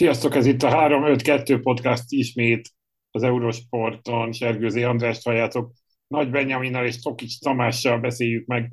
Sziasztok, 0.00 0.34
ez 0.34 0.46
itt 0.46 0.62
a 0.62 0.68
352 0.68 1.60
podcast 1.60 2.04
ismét 2.08 2.68
az 3.10 3.22
Eurosporton. 3.22 4.32
Sergőzé 4.32 4.82
András 4.82 5.22
halljátok. 5.22 5.72
Nagy 6.06 6.30
Benyaminnal 6.30 6.86
és 6.86 7.00
Tokics 7.00 7.40
Tamással 7.40 7.98
beszéljük 7.98 8.46
meg 8.46 8.72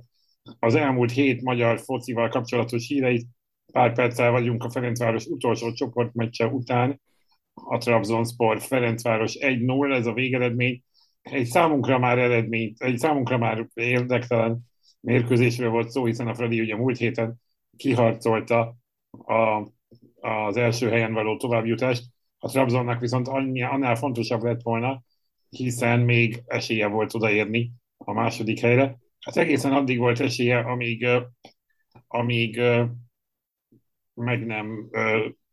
az 0.59 0.75
elmúlt 0.75 1.11
hét 1.11 1.41
magyar 1.41 1.79
focival 1.79 2.29
kapcsolatos 2.29 2.87
híreit. 2.87 3.27
Pár 3.71 3.93
perccel 3.93 4.31
vagyunk 4.31 4.63
a 4.63 4.69
Ferencváros 4.69 5.25
utolsó 5.25 5.71
csoportmeccse 5.71 6.45
után. 6.45 7.01
A 7.53 7.77
Trabzonspor 7.77 8.61
Ferencváros 8.61 9.37
1-0, 9.39 9.95
ez 9.95 10.05
a 10.05 10.13
végeredmény. 10.13 10.83
Egy 11.21 11.45
számunkra 11.45 11.99
már 11.99 12.17
eredmény, 12.17 12.73
egy 12.77 12.97
számunkra 12.97 13.37
már 13.37 13.67
érdektelen 13.73 14.59
mérkőzésről 14.99 15.69
volt 15.69 15.89
szó, 15.89 16.05
hiszen 16.05 16.27
a 16.27 16.35
Fradi 16.35 16.61
ugye 16.61 16.75
múlt 16.75 16.97
héten 16.97 17.35
kiharcolta 17.77 18.75
a 19.11 19.75
az 20.27 20.57
első 20.57 20.89
helyen 20.89 21.13
való 21.13 21.37
továbbjutást. 21.37 22.03
A 22.37 22.47
Trabzonnak 22.49 22.99
viszont 22.99 23.27
annyi, 23.27 23.63
annál 23.63 23.95
fontosabb 23.95 24.43
lett 24.43 24.61
volna, 24.61 25.03
hiszen 25.49 25.99
még 25.99 26.43
esélye 26.45 26.87
volt 26.87 27.13
odaérni 27.13 27.71
a 27.97 28.13
második 28.13 28.59
helyre. 28.59 28.97
Hát 29.19 29.37
egészen 29.37 29.73
addig 29.73 29.97
volt 29.97 30.19
esélye, 30.19 30.57
amíg, 30.57 31.07
amíg 32.07 32.61
meg 34.13 34.45
nem 34.45 34.89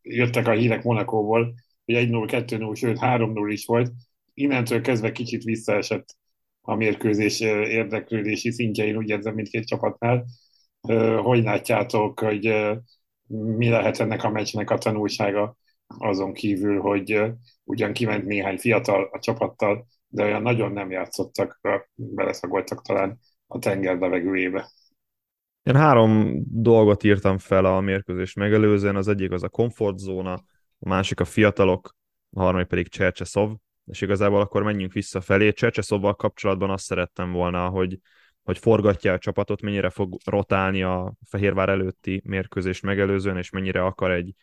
jöttek 0.02 0.48
a 0.48 0.52
hírek 0.52 0.82
Monakóból, 0.82 1.54
hogy 1.84 1.95
1-0, 1.95 2.45
2-0, 2.48 2.77
sőt 2.77 2.98
3-0 3.01 3.48
is 3.51 3.66
volt. 3.66 3.93
Innentől 4.34 4.80
kezdve 4.80 5.12
kicsit 5.12 5.43
visszaesett 5.43 6.16
a 6.60 6.74
mérkőzés 6.74 7.41
érdeklődési 7.41 8.51
szintje, 8.51 8.87
én 8.87 8.96
úgy 8.96 9.09
érzem 9.09 9.34
mindkét 9.34 9.66
csapatnál. 9.66 10.24
Hogy 11.23 11.43
látjátok, 11.43 12.20
hogy 12.20 12.54
mi 13.27 13.69
lehet 13.69 13.98
ennek 13.98 14.24
a 14.24 14.30
meccsnek 14.30 14.70
a 14.70 14.78
tanulsága 14.78 15.56
azon 15.87 16.32
kívül, 16.32 16.80
hogy 16.80 17.23
ugyan 17.65 17.93
kiment 17.93 18.24
néhány 18.24 18.59
fiatal 18.59 19.09
a 19.12 19.18
csapattal, 19.18 19.87
de 20.09 20.24
olyan 20.24 20.43
nagyon 20.43 20.73
nem 20.73 20.90
játszottak, 20.90 21.60
beleszagoltak 21.95 22.82
talán 22.82 23.18
a 23.46 23.59
tenger 23.59 23.99
levegőjébe. 23.99 24.71
Én 25.62 25.76
három 25.76 26.43
dolgot 26.46 27.02
írtam 27.02 27.38
fel 27.38 27.65
a 27.65 27.80
mérkőzés 27.80 28.32
megelőzően, 28.32 28.96
az 28.96 29.09
egyik 29.09 29.30
az 29.30 29.43
a 29.43 29.49
komfortzóna, 29.49 30.32
a 30.79 30.88
másik 30.88 31.21
a 31.21 31.24
fiatalok, 31.24 31.95
a 32.30 32.40
harmadik 32.40 32.66
pedig 32.66 32.88
Csercseszov, 32.88 33.51
és 33.87 34.01
igazából 34.01 34.40
akkor 34.40 34.62
menjünk 34.62 34.93
visszafelé. 34.93 35.52
Csercseszovval 35.52 36.15
kapcsolatban 36.15 36.71
azt 36.71 36.84
szerettem 36.84 37.32
volna, 37.32 37.68
hogy 37.68 37.99
hogy 38.45 38.59
forgatja 38.59 39.12
a 39.12 39.18
csapatot, 39.18 39.62
mennyire 39.62 39.90
fog 39.90 40.16
rotálni 40.24 40.82
a 40.82 41.14
Fehérvár 41.26 41.68
előtti 41.68 42.23
mérkőzés 42.24 42.80
megelőzően, 42.80 43.37
és 43.37 43.50
mennyire 43.50 43.84
akar 43.84 44.10
egy 44.10 44.34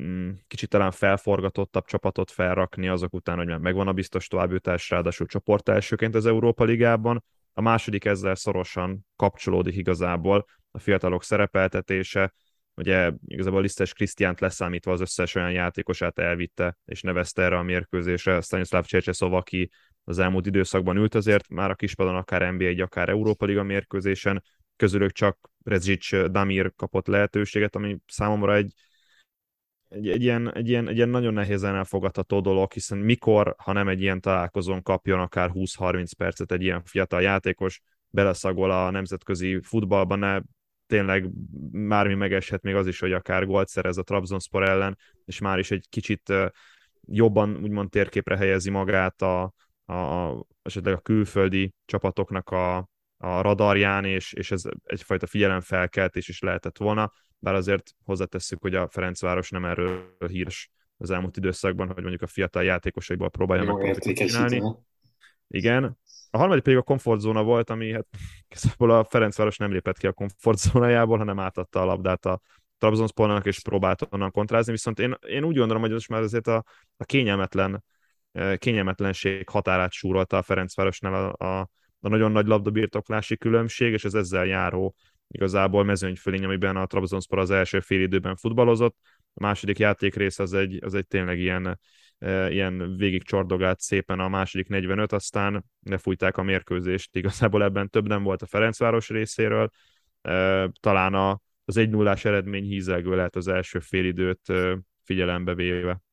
mm, 0.00 0.30
kicsit 0.46 0.68
talán 0.68 0.90
felforgatottabb 0.90 1.84
csapatot 1.84 2.30
felrakni 2.30 2.88
azok 2.88 3.14
után, 3.14 3.36
hogy 3.36 3.60
megvan 3.60 3.88
a 3.88 3.92
biztos 3.92 4.28
továbbjutás, 4.28 4.90
ráadásul 4.90 5.26
csoport 5.26 5.68
elsőként 5.68 6.14
az 6.14 6.26
Európa 6.26 6.64
Ligában. 6.64 7.24
A 7.52 7.60
második 7.60 8.04
ezzel 8.04 8.34
szorosan 8.34 9.06
kapcsolódik 9.16 9.76
igazából 9.76 10.44
a 10.70 10.78
fiatalok 10.78 11.24
szerepeltetése, 11.24 12.32
ugye 12.74 13.12
igazából 13.26 13.60
Lisztes 13.60 13.92
Krisztiánt 13.92 14.40
leszámítva 14.40 14.92
az 14.92 15.00
összes 15.00 15.34
olyan 15.34 15.52
játékosát 15.52 16.18
elvitte 16.18 16.78
és 16.84 17.02
nevezte 17.02 17.42
erre 17.42 17.58
a 17.58 17.62
mérkőzésre, 17.62 18.40
Stanislav 18.40 18.84
Csercseszov, 18.84 19.34
aki 19.34 19.70
az 20.04 20.18
elmúlt 20.18 20.46
időszakban 20.46 20.96
ült 20.96 21.14
azért, 21.14 21.48
már 21.48 21.70
a 21.70 21.74
kispadon 21.74 22.16
akár 22.16 22.52
NBA, 22.52 22.64
egy 22.64 22.80
akár 22.80 23.08
Európa 23.08 23.46
Liga 23.46 23.62
mérkőzésen, 23.62 24.42
közülük 24.76 25.12
csak 25.12 25.50
Rezsic 25.64 26.30
Damir 26.30 26.72
kapott 26.76 27.06
lehetőséget, 27.06 27.76
ami 27.76 27.98
számomra 28.06 28.54
egy, 28.54 28.72
egy, 29.88 30.08
egy, 30.08 30.22
ilyen, 30.22 30.54
egy, 30.54 30.68
ilyen, 30.68 30.88
egy 30.88 30.96
ilyen 30.96 31.08
nagyon 31.08 31.32
nehézen 31.32 31.74
elfogadható 31.74 32.40
dolog, 32.40 32.72
hiszen 32.72 32.98
mikor, 32.98 33.54
ha 33.58 33.72
nem 33.72 33.88
egy 33.88 34.00
ilyen 34.00 34.20
találkozón 34.20 34.82
kapjon 34.82 35.20
akár 35.20 35.50
20-30 35.52 36.10
percet 36.16 36.52
egy 36.52 36.62
ilyen 36.62 36.82
fiatal 36.84 37.22
játékos, 37.22 37.80
beleszagol 38.10 38.70
a 38.70 38.90
nemzetközi 38.90 39.60
futballban, 39.62 40.18
ne 40.18 40.40
tényleg 40.86 41.30
már 41.70 42.06
mi 42.06 42.14
megeshet 42.14 42.62
még 42.62 42.74
az 42.74 42.86
is, 42.86 43.00
hogy 43.00 43.12
akár 43.12 43.46
gólt 43.46 43.68
szerez 43.68 43.96
a 43.96 44.02
Trabzonspor 44.02 44.62
ellen, 44.62 44.98
és 45.24 45.38
már 45.38 45.58
is 45.58 45.70
egy 45.70 45.86
kicsit 45.88 46.32
jobban 47.06 47.56
úgymond 47.62 47.90
térképre 47.90 48.36
helyezi 48.36 48.70
magát 48.70 49.22
a, 49.22 49.54
a, 49.84 49.92
a, 49.92 50.46
esetleg 50.62 50.94
a 50.94 51.00
külföldi 51.00 51.74
csapatoknak 51.84 52.50
a, 52.50 52.76
a 53.16 53.40
radarján, 53.40 54.04
és, 54.04 54.32
és 54.32 54.50
ez 54.50 54.62
egyfajta 54.84 55.26
figyelemfelkeltés 55.26 56.28
is 56.28 56.40
lehetett 56.40 56.78
volna, 56.78 57.12
bár 57.38 57.54
azért 57.54 57.90
hozzátesszük, 58.04 58.60
hogy 58.60 58.74
a 58.74 58.88
Ferencváros 58.88 59.50
nem 59.50 59.64
erről 59.64 60.16
híres 60.28 60.70
az 60.96 61.10
elmúlt 61.10 61.36
időszakban, 61.36 61.86
hogy 61.86 62.00
mondjuk 62.00 62.22
a 62.22 62.26
fiatal 62.26 62.64
játékosaiból 62.64 63.30
próbálja 63.30 63.74
meg 63.74 63.98
csinálni. 63.98 64.62
Igen. 65.48 65.98
A 66.30 66.38
harmadik 66.38 66.62
pedig 66.62 66.78
a 66.78 66.82
komfortzóna 66.82 67.42
volt, 67.42 67.70
ami 67.70 67.92
hát 67.92 68.06
igazából 68.48 68.90
a 68.90 69.04
Ferencváros 69.04 69.56
nem 69.56 69.72
lépett 69.72 69.98
ki 69.98 70.06
a 70.06 70.12
komfortzónájából, 70.12 71.18
hanem 71.18 71.38
átadta 71.38 71.80
a 71.80 71.84
labdát 71.84 72.26
a 72.26 72.40
Trabzonspornak, 72.78 73.46
és 73.46 73.60
próbált 73.60 74.06
onnan 74.10 74.30
kontrázni, 74.30 74.72
viszont 74.72 74.98
én, 74.98 75.16
én 75.26 75.44
úgy 75.44 75.56
gondolom, 75.56 75.82
hogy 75.82 75.92
most 75.92 76.08
már 76.08 76.22
azért 76.22 76.46
a, 76.46 76.64
a 76.96 77.04
kényelmetlen 77.04 77.84
kényelmetlenség 78.58 79.48
határát 79.48 79.92
súrolta 79.92 80.36
a 80.36 80.42
Ferencvárosnál 80.42 81.14
a, 81.14 81.44
a, 81.44 81.60
a 82.00 82.08
nagyon 82.08 82.32
nagy 82.32 82.46
labdabirtoklási 82.46 83.36
különbség, 83.36 83.92
és 83.92 84.04
ez 84.04 84.14
ezzel 84.14 84.46
járó 84.46 84.94
igazából 85.28 85.84
mezőnyfölény, 85.84 86.44
amiben 86.44 86.76
a 86.76 86.86
Trabzonspor 86.86 87.38
az 87.38 87.50
első 87.50 87.80
fél 87.80 88.00
időben 88.00 88.36
futballozott. 88.36 88.96
A 89.34 89.42
második 89.42 89.78
játékrész 89.78 90.38
az 90.38 90.52
egy, 90.52 90.78
az 90.84 90.94
egy 90.94 91.06
tényleg 91.06 91.38
ilyen, 91.38 91.80
ilyen 92.48 92.96
végig 92.96 93.22
csordogált 93.22 93.80
szépen 93.80 94.20
a 94.20 94.28
második 94.28 94.68
45, 94.68 95.12
aztán 95.12 95.64
lefújták 95.82 96.36
a 96.36 96.42
mérkőzést. 96.42 97.16
Igazából 97.16 97.62
ebben 97.62 97.90
több 97.90 98.08
nem 98.08 98.22
volt 98.22 98.42
a 98.42 98.46
Ferencváros 98.46 99.08
részéről. 99.08 99.70
Talán 100.80 101.14
a, 101.14 101.40
az 101.64 101.76
egy 101.76 101.90
nullás 101.90 102.24
eredmény 102.24 102.64
hízelgő 102.64 103.14
lehet 103.16 103.36
az 103.36 103.48
első 103.48 103.78
félidőt 103.78 104.48
e, 104.48 104.78
figyelembe 105.02 105.54
véve. 105.54 106.03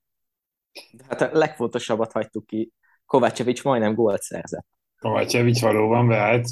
Hát 1.07 1.21
a 1.21 1.29
legfontosabbat 1.37 2.11
hagytuk 2.11 2.45
ki. 2.45 2.71
Kovácsevics 3.05 3.63
majdnem 3.63 3.93
gólt 3.93 4.21
szerzett. 4.21 4.65
Kovácsevics 4.99 5.61
valóban 5.61 6.07
beállt 6.07 6.47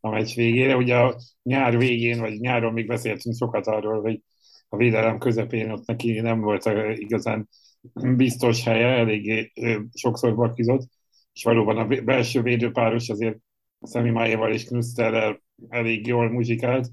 a 0.00 0.08
meccs 0.08 0.34
végére. 0.34 0.76
Ugye 0.76 0.96
a 0.96 1.16
nyár 1.42 1.76
végén, 1.78 2.20
vagy 2.20 2.40
nyáron 2.40 2.72
még 2.72 2.86
beszéltünk 2.86 3.36
sokat 3.36 3.66
arról, 3.66 4.00
hogy 4.00 4.22
a 4.68 4.76
védelem 4.76 5.18
közepén 5.18 5.70
ott 5.70 5.86
neki 5.86 6.20
nem 6.20 6.40
volt 6.40 6.64
igazán 6.94 7.48
biztos 8.16 8.64
helye, 8.64 8.86
eléggé 8.86 9.52
sokszor 9.94 10.34
bakizott, 10.34 10.88
és 11.32 11.44
valóban 11.44 11.76
a 11.76 11.86
belső 12.02 12.42
védőpáros 12.42 13.08
azért 13.08 13.38
Szemi 13.80 14.10
Májéval 14.10 14.52
és 14.52 14.64
Knuszterrel 14.64 15.42
elég 15.68 16.06
jól 16.06 16.30
muzsikált, 16.30 16.88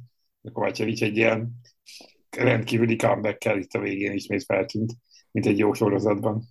Kovácsevics 0.53 1.03
egy 1.03 1.17
ilyen 1.17 1.51
rendkívüli 2.29 2.95
comeback 2.95 3.45
itt 3.45 3.73
a 3.73 3.79
végén 3.79 4.11
ismét 4.11 4.43
feltűnt, 4.43 4.91
mint 5.31 5.45
egy 5.45 5.57
jó 5.57 5.73
sorozatban. 5.73 6.43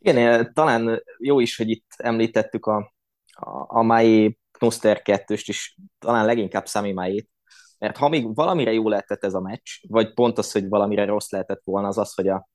Igen, 0.00 0.52
talán 0.52 1.02
jó 1.18 1.40
is, 1.40 1.56
hogy 1.56 1.70
itt 1.70 1.86
említettük 1.96 2.66
a, 2.66 2.92
a, 3.30 3.78
a 3.78 3.82
mai 3.82 4.38
Knuster 4.50 5.02
2 5.02 5.34
is, 5.34 5.76
talán 5.98 6.26
leginkább 6.26 6.66
Sami 6.66 6.92
Májét, 6.92 7.30
mert 7.78 7.96
ha 7.96 8.08
még 8.08 8.34
valamire 8.34 8.72
jó 8.72 8.88
lehetett 8.88 9.24
ez 9.24 9.34
a 9.34 9.40
meccs, 9.40 9.70
vagy 9.88 10.12
pont 10.14 10.38
az, 10.38 10.52
hogy 10.52 10.68
valamire 10.68 11.04
rossz 11.04 11.30
lehetett 11.30 11.60
volna, 11.64 11.88
az 11.88 11.98
az, 11.98 12.14
hogy 12.14 12.28
a, 12.28 12.48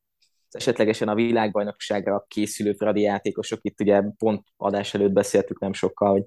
esetlegesen 0.49 1.07
a 1.07 1.15
világbajnokságra 1.15 2.25
készülő 2.27 2.73
Fradi 2.73 3.01
játékosok, 3.01 3.59
itt 3.61 3.81
ugye 3.81 4.01
pont 4.17 4.47
adás 4.57 4.93
előtt 4.93 5.11
beszéltük 5.11 5.59
nem 5.59 5.73
sokkal, 5.73 6.11
hogy 6.11 6.23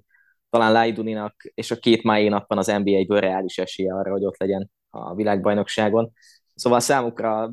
talán 0.51 0.73
Lajduninak 0.73 1.35
és 1.55 1.71
a 1.71 1.77
két 1.77 2.03
májénak 2.03 2.47
van 2.49 2.59
az 2.59 2.67
NBA-ből 2.67 3.21
reális 3.21 3.59
esélye 3.59 3.95
arra, 3.95 4.11
hogy 4.11 4.25
ott 4.25 4.39
legyen 4.39 4.71
a 4.91 5.15
világbajnokságon. 5.15 6.13
Szóval 6.55 6.81
számukra 6.81 7.53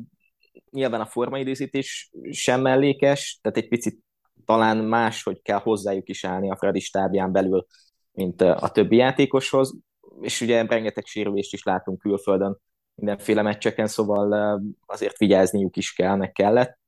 nyilván 0.74 1.00
a 1.00 1.06
formaidőzítés 1.06 2.10
sem 2.30 2.60
mellékes, 2.60 3.38
tehát 3.42 3.58
egy 3.58 3.68
picit 3.68 3.98
talán 4.44 4.76
más, 4.76 5.22
hogy 5.22 5.42
kell 5.42 5.58
hozzájuk 5.58 6.08
is 6.08 6.24
állni 6.24 6.50
a 6.50 6.56
Fradi 6.56 6.80
stábján 6.80 7.32
belül, 7.32 7.66
mint 8.12 8.40
a 8.40 8.70
többi 8.72 8.96
játékoshoz, 8.96 9.74
és 10.20 10.40
ugye 10.40 10.66
rengeteg 10.66 11.04
sérülést 11.06 11.52
is 11.52 11.62
látunk 11.62 11.98
külföldön 11.98 12.58
mindenféle 12.94 13.42
meccseken, 13.42 13.86
szóval 13.86 14.60
azért 14.86 15.18
vigyázniuk 15.18 15.76
is 15.76 15.92
kell, 15.92 16.16
meg 16.16 16.32
kellett. 16.32 16.78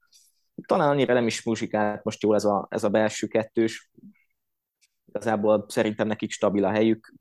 Talán 0.66 0.88
annyira 0.88 1.14
nem 1.14 1.26
is 1.26 1.42
muzsikált 1.42 2.04
most 2.04 2.22
jól 2.22 2.34
ez 2.34 2.44
a, 2.44 2.66
ez 2.70 2.84
a 2.84 2.88
belső 2.88 3.26
kettős, 3.26 3.90
igazából 5.06 5.66
szerintem 5.68 6.06
nekik 6.06 6.30
stabil 6.30 6.64
a 6.64 6.70
helyük, 6.70 7.14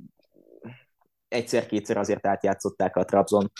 egyszer-kétszer 1.36 1.98
azért 1.98 2.28
átjátszották 2.28 2.96
a 2.96 3.06
Trabzon 3.06 3.52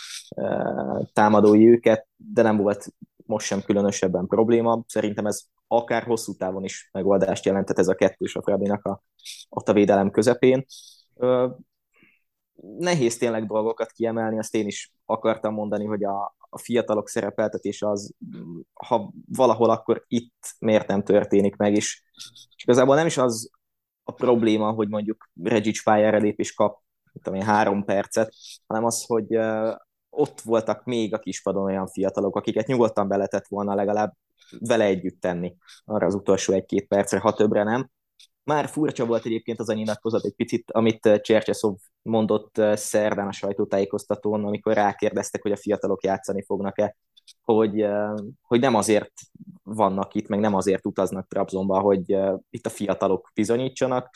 támadói 1.12 1.68
őket, 1.68 2.06
de 2.16 2.42
nem 2.42 2.56
volt 2.56 2.86
most 3.26 3.46
sem 3.46 3.62
különösebben 3.62 4.26
probléma. 4.26 4.84
Szerintem 4.86 5.26
ez 5.26 5.40
akár 5.66 6.02
hosszú 6.02 6.34
távon 6.34 6.64
is 6.64 6.88
megoldást 6.92 7.44
jelentett 7.44 7.78
ez 7.78 7.88
a 7.88 7.94
kettős 7.94 8.36
a 8.36 8.42
Fradinak 8.42 8.84
a, 8.84 9.02
ott 9.48 9.68
a 9.68 9.72
védelem 9.72 10.10
közepén. 10.10 10.64
Nehéz 12.78 13.18
tényleg 13.18 13.46
dolgokat 13.46 13.90
kiemelni, 13.90 14.38
azt 14.38 14.54
én 14.54 14.66
is 14.66 14.92
akartam 15.04 15.54
mondani, 15.54 15.84
hogy 15.84 16.04
a, 16.04 16.36
a 16.48 16.58
fiatalok 16.58 17.08
szerepeltetése 17.08 17.88
az 17.88 18.14
ha 18.72 19.12
valahol, 19.28 19.70
akkor 19.70 20.04
itt 20.08 20.56
miért 20.58 20.88
nem 20.88 21.02
történik 21.02 21.56
meg 21.56 21.76
is. 21.76 22.04
És 22.56 22.62
igazából 22.62 22.94
nem 22.94 23.06
is 23.06 23.16
az 23.16 23.50
a 24.04 24.12
probléma, 24.12 24.70
hogy 24.70 24.88
mondjuk 24.88 25.30
Regic 25.42 25.82
pályára 25.82 26.18
lép 26.18 26.38
és 26.38 26.54
kap 26.54 26.84
tudom 27.22 27.40
én, 27.40 27.46
három 27.46 27.84
percet, 27.84 28.34
hanem 28.66 28.84
az, 28.84 29.04
hogy 29.06 29.38
ott 30.10 30.40
voltak 30.40 30.84
még 30.84 31.14
a 31.14 31.18
kispadon 31.18 31.64
olyan 31.64 31.86
fiatalok, 31.86 32.36
akiket 32.36 32.66
nyugodtan 32.66 33.08
be 33.08 33.16
lehetett 33.16 33.46
volna 33.48 33.74
legalább 33.74 34.12
vele 34.58 34.84
együtt 34.84 35.20
tenni 35.20 35.56
arra 35.84 36.06
az 36.06 36.14
utolsó 36.14 36.52
egy-két 36.52 36.86
percre, 36.86 37.18
ha 37.18 37.32
többre 37.32 37.62
nem. 37.62 37.90
Már 38.44 38.68
furcsa 38.68 39.06
volt 39.06 39.24
egyébként 39.24 39.60
az 39.60 39.68
a 39.68 39.72
nyilatkozat 39.72 40.24
egy 40.24 40.34
picit, 40.34 40.70
amit 40.70 41.20
Csercseszov 41.22 41.76
mondott 42.02 42.60
szerdán 42.74 43.26
a 43.26 43.32
sajtótájékoztatón, 43.32 44.44
amikor 44.44 44.74
rákérdeztek, 44.74 45.42
hogy 45.42 45.52
a 45.52 45.56
fiatalok 45.56 46.04
játszani 46.04 46.42
fognak-e, 46.42 46.96
hogy, 47.46 47.86
hogy 48.42 48.60
nem 48.60 48.74
azért 48.74 49.12
vannak 49.62 50.14
itt, 50.14 50.28
meg 50.28 50.40
nem 50.40 50.54
azért 50.54 50.86
utaznak 50.86 51.28
Trabzonba, 51.28 51.80
hogy 51.80 52.16
itt 52.50 52.66
a 52.66 52.70
fiatalok 52.70 53.30
bizonyítsanak, 53.34 54.10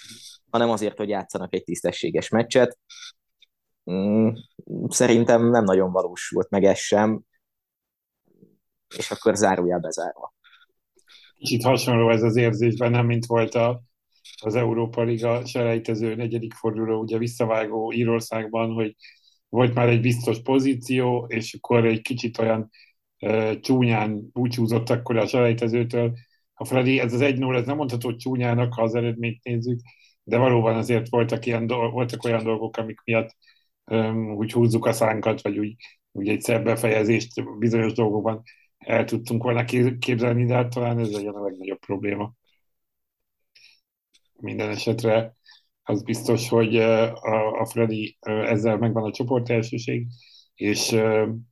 hanem 0.50 0.70
azért, 0.70 0.96
hogy 0.96 1.08
játszanak 1.08 1.54
egy 1.54 1.64
tisztességes 1.64 2.28
meccset. 2.28 2.78
Mm, 3.90 4.28
szerintem 4.88 5.50
nem 5.50 5.64
nagyon 5.64 5.92
valósult 5.92 6.50
meg 6.50 6.64
ez 6.64 6.78
sem, 6.78 7.20
és 8.96 9.10
akkor 9.10 9.36
zárójel 9.36 9.78
bezárva. 9.78 10.34
Kicsit 11.36 11.62
hasonló 11.62 12.10
ez 12.10 12.22
az 12.22 12.36
érzés 12.36 12.76
nem 12.76 13.06
mint 13.06 13.26
volt 13.26 13.54
a, 13.54 13.82
az 14.42 14.54
Európa 14.54 15.02
Liga 15.02 15.46
selejtező 15.46 16.14
negyedik 16.14 16.54
forduló, 16.54 17.00
ugye 17.00 17.18
visszavágó 17.18 17.92
Írországban, 17.92 18.72
hogy 18.72 18.96
volt 19.48 19.74
már 19.74 19.88
egy 19.88 20.00
biztos 20.00 20.42
pozíció, 20.42 21.26
és 21.28 21.54
akkor 21.54 21.86
egy 21.86 22.00
kicsit 22.00 22.38
olyan 22.38 22.70
csúnyán 23.60 24.30
búcsúzott 24.32 24.90
akkor 24.90 25.16
a 25.16 25.26
selejtezőtől. 25.26 26.12
A 26.54 26.64
Freddy, 26.64 27.00
ez 27.00 27.12
az 27.12 27.20
1-0, 27.22 27.56
ez 27.56 27.66
nem 27.66 27.76
mondható 27.76 28.16
csúnyának, 28.16 28.74
ha 28.74 28.82
az 28.82 28.94
eredményt 28.94 29.44
nézzük, 29.44 29.80
de 30.22 30.38
valóban 30.38 30.76
azért 30.76 31.08
voltak, 31.08 31.46
ilyen, 31.46 31.66
voltak 31.66 32.24
olyan 32.24 32.44
dolgok, 32.44 32.76
amik 32.76 33.00
miatt 33.04 33.36
um, 33.84 34.34
úgy 34.34 34.52
húzzuk 34.52 34.86
a 34.86 34.92
szánkat, 34.92 35.42
vagy 35.42 35.58
úgy, 35.58 35.76
úgy 36.12 36.28
egy 36.28 36.40
szebb 36.40 36.64
befejezést 36.64 37.58
bizonyos 37.58 37.92
dolgokban 37.92 38.42
el 38.78 39.04
tudtunk 39.04 39.42
volna 39.42 39.64
képzelni, 39.98 40.44
de 40.44 40.54
hát 40.54 40.70
talán 40.70 40.98
ez 40.98 41.12
legyen 41.12 41.34
a 41.34 41.42
legnagyobb 41.42 41.78
probléma. 41.78 42.32
Minden 44.40 44.70
esetre 44.70 45.34
az 45.82 46.02
biztos, 46.02 46.48
hogy 46.48 46.76
a, 46.76 47.60
a 47.60 47.66
Freddy 47.66 48.16
ezzel 48.20 48.76
megvan 48.78 49.04
a 49.04 49.12
csoport 49.12 49.50
elsőség, 49.50 50.06
és 50.60 50.96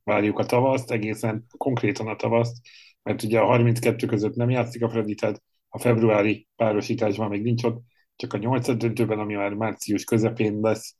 várjuk 0.03 0.39
a 0.39 0.45
tavaszt, 0.45 0.91
egészen 0.91 1.45
konkrétan 1.57 2.07
a 2.07 2.15
tavaszt, 2.15 2.57
mert 3.03 3.23
ugye 3.23 3.39
a 3.39 3.45
32 3.45 4.07
között 4.07 4.35
nem 4.35 4.49
játszik 4.49 4.83
a 4.83 4.89
Freddy, 4.89 5.15
tehát 5.15 5.41
a 5.69 5.79
februári 5.79 6.47
párosításban 6.55 7.29
még 7.29 7.41
nincs 7.41 7.63
ott, 7.63 7.81
csak 8.15 8.33
a 8.33 8.37
nyolcad 8.37 8.77
döntőben, 8.77 9.19
ami 9.19 9.33
már 9.33 9.53
március 9.53 10.03
közepén 10.03 10.59
lesz. 10.61 10.95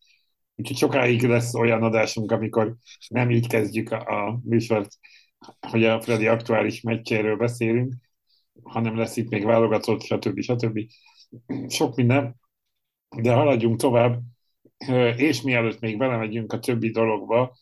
Úgyhogy 0.55 0.77
sokáig 0.77 1.23
lesz 1.23 1.53
olyan 1.53 1.83
adásunk, 1.83 2.31
amikor 2.31 2.75
nem 3.07 3.31
így 3.31 3.47
kezdjük 3.47 3.91
a, 3.91 4.27
a 4.27 4.39
műsort, 4.43 4.89
hogy 5.59 5.83
a 5.83 6.01
Freddy 6.01 6.27
aktuális 6.27 6.81
meccséről 6.81 7.37
beszélünk, 7.37 7.93
hanem 8.63 8.97
lesz 8.97 9.17
itt 9.17 9.29
még 9.29 9.45
válogatott, 9.45 10.01
stb. 10.01 10.39
stb. 10.39 10.79
Sok 11.67 11.95
minden, 11.95 12.35
de 13.17 13.33
haladjunk 13.33 13.79
tovább, 13.79 14.19
és 15.15 15.41
mielőtt 15.41 15.79
még 15.79 15.97
belemegyünk 15.97 16.53
a 16.53 16.59
többi 16.59 16.89
dologba, 16.89 17.57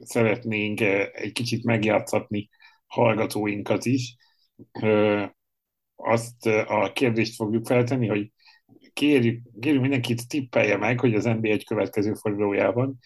szeretnénk 0.00 0.80
egy 1.12 1.32
kicsit 1.32 1.64
megjátszatni 1.64 2.48
hallgatóinkat 2.86 3.84
is 3.84 4.16
azt 5.96 6.46
a 6.46 6.90
kérdést 6.94 7.34
fogjuk 7.34 7.66
feltenni, 7.66 8.06
hogy 8.06 8.32
kérjük, 8.92 9.42
kérjük 9.60 9.80
mindenkit 9.80 10.28
tippelje 10.28 10.76
meg, 10.76 11.00
hogy 11.00 11.14
az 11.14 11.24
NBA 11.24 11.48
egy 11.48 11.64
következő 11.64 12.14
fordulójában, 12.14 12.98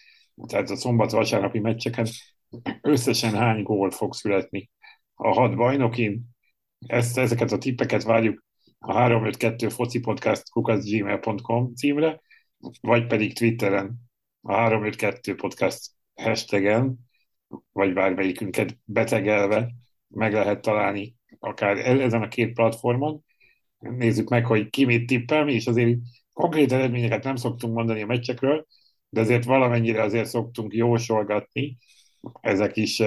tehát 0.47 0.69
a 0.69 0.75
szombat-vasárnapi 0.75 1.59
meccseken 1.59 2.07
összesen 2.81 3.33
hány 3.33 3.63
gól 3.63 3.91
fog 3.91 4.13
születni 4.13 4.69
a 5.13 5.33
hat 5.33 5.55
bajnokin. 5.55 6.21
Ezt, 6.87 7.17
ezeket 7.17 7.51
a 7.51 7.57
tippeket 7.57 8.03
várjuk 8.03 8.43
a 8.79 8.93
352 8.93 9.69
foci 9.69 9.99
podcast 9.99 10.49
kukaszgmail.com 10.49 11.73
címre, 11.73 12.21
vagy 12.81 13.07
pedig 13.07 13.37
Twitteren 13.37 13.95
a 14.47 14.53
352 14.53 15.35
podcast 15.35 15.91
hashtagen, 16.15 16.99
vagy 17.71 17.93
bármelyikünket 17.93 18.77
betegelve 18.83 19.71
meg 20.07 20.33
lehet 20.33 20.61
találni 20.61 21.15
akár 21.39 21.77
e- 21.77 22.01
ezen 22.01 22.21
a 22.21 22.27
két 22.27 22.53
platformon, 22.53 23.23
nézzük 23.79 24.29
meg, 24.29 24.45
hogy 24.45 24.69
ki 24.69 24.85
mit 24.85 25.05
tippel, 25.05 25.43
mi 25.43 25.53
is 25.53 25.67
azért 25.67 25.97
konkrét 26.33 26.71
eredményeket 26.71 27.23
nem 27.23 27.35
szoktunk 27.35 27.73
mondani 27.73 28.01
a 28.01 28.05
meccsekről, 28.05 28.65
de 29.09 29.21
azért 29.21 29.43
valamennyire 29.43 30.01
azért 30.01 30.29
szoktunk 30.29 30.73
jósolgatni, 30.73 31.77
ezek 32.41 32.77
is 32.77 33.03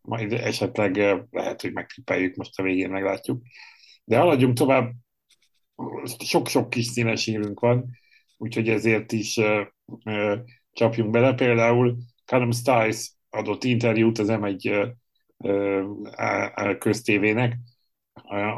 majd 0.00 0.32
esetleg 0.32 0.96
lehet, 1.30 1.60
hogy 1.60 1.72
megtippeljük, 1.72 2.36
most 2.36 2.58
a 2.58 2.62
végén 2.62 2.90
meglátjuk. 2.90 3.42
De 4.04 4.18
haladjunk 4.18 4.56
tovább, 4.56 4.92
sok-sok 6.24 6.70
kis 6.70 6.86
színes 6.86 7.30
van, 7.54 7.90
úgyhogy 8.36 8.68
ezért 8.68 9.12
is 9.12 9.40
csapjunk 10.72 11.10
bele. 11.10 11.34
Például 11.34 11.96
Callum 12.24 12.52
Stiles 12.52 13.12
adott 13.30 13.64
interjút 13.64 14.18
az 14.18 14.28
M1 14.30 14.92
köztévének, 16.78 17.58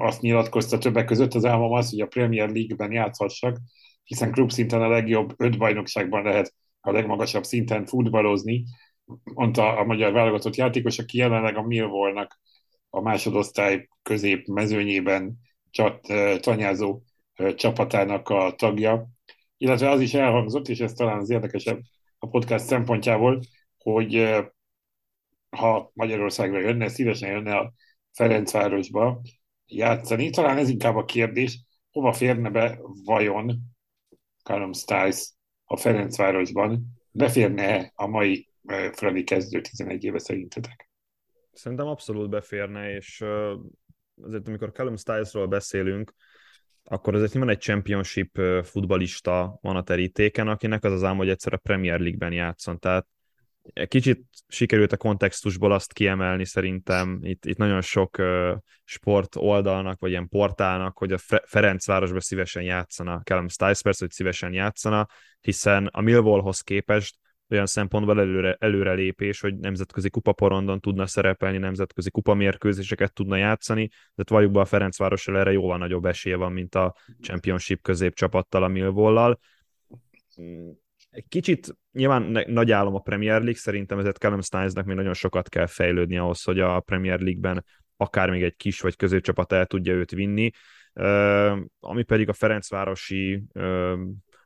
azt 0.01 0.21
nyilatkozta 0.21 0.79
többek 0.79 1.05
között 1.05 1.35
az 1.35 1.45
álmom 1.45 1.73
az, 1.73 1.91
hogy 1.91 2.01
a 2.01 2.07
Premier 2.07 2.49
League-ben 2.49 2.93
játszhassak, 2.93 3.59
hiszen 4.05 4.33
klub 4.33 4.51
szinten 4.51 4.83
a 4.83 4.89
legjobb 4.89 5.35
öt 5.37 5.59
bajnokságban 5.59 6.23
lehet 6.23 6.55
a 6.81 6.91
legmagasabb 6.91 7.45
szinten 7.45 7.87
futballozni, 7.87 8.65
mondta 9.25 9.77
a 9.77 9.85
magyar 9.85 10.13
válogatott 10.13 10.57
játékos, 10.57 10.99
aki 10.99 11.19
jelenleg 11.19 11.57
a 11.57 11.63
Millwallnak 11.63 12.41
a 12.91 13.01
másodosztály 13.01 13.89
közép 14.03 14.47
mezőnyében 14.47 15.35
csat, 15.71 16.07
tanyázó 16.41 17.03
csapatának 17.55 18.29
a 18.29 18.55
tagja. 18.57 19.09
Illetve 19.57 19.91
az 19.91 20.01
is 20.01 20.15
elhangzott, 20.15 20.69
és 20.69 20.81
ez 20.81 20.93
talán 20.93 21.19
az 21.19 21.31
érdekesebb 21.31 21.81
a 22.25 22.29
podcast 22.29 22.65
szempontjából, 22.65 23.41
hogy 23.79 24.35
ha 25.50 25.91
Magyarországra 25.94 26.59
jönne, 26.59 26.88
szívesen 26.88 27.31
jönne 27.31 27.56
a 27.56 27.73
Ferencvárosba 28.13 29.20
játszani. 29.67 30.31
Talán 30.31 30.58
ez 30.58 30.69
inkább 30.69 30.96
a 30.96 31.05
kérdés, 31.05 31.60
hova 31.91 32.13
férne 32.13 32.51
be 32.51 32.79
vajon 33.05 33.58
Callum 34.43 34.72
Stiles 34.72 35.32
a 35.65 35.77
Ferencvárosban? 35.77 36.84
Beférne 37.10 37.93
a 37.94 38.06
mai 38.06 38.49
Fradi 38.93 39.25
kezdő 39.25 39.60
11 39.60 40.05
éve 40.05 40.19
szerintetek? 40.19 40.91
Szerintem 41.53 41.87
abszolút 41.87 42.31
beférne, 42.31 42.94
és 42.94 43.25
azért 44.22 44.49
amikor 44.49 44.72
Callum 44.72 44.96
Stilesról 44.96 45.46
beszélünk, 45.46 46.15
akkor 46.84 47.14
azért 47.14 47.32
van 47.32 47.48
egy 47.48 47.60
championship 47.60 48.41
futbalista 48.62 49.58
van 49.60 49.76
a 49.76 49.82
terítéken, 49.82 50.48
akinek 50.48 50.84
az 50.84 50.93
az 50.93 51.05
ám, 51.05 51.17
hogy 51.17 51.29
egyszer 51.29 51.53
a 51.53 51.56
Premier 51.56 52.00
League-ben 52.00 52.32
játszon. 52.32 52.79
Tehát 52.79 53.06
Kicsit 53.88 54.24
sikerült 54.48 54.93
a 54.93 54.96
kontextusból 54.96 55.72
azt 55.72 55.93
kiemelni 55.93 56.44
szerintem, 56.44 57.19
itt, 57.22 57.44
itt 57.44 57.56
nagyon 57.56 57.81
sok 57.81 58.19
uh, 58.19 58.56
sport 58.84 59.36
oldalnak, 59.36 60.00
vagy 60.00 60.10
ilyen 60.10 60.29
portálnak, 60.29 60.98
hogy 60.98 61.12
a 61.12 61.19
Ferencvárosban 61.44 62.20
szívesen 62.20 62.62
játszana, 62.62 63.20
Callum 63.24 63.48
Stiles 63.48 63.82
persze, 63.82 64.05
hogy 64.05 64.14
szívesen 64.14 64.53
játszana, 64.53 65.06
hiszen 65.41 65.86
a 65.86 66.00
Millwallhoz 66.00 66.60
képest 66.60 67.17
olyan 67.55 67.67
szempontból 67.67 68.20
előre, 68.20 68.56
előrelépés, 68.61 69.41
hogy 69.41 69.58
nemzetközi 69.58 70.11
kupaporondon 70.11 70.81
tudna 70.81 71.06
szerepelni, 71.06 71.58
nemzetközi 71.58 72.11
kupamérkőzéseket 72.11 73.13
tudna 73.13 73.37
játszani, 73.37 73.91
de 74.15 74.23
valljuk 74.27 74.53
be 74.53 74.61
a 74.61 74.65
Ferencvárossal 74.65 75.39
erre 75.39 75.53
jóval 75.53 75.79
nagyobb 75.79 76.05
esélye 76.05 76.37
van, 76.37 76.53
mint 76.53 76.75
a 76.75 76.94
Championship 77.20 77.82
középcsapattal, 77.82 78.63
a 78.63 78.69
Millwall-lal 78.69 79.39
kicsit 81.29 81.77
nyilván 81.93 82.44
nagy 82.46 82.70
állam 82.70 82.94
a 82.94 82.99
Premier 82.99 83.41
League, 83.41 83.55
szerintem 83.55 83.99
ezért 83.99 84.19
Callum 84.19 84.41
Stinesnek 84.41 84.84
még 84.84 84.96
nagyon 84.96 85.15
sokat 85.15 85.49
kell 85.49 85.67
fejlődni 85.67 86.17
ahhoz, 86.17 86.43
hogy 86.43 86.61
a 86.61 86.81
Premier 86.81 87.20
League-ben 87.20 87.65
akár 87.96 88.31
még 88.31 88.43
egy 88.43 88.56
kis 88.56 88.81
vagy 88.81 88.96
középcsapat 88.96 89.53
el 89.53 89.67
tudja 89.67 89.93
őt 89.93 90.11
vinni. 90.11 90.51
Uh, 90.93 91.58
ami 91.81 92.03
pedig 92.03 92.29
a 92.29 92.32
Ferencvárosi 92.32 93.43
uh, 93.53 93.99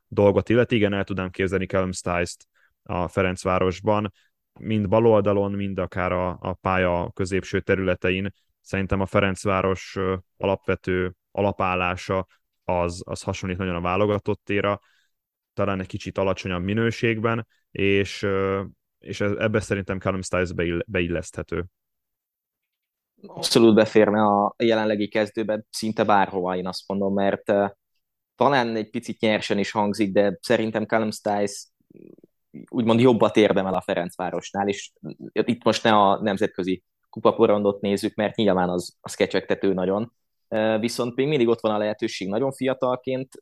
dolgot 0.07 0.49
illeti, 0.49 0.77
igen, 0.77 0.93
el 0.93 1.05
tudnám 1.05 1.31
képzelni 1.31 1.67
Callum 1.67 1.93
Stiles-t 1.93 2.47
a 2.89 3.09
Ferencvárosban, 3.09 4.13
mind 4.61 4.89
baloldalon, 4.89 5.53
mind 5.53 5.79
akár 5.79 6.13
a, 6.13 6.39
a 6.41 6.53
pálya 6.53 7.11
középső 7.15 7.61
területein. 7.61 8.33
Szerintem 8.61 9.01
a 9.01 9.07
Ferencváros 9.07 9.99
alapvető 10.37 11.15
alapállása 11.31 12.27
az, 12.65 13.03
az 13.07 13.23
hasonlít 13.23 13.59
nagyon 13.59 13.75
a 13.75 13.81
válogatottéra 13.81 14.81
talán 15.53 15.81
egy 15.81 15.87
kicsit 15.87 16.19
alacsonyabb 16.19 16.63
minőségben, 16.63 17.47
és, 17.71 18.27
és 18.99 19.21
ebbe 19.21 19.61
szerintem 19.61 19.99
Callum 19.99 20.23
Stiles 20.23 20.53
beilleszthető. 20.87 21.65
Abszolút 23.27 23.75
beférne 23.75 24.23
a 24.23 24.55
jelenlegi 24.59 25.09
kezdőbe 25.09 25.65
szinte 25.71 26.05
bárhova, 26.05 26.57
én 26.57 26.67
azt 26.67 26.89
mondom, 26.89 27.15
mert 27.15 27.53
talán 28.35 28.77
egy 28.77 28.91
picit 28.91 29.21
nyersen 29.21 29.59
is 29.59 29.71
hangzik, 29.71 30.13
de 30.13 30.39
szerintem 30.41 30.85
Callum 30.85 31.11
Stice 31.11 31.67
úgymond 32.71 33.01
jobbat 33.01 33.37
érdemel 33.37 33.75
a 33.75 33.81
Ferencvárosnál, 33.81 34.69
és 34.69 34.93
itt 35.33 35.65
most 35.65 35.83
ne 35.83 35.93
a 35.93 36.23
nemzetközi 36.23 36.83
kupaporondot 37.11 37.81
nézzük, 37.81 38.15
mert 38.15 38.37
nyilván 38.37 38.69
az, 38.69 38.97
az 39.01 39.15
kecsegtető 39.15 39.73
nagyon. 39.73 40.13
Viszont 40.81 41.15
még 41.17 41.29
mindig 41.29 41.49
ott 41.49 41.61
van 41.61 41.75
a 41.75 41.79
lehetőség 41.79 42.29
nagyon 42.29 42.53
fiatalként, 42.53 43.35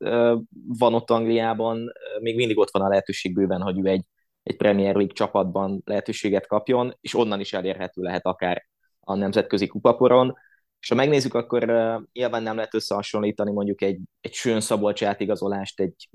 van 0.78 0.94
ott 0.94 1.10
Angliában, 1.10 1.92
még 2.20 2.36
mindig 2.36 2.58
ott 2.58 2.70
van 2.70 2.82
a 2.82 2.88
lehetőség 2.88 3.34
bőven, 3.34 3.60
hogy 3.60 3.78
ő 3.78 3.86
egy, 3.86 4.04
egy 4.42 4.56
Premier 4.56 4.94
League 4.94 5.14
csapatban 5.14 5.82
lehetőséget 5.84 6.46
kapjon, 6.46 6.96
és 7.00 7.14
onnan 7.14 7.40
is 7.40 7.52
elérhető 7.52 8.02
lehet 8.02 8.26
akár 8.26 8.66
a 9.00 9.14
nemzetközi 9.14 9.66
kupaporon. 9.66 10.34
És 10.80 10.88
ha 10.88 10.94
megnézzük, 10.94 11.34
akkor 11.34 11.64
nyilván 12.12 12.42
nem 12.42 12.56
lehet 12.56 12.74
összehasonlítani 12.74 13.52
mondjuk 13.52 13.82
egy, 13.82 13.98
egy 14.20 14.32
Sőn 14.32 14.60
Szabolcs 14.60 15.04
átigazolást 15.04 15.80
egy 15.80 16.08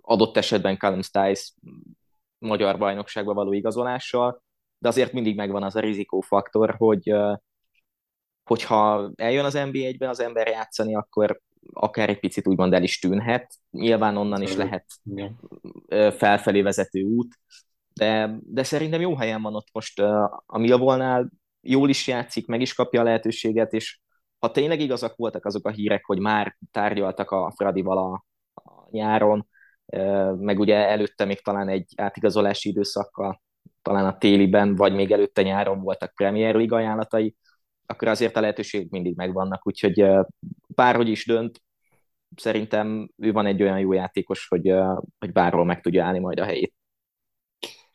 adott 0.00 0.36
esetben 0.36 0.76
Callum 0.76 1.02
Stice 1.02 1.52
magyar 2.38 2.78
bajnokságba 2.78 3.34
való 3.34 3.52
igazolással, 3.52 4.42
de 4.78 4.88
azért 4.88 5.12
mindig 5.12 5.36
megvan 5.36 5.62
az 5.62 5.76
a 5.76 5.80
rizikófaktor, 5.80 6.74
hogy 6.78 7.14
hogyha 8.44 9.10
eljön 9.14 9.44
az 9.44 9.54
NBA-be 9.72 10.08
az 10.08 10.20
ember 10.20 10.46
játszani, 10.46 10.94
akkor 10.94 11.40
akár 11.72 12.08
egy 12.08 12.20
picit 12.20 12.46
úgymond 12.46 12.72
el 12.72 12.82
is 12.82 12.98
tűnhet. 12.98 13.54
Nyilván 13.70 14.16
onnan 14.16 14.42
is 14.42 14.56
lehet 14.56 14.84
felfelé 16.16 16.62
vezető 16.62 17.02
út, 17.02 17.38
de, 17.94 18.38
de 18.42 18.62
szerintem 18.62 19.00
jó 19.00 19.16
helyen 19.16 19.42
van 19.42 19.54
ott 19.54 19.68
most 19.72 20.00
a 20.46 20.58
Millwallnál, 20.58 21.30
jól 21.60 21.88
is 21.88 22.06
játszik, 22.06 22.46
meg 22.46 22.60
is 22.60 22.74
kapja 22.74 23.00
a 23.00 23.04
lehetőséget, 23.04 23.72
és 23.72 24.00
ha 24.38 24.50
tényleg 24.50 24.80
igazak 24.80 25.16
voltak 25.16 25.44
azok 25.44 25.66
a 25.66 25.70
hírek, 25.70 26.04
hogy 26.04 26.18
már 26.18 26.56
tárgyaltak 26.70 27.30
a 27.30 27.52
Fradival 27.56 27.98
a, 27.98 28.24
a 28.54 28.88
nyáron, 28.90 29.48
meg 30.38 30.58
ugye 30.58 30.74
előtte 30.74 31.24
még 31.24 31.40
talán 31.42 31.68
egy 31.68 31.92
átigazolási 31.96 32.68
időszakkal, 32.68 33.42
talán 33.82 34.06
a 34.06 34.18
téliben, 34.18 34.74
vagy 34.74 34.94
még 34.94 35.10
előtte 35.10 35.42
nyáron 35.42 35.80
voltak 35.80 36.14
Premier 36.14 36.54
League 36.54 36.76
ajánlatai, 36.78 37.34
akkor 37.86 38.08
azért 38.08 38.36
a 38.36 38.40
lehetőségek 38.40 38.88
mindig 38.88 39.16
megvannak, 39.16 39.66
úgyhogy 39.66 40.04
bárhogy 40.68 41.08
is 41.08 41.26
dönt, 41.26 41.62
szerintem 42.36 43.10
ő 43.16 43.32
van 43.32 43.46
egy 43.46 43.62
olyan 43.62 43.78
jó 43.78 43.92
játékos, 43.92 44.48
hogy, 44.48 44.74
hogy 45.18 45.32
bárhol 45.32 45.64
meg 45.64 45.80
tudja 45.80 46.04
állni 46.04 46.18
majd 46.18 46.38
a 46.38 46.44
helyét. 46.44 46.74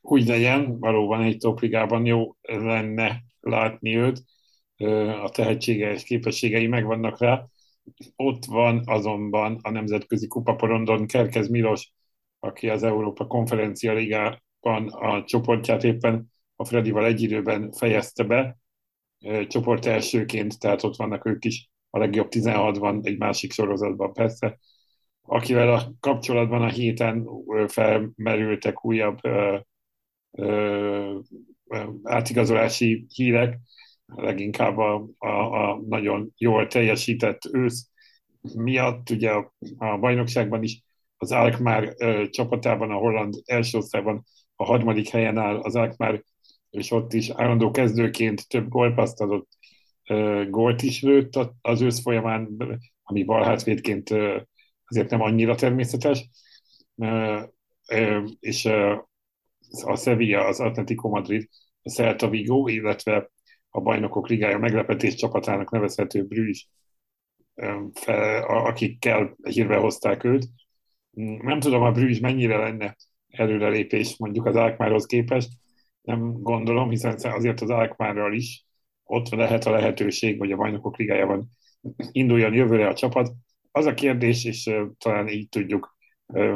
Úgy 0.01 0.27
legyen, 0.27 0.79
valóban 0.79 1.21
egy 1.21 1.37
topligában 1.37 2.05
jó 2.05 2.35
lenne 2.41 3.23
látni 3.39 3.97
őt, 3.97 4.23
a 5.23 5.29
tehetsége 5.29 5.91
és 5.91 6.03
képességei 6.03 6.67
megvannak 6.67 7.19
rá. 7.19 7.45
Ott 8.15 8.45
van 8.45 8.81
azonban 8.85 9.59
a 9.61 9.69
nemzetközi 9.69 10.27
kupaporondon 10.27 11.07
Kerkez 11.07 11.49
Milos, 11.49 11.93
aki 12.39 12.69
az 12.69 12.83
Európa 12.83 13.27
Konferencia 13.27 13.93
Ligában 13.93 14.87
a 14.87 15.23
csoportját 15.23 15.83
éppen 15.83 16.31
a 16.55 16.65
Fredival 16.65 17.05
egy 17.05 17.21
időben 17.21 17.71
fejezte 17.71 18.23
be, 18.23 18.57
csoport 19.47 19.85
elsőként, 19.85 20.59
tehát 20.59 20.83
ott 20.83 20.95
vannak 20.95 21.25
ők 21.25 21.45
is 21.45 21.69
a 21.89 21.97
legjobb 21.97 22.27
16-ban, 22.29 23.05
egy 23.05 23.17
másik 23.17 23.51
sorozatban 23.51 24.13
persze, 24.13 24.59
akivel 25.21 25.73
a 25.73 25.93
kapcsolatban 25.99 26.61
a 26.61 26.69
héten 26.69 27.27
felmerültek 27.67 28.85
újabb 28.85 29.17
ö, 29.21 29.57
ö, 30.31 31.19
átigazolási 32.03 33.05
hírek, 33.13 33.59
leginkább 34.05 34.77
a, 34.77 35.07
a, 35.17 35.27
a 35.27 35.81
nagyon 35.87 36.33
jól 36.37 36.67
teljesített 36.67 37.41
ősz 37.51 37.89
miatt, 38.41 39.09
ugye 39.09 39.31
a, 39.31 39.53
a 39.77 39.97
bajnokságban 39.97 40.63
is 40.63 40.83
az 41.17 41.31
Alkmaar 41.31 41.93
ö, 41.97 42.29
csapatában, 42.29 42.91
a 42.91 42.95
holland 42.95 43.33
első 43.45 43.77
osztályban 43.77 44.23
a 44.55 44.65
harmadik 44.65 45.09
helyen 45.09 45.37
áll 45.37 45.55
az 45.55 45.75
Alkmaar, 45.75 46.23
és 46.69 46.91
ott 46.91 47.13
is 47.13 47.29
állandó 47.29 47.71
kezdőként 47.71 48.47
több 48.47 48.67
gólpaszt 48.67 49.21
adott, 49.21 49.49
ö, 50.09 50.45
gólt 50.49 50.81
is 50.81 51.01
lőtt 51.01 51.33
az 51.61 51.81
ősz 51.81 52.01
folyamán, 52.01 52.57
ami 53.03 53.23
balhátvédként 53.23 54.09
ö, 54.09 54.41
azért 54.85 55.09
nem 55.09 55.21
annyira 55.21 55.55
természetes, 55.55 56.29
ö, 56.95 57.41
ö, 57.87 58.25
és 58.39 58.65
ö, 58.65 58.95
a 59.83 59.95
Sevilla, 59.95 60.45
az 60.45 60.59
Atletico 60.59 61.09
Madrid, 61.09 61.49
a 61.81 61.89
Celta 61.89 62.29
Vigo, 62.29 62.67
illetve 62.67 63.29
a 63.75 63.81
bajnokok 63.81 64.27
ligája 64.27 64.57
meglepetés 64.57 65.15
csapatának 65.15 65.71
nevezhető 65.71 66.23
Brügge, 66.23 66.59
akikkel 68.47 69.35
hírbe 69.43 69.75
hozták 69.75 70.23
őt. 70.23 70.47
Nem 71.41 71.59
tudom, 71.59 71.81
a 71.81 71.91
Brügge 71.91 72.19
mennyire 72.21 72.57
lenne 72.57 72.95
előrelépés 73.29 74.17
mondjuk 74.17 74.45
az 74.45 74.55
Alkmárhoz 74.55 75.05
képest, 75.05 75.49
nem 76.01 76.31
gondolom, 76.31 76.89
hiszen 76.89 77.15
azért 77.21 77.61
az 77.61 77.69
Alkmárral 77.69 78.33
is 78.33 78.65
ott 79.03 79.29
lehet 79.29 79.65
a 79.65 79.71
lehetőség, 79.71 80.39
hogy 80.39 80.51
a 80.51 80.57
bajnokok 80.57 80.97
ligájában 80.97 81.49
induljon 82.11 82.53
jövőre 82.53 82.87
a 82.87 82.93
csapat. 82.93 83.31
Az 83.71 83.85
a 83.85 83.93
kérdés, 83.93 84.45
és 84.45 84.69
talán 84.97 85.27
így 85.27 85.49
tudjuk 85.49 85.97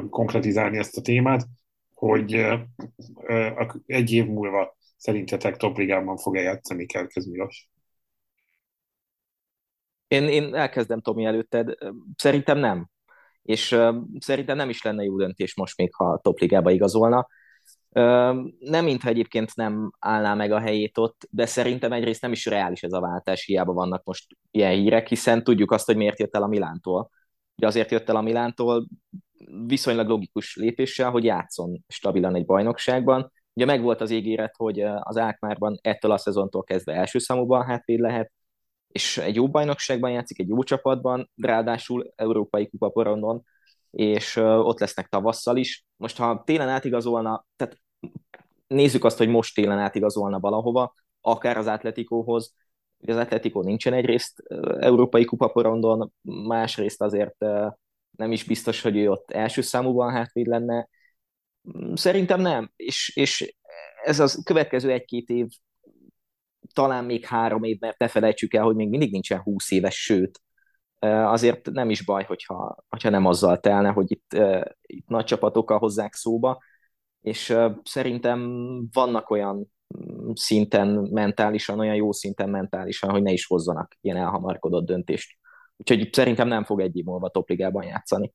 konkretizálni 0.10 0.78
ezt 0.78 0.98
a 0.98 1.02
témát, 1.02 1.48
hogy 1.94 2.46
egy 3.86 4.12
év 4.12 4.26
múlva 4.26 4.78
Szerintetek 4.98 5.58
topligában 5.58 6.18
fog-e 6.18 6.42
játszani 6.42 6.86
Kerkez 6.86 7.28
Milos? 7.28 7.70
Én, 10.08 10.24
én 10.24 10.56
elkezdem 10.56 11.02
Tomi 11.02 11.26
előtted. 11.26 11.78
Szerintem 12.16 12.58
nem. 12.58 12.90
És 13.42 13.72
uh, 13.72 13.96
szerintem 14.20 14.56
nem 14.58 14.70
is 14.70 14.82
lenne 14.82 15.04
jó 15.04 15.18
döntés 15.18 15.56
most 15.56 15.78
még, 15.78 15.94
ha 15.94 16.12
a 16.12 16.20
topligába 16.20 16.72
igazolna. 16.72 17.28
Uh, 17.90 18.52
nem 18.60 18.84
mintha 18.84 19.10
egyébként 19.10 19.56
nem 19.56 19.92
állná 20.00 20.34
meg 20.34 20.52
a 20.52 20.60
helyét 20.60 20.98
ott, 20.98 21.28
de 21.32 21.46
szerintem 21.46 21.92
egyrészt 21.92 22.22
nem 22.22 22.32
is 22.32 22.46
reális 22.46 22.84
ez 22.84 22.94
a 22.94 23.00
váltás, 23.00 23.46
hiába 23.46 23.74
vannak 23.74 24.04
most 24.04 24.26
ilyen 24.52 24.74
hírek, 24.74 25.08
hiszen 25.08 25.44
tudjuk 25.44 25.72
azt, 25.72 25.86
hogy 25.86 25.96
miért 25.98 26.20
jött 26.20 26.36
el 26.36 26.44
a 26.44 26.48
Milántól. 26.48 27.10
Ugye 27.56 27.68
azért 27.68 27.92
jött 27.92 28.10
el 28.10 28.16
a 28.16 28.22
Milántól 28.22 28.88
viszonylag 29.66 30.08
logikus 30.08 30.56
lépéssel, 30.56 31.10
hogy 31.10 31.24
játszon 31.24 31.84
stabilan 31.88 32.36
egy 32.36 32.46
bajnokságban, 32.46 33.32
Ugye 33.58 33.66
megvolt 33.66 34.02
az 34.02 34.10
ígéret, 34.12 34.56
hogy 34.56 34.82
az 34.82 35.18
Ákmárban 35.18 35.78
ettől 35.82 36.12
a 36.12 36.18
szezontól 36.18 36.64
kezdve 36.64 36.94
első 36.94 37.20
számúban 37.20 37.66
hátvéd 37.66 38.00
lehet, 38.00 38.32
és 38.88 39.18
egy 39.18 39.36
jó 39.36 39.50
bajnokságban 39.50 40.12
játszik, 40.12 40.40
egy 40.40 40.48
jó 40.48 40.64
csapatban, 40.64 41.32
ráadásul 41.36 42.14
európai 42.16 42.70
kupaporondon, 42.70 43.44
és 43.92 44.36
ott 44.36 44.80
lesznek 44.80 45.08
tavasszal 45.08 45.58
is. 45.58 45.86
Most 45.96 46.18
ha 46.18 46.44
télen 46.46 46.70
átigazolna, 46.70 47.46
tehát 47.56 47.78
nézzük 48.68 49.04
azt, 49.04 49.18
hogy 49.18 49.30
most 49.30 49.56
télen 49.56 49.80
átigazolna 49.80 50.40
valahova, 50.40 50.94
akár 51.22 51.58
az 51.58 51.68
Atletikóhoz, 51.68 52.54
ugye 52.98 53.14
az 53.14 53.20
Atletikó 53.20 53.62
nincsen 53.62 53.94
egyrészt 53.94 54.44
európai 54.80 55.26
kupaporondon, 55.26 56.12
másrészt 56.48 57.02
azért 57.02 57.46
nem 58.18 58.32
is 58.32 58.44
biztos, 58.44 58.82
hogy 58.82 58.98
ő 58.98 59.10
ott 59.10 59.32
első 59.32 59.62
számúban 59.62 60.12
hátvéd 60.12 60.48
lenne, 60.48 60.88
Szerintem 61.94 62.42
nem, 62.42 62.72
és, 62.76 63.12
és 63.16 63.56
ez 64.04 64.20
az 64.20 64.42
következő 64.44 64.92
egy-két 64.92 65.30
év, 65.30 65.48
talán 66.74 67.06
még 67.06 67.26
három 67.26 67.64
év, 67.64 67.80
mert 67.80 68.00
ne 68.00 68.08
felejtsük 68.08 68.54
el, 68.54 68.64
hogy 68.64 68.76
még 68.76 68.90
mindig 68.90 69.12
nincsen 69.12 69.40
húsz 69.40 69.72
éves, 69.72 70.04
sőt, 70.04 70.42
azért 71.00 71.72
nem 71.72 71.90
is 71.90 72.06
baj, 72.06 72.24
hogyha, 72.24 72.76
hogyha 72.90 73.10
nem 73.10 73.26
azzal 73.26 73.60
telne, 73.60 73.90
hogy 73.90 74.12
itt, 74.12 74.38
itt 74.82 75.08
nagy 75.08 75.26
csapatokkal 75.26 75.78
hozzák 75.78 76.14
szóba, 76.14 76.62
és 77.22 77.58
szerintem 77.84 78.40
vannak 78.92 79.30
olyan 79.30 79.72
mm, 79.98 80.32
szinten 80.34 80.88
mentálisan, 81.12 81.80
olyan 81.80 81.96
jó 81.96 82.12
szinten 82.12 82.50
mentálisan, 82.50 83.10
hogy 83.10 83.22
ne 83.22 83.32
is 83.32 83.46
hozzanak 83.46 83.96
ilyen 84.02 84.18
elhamarkodott 84.18 84.86
döntést. 84.86 85.38
Úgyhogy 85.78 86.14
szerintem 86.14 86.48
nem 86.48 86.64
fog 86.64 86.82
egy 86.82 86.98
év 86.98 87.04
múlva 87.04 87.30
topligában 87.30 87.84
játszani. 87.84 88.34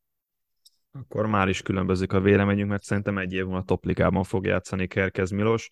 Akkor 0.92 1.26
már 1.26 1.48
is 1.48 1.62
különbözik 1.62 2.12
a 2.12 2.20
véleményünk, 2.20 2.68
mert 2.68 2.82
szerintem 2.82 3.18
egy 3.18 3.32
év 3.32 3.52
a 3.52 3.62
topligában 3.62 4.22
fog 4.22 4.46
játszani 4.46 4.86
Kerkez 4.86 5.30
Milos. 5.30 5.70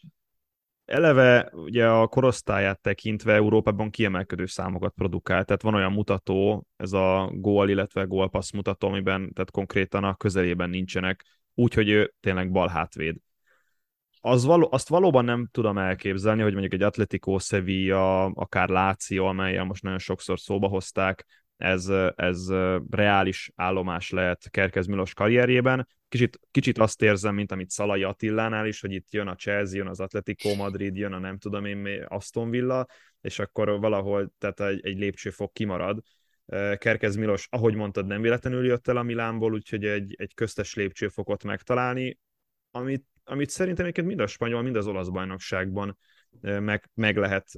Eleve 0.84 1.50
ugye 1.52 1.88
a 1.88 2.06
korosztályát 2.06 2.80
tekintve 2.80 3.34
Európában 3.34 3.90
kiemelkedő 3.90 4.46
számokat 4.46 4.92
produkál, 4.94 5.44
tehát 5.44 5.62
van 5.62 5.74
olyan 5.74 5.92
mutató, 5.92 6.66
ez 6.76 6.92
a 6.92 7.30
gól, 7.34 7.68
illetve 7.68 8.04
gólpassz 8.04 8.50
mutató, 8.50 8.88
amiben 8.88 9.32
tehát 9.32 9.50
konkrétan 9.50 10.04
a 10.04 10.14
közelében 10.14 10.70
nincsenek, 10.70 11.24
úgyhogy 11.54 11.88
ő 11.88 12.14
tényleg 12.20 12.50
bal 12.50 12.68
hátvéd. 12.68 13.16
Az 14.20 14.44
való, 14.44 14.68
azt 14.70 14.88
valóban 14.88 15.24
nem 15.24 15.48
tudom 15.50 15.78
elképzelni, 15.78 16.42
hogy 16.42 16.52
mondjuk 16.52 16.72
egy 16.72 16.82
Atletico 16.82 17.38
Sevilla, 17.38 18.24
akár 18.24 18.68
Lazio, 18.68 19.24
amelyel 19.24 19.64
most 19.64 19.82
nagyon 19.82 19.98
sokszor 19.98 20.38
szóba 20.38 20.68
hozták, 20.68 21.39
ez, 21.60 21.88
ez 22.16 22.48
reális 22.90 23.50
állomás 23.54 24.10
lehet 24.10 24.50
Kerkez 24.50 24.86
Milos 24.86 25.14
karrierjében. 25.14 25.88
Kicsit, 26.08 26.40
kicsit 26.50 26.78
azt 26.78 27.02
érzem, 27.02 27.34
mint 27.34 27.52
amit 27.52 27.70
Szalai 27.70 28.02
Attillánál 28.02 28.66
is, 28.66 28.80
hogy 28.80 28.92
itt 28.92 29.12
jön 29.12 29.26
a 29.26 29.34
Chelsea, 29.34 29.76
jön 29.76 29.86
az 29.86 30.00
Atletico 30.00 30.54
Madrid, 30.54 30.96
jön 30.96 31.12
a 31.12 31.18
nem 31.18 31.38
tudom 31.38 31.64
én, 31.64 32.04
Aston 32.08 32.50
Villa, 32.50 32.86
és 33.20 33.38
akkor 33.38 33.80
valahol 33.80 34.32
tehát 34.38 34.60
egy, 34.60 34.80
egy 34.86 34.98
lépcsőfok 34.98 35.52
kimarad. 35.52 36.00
Kerkez 36.76 37.16
Milos, 37.16 37.46
ahogy 37.50 37.74
mondtad, 37.74 38.06
nem 38.06 38.22
véletlenül 38.22 38.66
jött 38.66 38.88
el 38.88 38.96
a 38.96 39.02
Milánból, 39.02 39.52
úgyhogy 39.52 39.84
egy, 39.84 40.14
egy 40.18 40.34
köztes 40.34 40.74
lépcsőfokot 40.74 41.44
megtalálni, 41.44 42.18
amit, 42.70 43.04
amit 43.24 43.50
szerintem 43.50 43.84
egyébként 43.84 44.06
mind 44.06 44.20
a 44.20 44.26
spanyol, 44.26 44.62
mind 44.62 44.76
az 44.76 44.86
olasz 44.86 45.08
bajnokságban 45.08 45.98
meg, 46.40 46.90
meg 46.94 47.16
lehet 47.16 47.50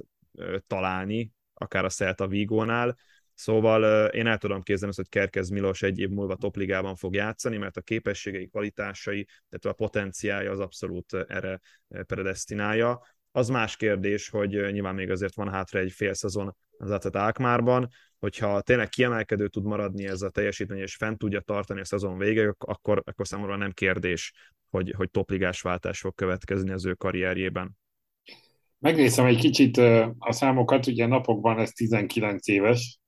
találni, 0.67 1.31
akár 1.53 1.85
a 1.85 1.89
Celta 1.89 2.27
Vigónál. 2.27 2.97
Szóval 3.33 4.07
én 4.07 4.27
el 4.27 4.37
tudom 4.37 4.61
képzelni 4.61 4.93
hogy 4.95 5.09
Kerkez 5.09 5.49
Milos 5.49 5.81
egy 5.81 5.99
év 5.99 6.09
múlva 6.09 6.35
topligában 6.35 6.95
fog 6.95 7.13
játszani, 7.13 7.57
mert 7.57 7.77
a 7.77 7.81
képességei, 7.81 8.47
kvalitásai, 8.47 9.23
tehát 9.23 9.65
a 9.65 9.83
potenciája 9.83 10.51
az 10.51 10.59
abszolút 10.59 11.13
erre 11.27 11.59
predestinálja. 11.87 13.01
Az 13.31 13.49
más 13.49 13.75
kérdés, 13.75 14.29
hogy 14.29 14.49
nyilván 14.49 14.95
még 14.95 15.11
azért 15.11 15.35
van 15.35 15.49
hátra 15.49 15.79
egy 15.79 15.91
fél 15.91 16.13
szezon 16.13 16.55
az 16.77 16.89
Atet 16.89 17.15
Alkmárban, 17.15 17.89
hogyha 18.19 18.61
tényleg 18.61 18.89
kiemelkedő 18.89 19.47
tud 19.47 19.63
maradni 19.63 20.07
ez 20.07 20.21
a 20.21 20.29
teljesítmény, 20.29 20.79
és 20.79 20.95
fent 20.95 21.17
tudja 21.17 21.39
tartani 21.39 21.79
a 21.79 21.85
szezon 21.85 22.17
végig, 22.17 22.55
akkor, 22.57 23.01
akkor 23.05 23.27
számomra 23.27 23.55
nem 23.55 23.71
kérdés, 23.71 24.33
hogy, 24.69 24.93
hogy 24.97 25.09
topligás 25.09 25.61
váltás 25.61 25.99
fog 25.99 26.15
következni 26.15 26.71
az 26.71 26.85
ő 26.85 26.93
karrierjében. 26.93 27.77
Megnézem 28.79 29.25
egy 29.25 29.37
kicsit 29.37 29.77
a 30.17 30.31
számokat, 30.31 30.87
ugye 30.87 31.05
napokban 31.05 31.59
ez 31.59 31.71
19 31.71 32.47
éves, 32.47 32.99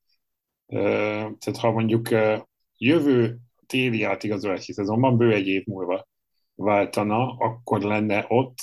tehát 0.67 1.57
ha 1.57 1.71
mondjuk 1.71 2.09
jövő 2.77 3.37
téli 3.65 4.03
átigazolási 4.03 4.73
szezonban, 4.73 5.17
bő 5.17 5.33
egy 5.33 5.47
év 5.47 5.65
múlva 5.65 6.07
váltana, 6.55 7.35
akkor 7.37 7.81
lenne 7.81 8.25
ott, 8.27 8.57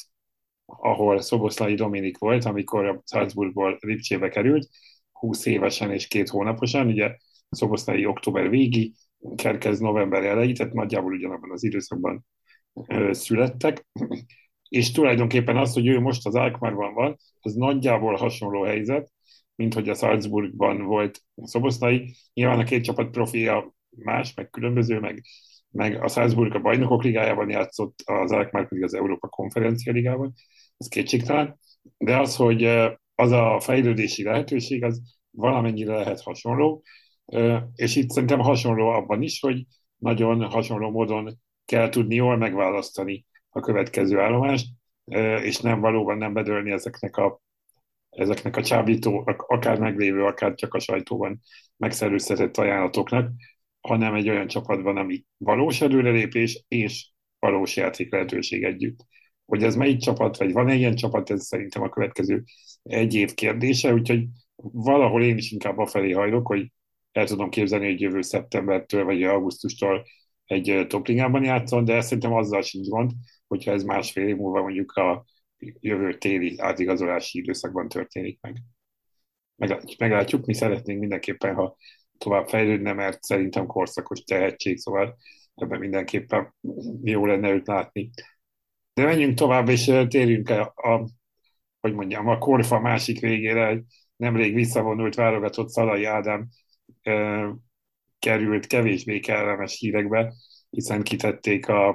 ahol 0.64 1.20
Szoboszlai 1.20 1.74
Dominik 1.74 2.18
volt, 2.18 2.44
amikor 2.44 2.86
a 2.86 3.02
Salzburgból 3.06 3.78
Lipcsébe 3.80 4.28
került, 4.28 4.68
20 5.12 5.46
évesen 5.46 5.92
és 5.92 6.08
két 6.08 6.28
hónaposan, 6.28 6.86
ugye 6.86 7.16
Szoboszlai 7.50 8.06
október 8.06 8.50
végi, 8.50 8.94
Kerkez 9.36 9.78
november 9.78 10.24
elejé, 10.24 10.52
tehát 10.52 10.72
nagyjából 10.72 11.12
ugyanabban 11.12 11.50
az 11.50 11.64
időszakban 11.64 12.26
születtek, 13.10 13.86
és 14.68 14.90
tulajdonképpen 14.90 15.56
az, 15.56 15.72
hogy 15.72 15.86
ő 15.86 16.00
most 16.00 16.26
az 16.26 16.34
Alkmaarban 16.34 16.94
van, 16.94 17.16
az 17.40 17.54
nagyjából 17.54 18.14
hasonló 18.14 18.62
helyzet, 18.62 19.11
mint 19.54 19.74
hogy 19.74 19.88
a 19.88 19.94
Salzburgban 19.94 20.82
volt 20.82 21.22
Szoboszlai. 21.42 22.14
Nyilván 22.34 22.58
a 22.58 22.64
két 22.64 22.84
csapat 22.84 23.10
profilja 23.10 23.74
más, 23.90 24.34
meg 24.34 24.50
különböző, 24.50 25.00
meg, 25.00 25.22
meg 25.70 26.02
a 26.02 26.08
Salzburg 26.08 26.54
a 26.54 26.60
bajnokok 26.60 27.02
ligájában 27.02 27.50
játszott, 27.50 28.02
az 28.04 28.32
Alkmaar 28.32 28.68
pedig 28.68 28.84
az 28.84 28.94
Európa 28.94 29.28
konferencia 29.28 29.92
ligában, 29.92 30.32
ez 30.76 30.88
kétségtelen, 30.88 31.58
de 31.98 32.18
az, 32.18 32.36
hogy 32.36 32.64
az 33.14 33.30
a 33.30 33.60
fejlődési 33.60 34.22
lehetőség, 34.22 34.84
az 34.84 35.00
valamennyire 35.30 35.94
lehet 35.94 36.20
hasonló, 36.20 36.82
és 37.74 37.96
itt 37.96 38.10
szerintem 38.10 38.38
hasonló 38.38 38.88
abban 38.88 39.22
is, 39.22 39.40
hogy 39.40 39.66
nagyon 39.96 40.50
hasonló 40.50 40.90
módon 40.90 41.38
kell 41.64 41.88
tudni 41.88 42.14
jól 42.14 42.36
megválasztani 42.36 43.26
a 43.48 43.60
következő 43.60 44.18
állomást, 44.18 44.66
és 45.42 45.60
nem 45.60 45.80
valóban 45.80 46.18
nem 46.18 46.32
bedőlni 46.32 46.70
ezeknek 46.70 47.16
a, 47.16 47.40
ezeknek 48.12 48.56
a 48.56 48.62
csábító, 48.62 49.22
akár 49.46 49.78
meglévő, 49.78 50.24
akár 50.24 50.54
csak 50.54 50.74
a 50.74 50.78
sajtóban 50.78 51.40
megszerűztetett 51.76 52.56
ajánlatoknak, 52.56 53.30
hanem 53.80 54.14
egy 54.14 54.28
olyan 54.28 54.46
csapatban, 54.46 54.96
ami 54.96 55.24
valós 55.36 55.80
előrelépés 55.80 56.64
és 56.68 57.10
valós 57.38 57.76
játék 57.76 58.12
lehetőség 58.12 58.64
együtt. 58.64 59.06
Hogy 59.46 59.62
ez 59.62 59.76
melyik 59.76 59.98
csapat, 59.98 60.36
vagy 60.36 60.52
van-e 60.52 60.74
ilyen 60.74 60.94
csapat, 60.94 61.30
ez 61.30 61.46
szerintem 61.46 61.82
a 61.82 61.88
következő 61.88 62.42
egy 62.82 63.14
év 63.14 63.34
kérdése, 63.34 63.92
úgyhogy 63.92 64.26
valahol 64.72 65.22
én 65.22 65.36
is 65.36 65.50
inkább 65.50 65.78
afelé 65.78 66.10
hajlok, 66.10 66.46
hogy 66.46 66.72
el 67.12 67.26
tudom 67.26 67.48
képzelni, 67.48 67.86
hogy 67.86 68.00
jövő 68.00 68.22
szeptembertől 68.22 69.04
vagy 69.04 69.22
augusztustól 69.22 70.04
egy 70.44 70.86
topligában 70.88 71.44
játszon, 71.44 71.84
de 71.84 72.00
szerintem 72.00 72.32
azzal 72.32 72.62
sincs 72.62 72.88
gond, 72.88 73.10
hogyha 73.46 73.72
ez 73.72 73.82
másfél 73.82 74.28
év 74.28 74.36
múlva 74.36 74.62
mondjuk 74.62 74.92
a 74.92 75.24
jövő 75.80 76.18
téli 76.18 76.54
átigazolási 76.58 77.38
időszakban 77.38 77.88
történik 77.88 78.40
meg. 78.40 78.56
Meglátjuk, 79.98 80.46
mi 80.46 80.54
szeretnénk 80.54 81.00
mindenképpen, 81.00 81.54
ha 81.54 81.76
tovább 82.18 82.48
fejlődne, 82.48 82.92
mert 82.92 83.22
szerintem 83.22 83.66
korszakos 83.66 84.20
tehetség, 84.20 84.78
szóval 84.78 85.16
ebben 85.54 85.78
mindenképpen 85.78 86.54
jó 87.02 87.26
lenne 87.26 87.50
őt 87.50 87.66
látni. 87.66 88.10
De 88.94 89.04
menjünk 89.04 89.34
tovább, 89.34 89.68
és 89.68 89.84
térjünk 90.08 90.48
a, 90.48 90.72
a 90.76 91.08
hogy 91.80 91.94
mondjam, 91.94 92.28
a 92.28 92.38
korfa 92.38 92.80
másik 92.80 93.20
végére, 93.20 93.82
nemrég 94.16 94.54
visszavonult 94.54 95.14
válogatott 95.14 95.68
Szalai 95.68 96.04
Ádám 96.04 96.48
e, 97.02 97.46
került 98.18 98.66
kevésbé 98.66 99.20
kellemes 99.20 99.78
hírekbe, 99.78 100.32
hiszen 100.70 101.02
kitették 101.02 101.68
a, 101.68 101.88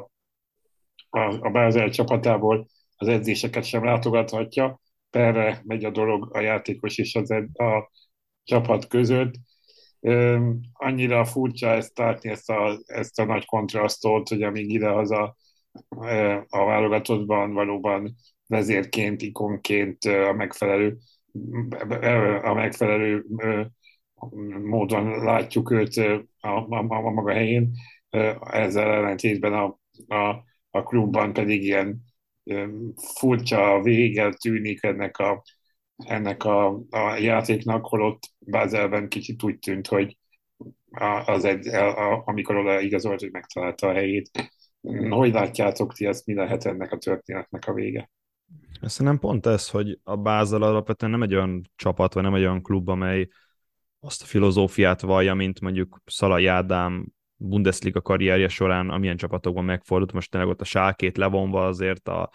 a, 1.09 1.19
a 1.19 1.49
Bázel 1.49 1.89
csapatából, 1.89 2.67
az 2.97 3.07
edzéseket 3.07 3.63
sem 3.63 3.83
látogathatja, 3.83 4.79
perre 5.09 5.61
megy 5.65 5.85
a 5.85 5.89
dolog 5.89 6.35
a 6.35 6.39
játékos 6.39 6.97
és 6.97 7.15
az 7.15 7.31
ed, 7.31 7.59
a 7.59 7.91
csapat 8.43 8.87
között. 8.87 9.33
E, 10.01 10.39
annyira 10.73 11.25
furcsa 11.25 11.67
ezt 11.67 11.97
látni, 11.97 12.29
ezt 12.29 12.49
a, 12.49 12.79
ezt 12.85 13.19
a 13.19 13.25
nagy 13.25 13.45
kontrasztot, 13.45 14.29
hogy 14.29 14.43
amíg 14.43 14.71
idehaza 14.71 15.35
a 16.47 16.65
válogatottban 16.65 17.53
valóban 17.53 18.15
vezérként, 18.47 19.21
ikonként 19.21 20.03
a 20.03 20.33
megfelelő, 20.33 20.97
a 22.43 22.53
megfelelő 22.53 23.25
módon 24.63 25.23
látjuk 25.23 25.71
őt 25.71 25.95
a, 25.95 26.47
a, 26.47 26.75
a 26.87 27.11
maga 27.11 27.31
helyén, 27.31 27.71
ezzel 28.39 28.91
ellentétben 28.91 29.53
a, 29.53 29.79
a, 30.15 30.43
a 30.69 30.83
klubban 30.83 31.33
pedig 31.33 31.63
ilyen 31.63 32.05
furcsa 33.19 33.81
vége 33.81 34.33
tűnik 34.33 34.83
ennek 34.83 35.17
a, 35.17 35.43
ennek 35.95 36.43
a, 36.43 36.67
a 36.89 37.15
játéknak, 37.19 37.85
holott 37.85 38.23
Bázelben 38.39 39.09
kicsit 39.09 39.43
úgy 39.43 39.59
tűnt, 39.59 39.87
hogy 39.87 40.17
az 41.25 41.45
egy, 41.45 41.67
a, 41.67 42.11
a, 42.11 42.23
amikor 42.25 42.55
oda 42.55 42.79
igazolt, 42.79 43.19
hogy 43.19 43.31
megtalálta 43.31 43.87
a 43.87 43.93
helyét. 43.93 44.29
Hogy 45.09 45.31
látjátok 45.31 45.93
ti 45.93 46.05
ezt, 46.05 46.25
mi 46.25 46.33
lehet 46.33 46.65
ennek 46.65 46.91
a 46.91 46.97
történetnek 46.97 47.67
a 47.67 47.73
vége? 47.73 48.09
Szerintem 48.81 49.19
pont 49.19 49.45
ez, 49.45 49.69
hogy 49.69 49.99
a 50.03 50.15
Bázel 50.15 50.61
alapvetően 50.61 51.11
nem 51.11 51.21
egy 51.21 51.35
olyan 51.35 51.71
csapat, 51.75 52.13
vagy 52.13 52.23
nem 52.23 52.33
egy 52.33 52.41
olyan 52.41 52.61
klub, 52.61 52.89
amely 52.89 53.27
azt 53.99 54.21
a 54.21 54.25
filozófiát 54.25 55.01
vallja, 55.01 55.33
mint 55.33 55.61
mondjuk 55.61 56.01
Szalai 56.05 56.45
Ádám 56.45 57.07
Bundesliga 57.37 58.01
karrierje 58.01 58.47
során, 58.47 58.89
amilyen 58.89 59.17
csapatokban 59.17 59.65
megfordult, 59.65 60.13
most 60.13 60.31
tényleg 60.31 60.49
ott 60.49 60.61
a 60.61 60.65
sálkét 60.65 61.17
levonva 61.17 61.65
azért 61.65 62.07
a, 62.07 62.29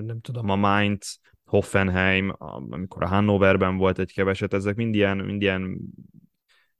nem 0.00 0.20
tudom, 0.20 0.48
a 0.50 0.56
Mainz, 0.56 1.20
Hoffenheim, 1.44 2.34
amikor 2.70 3.02
a 3.02 3.06
Hannoverben 3.08 3.76
volt 3.76 3.98
egy 3.98 4.12
keveset, 4.12 4.54
ezek 4.54 4.76
mind 4.76 4.94
ilyen, 4.94 5.16
mind 5.16 5.42
ilyen, 5.42 5.78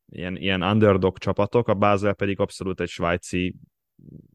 ilyen, 0.08 0.36
ilyen 0.36 0.62
underdog 0.62 1.18
csapatok, 1.18 1.68
a 1.68 1.74
Basel 1.74 2.14
pedig 2.14 2.40
abszolút 2.40 2.80
egy 2.80 2.88
svájci 2.88 3.56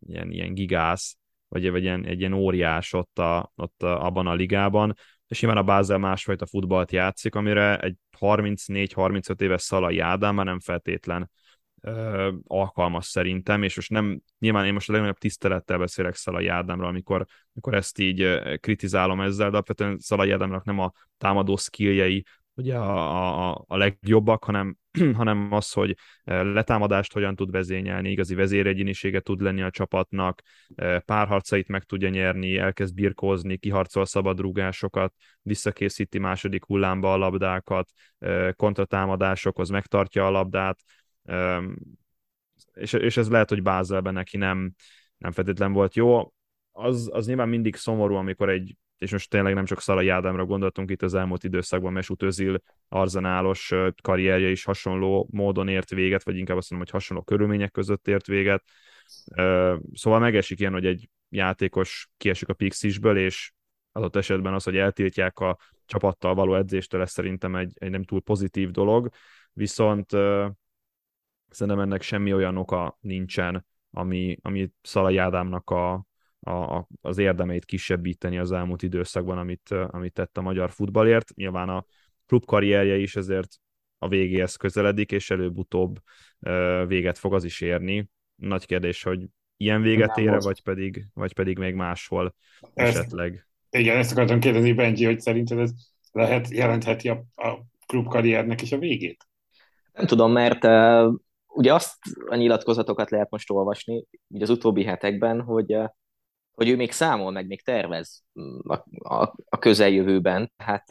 ilyen, 0.08 0.32
ilyen 0.32 0.54
gigász, 0.54 1.18
vagy, 1.48 1.72
vagy 1.72 1.82
ilyen, 1.82 2.06
egy 2.06 2.20
ilyen 2.20 2.34
óriás 2.34 2.94
ott, 2.94 3.20
a, 3.20 3.52
ott 3.56 3.84
a, 3.84 4.06
abban 4.06 4.28
a 4.28 4.34
ligában, 4.34 4.94
és 5.28 5.42
nyilván 5.42 5.62
a 5.62 5.66
Basel 5.66 5.98
másfajta 5.98 6.46
futballt 6.46 6.92
játszik, 6.92 7.36
amire 7.36 7.80
egy 7.80 7.96
34-35 8.20 9.42
éves 9.42 9.62
Szalai 9.62 10.00
Ádám 10.00 10.36
már 10.36 10.46
nem 10.46 10.60
feltétlen 10.60 11.30
ö, 11.82 12.32
alkalmas 12.48 13.06
szerintem, 13.06 13.64
és 13.64 13.76
most 13.76 13.90
nem, 13.90 14.22
nyilván 14.40 14.66
én 14.66 14.74
most 14.74 14.90
a 14.90 14.92
legnagyobb 14.92 15.18
tisztelettel 15.18 15.78
beszélek 15.78 16.16
Szalai 16.16 16.48
Ádámra, 16.48 16.88
amikor, 16.88 17.26
amikor 17.54 17.74
ezt 17.74 18.00
így 18.00 18.40
kritizálom 18.60 19.22
ezzel, 19.22 19.50
de 19.50 19.54
alapvetően 19.54 20.00
Szalai 20.00 20.32
Ádámnak 20.32 20.64
nem 20.64 20.80
a 20.80 20.92
támadó 21.18 21.56
skilljei 21.56 22.24
ugye 22.54 22.78
a, 22.78 23.50
a, 23.50 23.64
a 23.68 23.78
legjobbak, 23.78 24.44
hanem, 24.44 24.78
hanem 25.20 25.52
az, 25.52 25.72
hogy 25.72 25.96
letámadást 26.24 27.14
hogyan 27.14 27.36
tud 27.36 27.52
vezényelni, 27.52 28.12
igazi 28.12 28.36
vezéregyénisége 28.36 29.20
tud 29.20 29.42
lenni 29.42 29.62
a 29.62 29.70
csapatnak, 29.70 30.42
párharcait 31.06 31.68
meg 31.68 31.84
tudja 31.84 32.10
nyerni, 32.10 32.58
elkezd 32.58 32.94
birkózni, 32.94 33.58
kiharcol 33.58 34.06
szabadrúgásokat, 34.06 35.14
visszakészíti 35.42 36.18
második 36.18 36.66
hullámba 36.66 37.14
a 37.14 37.18
labdákat, 37.18 37.90
kontratámadásokhoz 38.56 39.70
megtartja 39.70 40.26
a 40.26 40.32
labdát, 40.32 40.80
és, 42.74 42.94
és 42.94 43.18
ez 43.18 43.30
lehet, 43.30 43.50
hogy 43.50 43.62
Bázelben 43.62 44.14
neki 44.14 44.38
nem, 44.38 44.74
nem 45.18 45.32
feltétlen 45.32 45.74
volt 45.74 45.96
jó. 45.96 46.34
Az, 46.72 47.10
az 47.14 47.26
nyilván 47.26 47.50
mindig 47.50 47.76
szomorú, 47.76 48.16
amikor 48.16 48.50
egy 48.50 48.76
és 49.02 49.12
most 49.12 49.30
tényleg 49.30 49.54
nem 49.54 49.66
csak 49.66 49.82
Szalai 49.82 50.10
Ádámra 50.10 50.46
gondoltunk 50.46 50.90
itt 50.90 51.02
az 51.02 51.14
elmúlt 51.14 51.44
időszakban, 51.44 51.94
Mesut 51.94 52.24
Özil 52.24 52.62
arzenálos 52.90 53.74
karrierje 54.02 54.50
is 54.50 54.64
hasonló 54.64 55.28
módon 55.32 55.68
ért 55.68 55.90
véget, 55.90 56.24
vagy 56.24 56.38
inkább 56.38 56.58
azt 56.58 56.70
mondom, 56.70 56.88
hogy 56.90 57.00
hasonló 57.00 57.24
körülmények 57.24 57.72
között 57.72 58.08
ért 58.08 58.28
véget. 58.28 58.64
Szóval 59.94 60.20
megesik 60.20 60.60
ilyen, 60.60 60.72
hogy 60.72 60.86
egy 60.86 61.10
játékos 61.30 62.10
kiesik 62.18 62.50
a 62.50 62.54
Pixisből, 62.54 63.18
és 63.18 63.52
adott 63.92 64.16
esetben 64.16 64.54
az, 64.54 64.64
hogy 64.64 64.78
eltiltják 64.78 65.40
a 65.40 65.58
csapattal 65.86 66.34
való 66.34 66.56
edzéstől, 66.56 67.02
ez 67.02 67.12
szerintem 67.12 67.56
egy, 67.56 67.74
egy 67.76 67.90
nem 67.90 68.04
túl 68.04 68.22
pozitív 68.22 68.72
dolog, 68.72 69.10
viszont 69.54 70.12
szerintem 71.52 71.84
ennek 71.84 72.02
semmi 72.02 72.34
olyan 72.34 72.58
oka 72.58 72.98
nincsen, 73.02 73.66
ami, 73.92 74.38
ami 74.42 74.72
Szalai 74.82 75.18
Ádámnak 75.18 75.70
a, 75.70 76.06
a, 76.40 76.88
az 77.02 77.18
érdemeit 77.18 77.66
kisebbíteni 77.66 78.38
az 78.38 78.52
elmúlt 78.52 78.84
időszakban, 78.84 79.38
amit, 79.38 79.70
amit 79.88 80.14
tett 80.14 80.38
a 80.38 80.42
magyar 80.42 80.72
futballért. 80.72 81.34
Nyilván 81.36 81.70
a 81.70 81.86
klubkarrierje 82.26 82.98
is 82.98 83.16
ezért 83.16 83.56
a 83.98 84.08
végéhez 84.08 84.56
közeledik, 84.56 85.12
és 85.12 85.30
előbb-utóbb 85.30 86.00
véget 86.88 87.18
fog 87.18 87.34
az 87.34 87.44
is 87.44 87.62
érni. 87.62 88.10
Nagy 88.36 88.66
kérdés, 88.66 89.04
hogy 89.04 89.26
ilyen 89.58 89.82
véget 89.82 90.18
ére, 90.18 90.40
vagy 90.40 90.64
pedig, 90.64 91.06
vagy 91.14 91.34
pedig 91.34 91.58
még 91.58 91.76
máshol 91.76 92.36
ezt, 92.74 92.98
esetleg. 92.98 93.48
Igen, 93.70 93.98
ezt 93.98 94.12
akartam 94.12 94.40
kérdezni, 94.40 94.74
Benji, 94.74 95.06
hogy 95.06 95.20
szerinted 95.20 95.60
ez 95.60 95.72
lehet, 96.12 96.50
jelentheti 96.50 97.10
a, 97.10 97.26
a 97.36 97.60
klubkarriernek 97.86 98.62
is 98.62 98.72
a 98.72 98.78
végét? 98.78 99.28
Nem 99.94 100.06
tudom, 100.06 100.32
mert 100.32 100.64
ugye 101.54 101.74
azt 101.74 101.98
a 102.30 102.36
nyilatkozatokat 102.36 103.10
lehet 103.10 103.30
most 103.30 103.52
olvasni, 103.52 104.06
ugye 104.28 104.44
az 104.44 104.50
utóbbi 104.50 104.84
hetekben, 104.84 105.42
hogy 105.42 105.76
uh, 105.76 105.90
hogy 106.52 106.70
ő 106.70 106.76
még 106.76 106.92
számol, 106.92 107.32
meg 107.32 107.48
még 107.48 107.64
tervez 107.64 108.24
mm, 108.42 108.58
a, 108.64 108.86
a, 109.16 109.34
a 109.46 109.58
közeljövőben. 109.60 110.52
Hát 110.58 110.86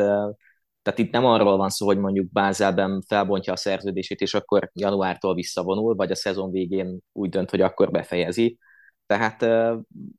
tehát 0.83 0.99
itt 0.99 1.13
nem 1.13 1.25
arról 1.25 1.57
van 1.57 1.69
szó, 1.69 1.87
hogy 1.87 1.99
mondjuk 1.99 2.33
Bázelben 2.33 3.03
felbontja 3.07 3.53
a 3.53 3.57
szerződését, 3.57 4.21
és 4.21 4.35
akkor 4.35 4.71
januártól 4.73 5.35
visszavonul, 5.35 5.95
vagy 5.95 6.11
a 6.11 6.15
szezon 6.15 6.51
végén 6.51 7.01
úgy 7.13 7.29
dönt, 7.29 7.51
hogy 7.51 7.61
akkor 7.61 7.91
befejezi. 7.91 8.59
Tehát 9.07 9.47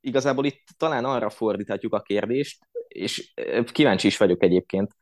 igazából 0.00 0.44
itt 0.44 0.62
talán 0.76 1.04
arra 1.04 1.30
fordíthatjuk 1.30 1.94
a 1.94 2.00
kérdést, 2.00 2.64
és 2.88 3.32
kíváncsi 3.72 4.06
is 4.06 4.16
vagyok 4.16 4.42
egyébként, 4.42 4.96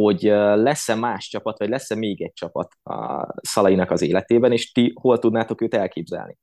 hogy 0.00 0.22
lesz-e 0.54 0.94
más 0.94 1.28
csapat, 1.28 1.58
vagy 1.58 1.68
lesz-e 1.68 1.94
még 1.94 2.22
egy 2.22 2.32
csapat 2.32 2.74
a 2.82 3.26
Szalainak 3.40 3.90
az 3.90 4.02
életében, 4.02 4.52
és 4.52 4.72
ti 4.72 4.92
hol 5.00 5.18
tudnátok 5.18 5.60
őt 5.60 5.74
elképzelni? 5.74 6.38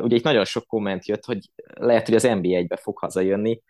ugye 0.00 0.16
itt 0.16 0.22
nagyon 0.22 0.44
sok 0.44 0.66
komment 0.66 1.06
jött, 1.06 1.24
hogy 1.24 1.38
lehet, 1.74 2.06
hogy 2.06 2.14
az 2.14 2.22
NBA-be 2.22 2.76
fog 2.76 2.98
hazajönni. 2.98 3.62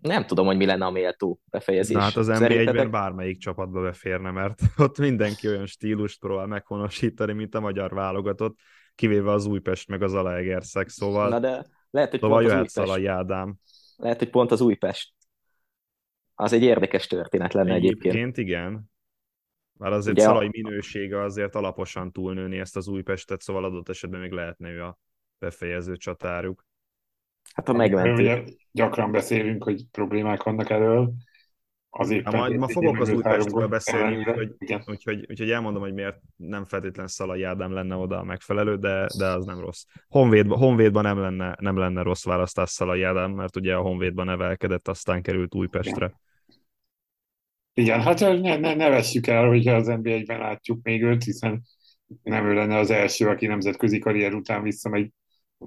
Nem 0.00 0.26
tudom, 0.26 0.46
hogy 0.46 0.56
mi 0.56 0.66
lenne 0.66 0.84
a 0.84 0.90
méltó 0.90 1.40
befejezés. 1.44 1.96
Na 1.96 2.02
hát 2.02 2.16
az 2.16 2.26
NBA-ben 2.26 2.90
bármelyik 2.90 3.38
csapatba 3.38 3.82
beférne, 3.82 4.30
mert 4.30 4.60
ott 4.76 4.98
mindenki 4.98 5.48
olyan 5.48 5.66
stílust 5.66 6.20
próbál 6.20 6.46
meghonosítani, 6.46 7.32
mint 7.32 7.54
a 7.54 7.60
magyar 7.60 7.94
válogatott, 7.94 8.58
kivéve 8.94 9.30
az 9.30 9.46
Újpest 9.46 9.88
meg 9.88 10.02
az 10.02 10.14
Alaegerszeg, 10.14 10.88
szóval 10.88 11.28
Na 11.28 11.38
de 11.38 11.66
lehet, 11.90 12.10
hogy 12.10 12.20
szóval 12.20 12.38
pont 12.38 12.50
az 12.50 12.56
Újpest. 12.58 12.74
Szalai 12.74 13.06
Ádám. 13.06 13.56
Lehet, 13.96 14.18
hogy 14.18 14.30
pont 14.30 14.50
az 14.50 14.60
Újpest. 14.60 15.12
Az 16.42 16.52
egy 16.52 16.62
érdekes 16.62 17.06
történet 17.06 17.52
lenne 17.52 17.74
egyébként. 17.74 18.14
Egyébként 18.14 18.36
igen, 18.36 18.90
már 19.78 19.92
azért 19.92 20.16
Ugye, 20.16 20.26
Szalai 20.26 20.48
minősége 20.50 21.22
azért 21.22 21.54
alaposan 21.54 22.12
túlnőni 22.12 22.58
ezt 22.58 22.76
az 22.76 22.88
Újpestet, 22.88 23.40
szóval 23.40 23.64
adott 23.64 23.88
esetben 23.88 24.20
még 24.20 24.30
lehetne 24.30 24.70
ő 24.70 24.82
a 24.82 24.98
befejező 25.38 25.96
csatáruk. 25.96 26.66
Hát 27.54 27.68
a 27.68 27.72
megmentő. 27.72 28.44
gyakran 28.72 29.10
beszélünk, 29.10 29.64
hogy 29.64 29.84
problémák 29.90 30.42
vannak 30.42 30.70
erről. 30.70 31.12
Az 31.94 32.10
éppen 32.10 32.36
majd 32.36 32.56
ma 32.56 32.68
fogok 32.68 33.00
az 33.00 33.10
Újpestről 33.10 33.68
beszélni, 33.68 34.16
úgyhogy, 34.16 34.54
úgyhogy, 34.86 35.26
úgyhogy 35.28 35.50
elmondom, 35.50 35.82
hogy 35.82 35.92
miért 35.94 36.20
nem 36.36 36.64
feltétlen 36.64 37.06
Szalai 37.06 37.42
Ádám 37.42 37.72
lenne 37.72 37.94
oda 37.94 38.18
a 38.18 38.24
megfelelő, 38.24 38.76
de, 38.76 39.06
de 39.18 39.26
az 39.26 39.44
nem 39.44 39.60
rossz. 39.60 39.84
Honvédban, 40.08 40.58
Honvédban 40.58 41.02
nem, 41.02 41.18
lenne, 41.18 41.56
nem 41.60 41.76
lenne 41.76 42.02
rossz 42.02 42.24
választás 42.24 42.70
Szalai 42.70 43.02
Ádám, 43.02 43.30
mert 43.30 43.56
ugye 43.56 43.74
a 43.74 43.80
Honvédban 43.80 44.26
nevelkedett, 44.26 44.88
aztán 44.88 45.22
került 45.22 45.54
Újpestre. 45.54 46.20
Igen. 47.74 48.00
Hát 48.00 48.20
ne, 48.20 48.56
ne, 48.56 48.74
ne 48.74 48.88
vessük 48.88 49.26
el, 49.26 49.46
hogy 49.46 49.66
az 49.66 49.86
NBA-ben 49.86 50.38
látjuk 50.38 50.82
még 50.82 51.02
őt, 51.02 51.24
hiszen 51.24 51.62
nem 52.22 52.46
ő 52.46 52.54
lenne 52.54 52.76
az 52.76 52.90
első, 52.90 53.28
aki 53.28 53.46
nemzetközi 53.46 53.98
karrier 53.98 54.34
után 54.34 54.62
visszamegy 54.62 55.10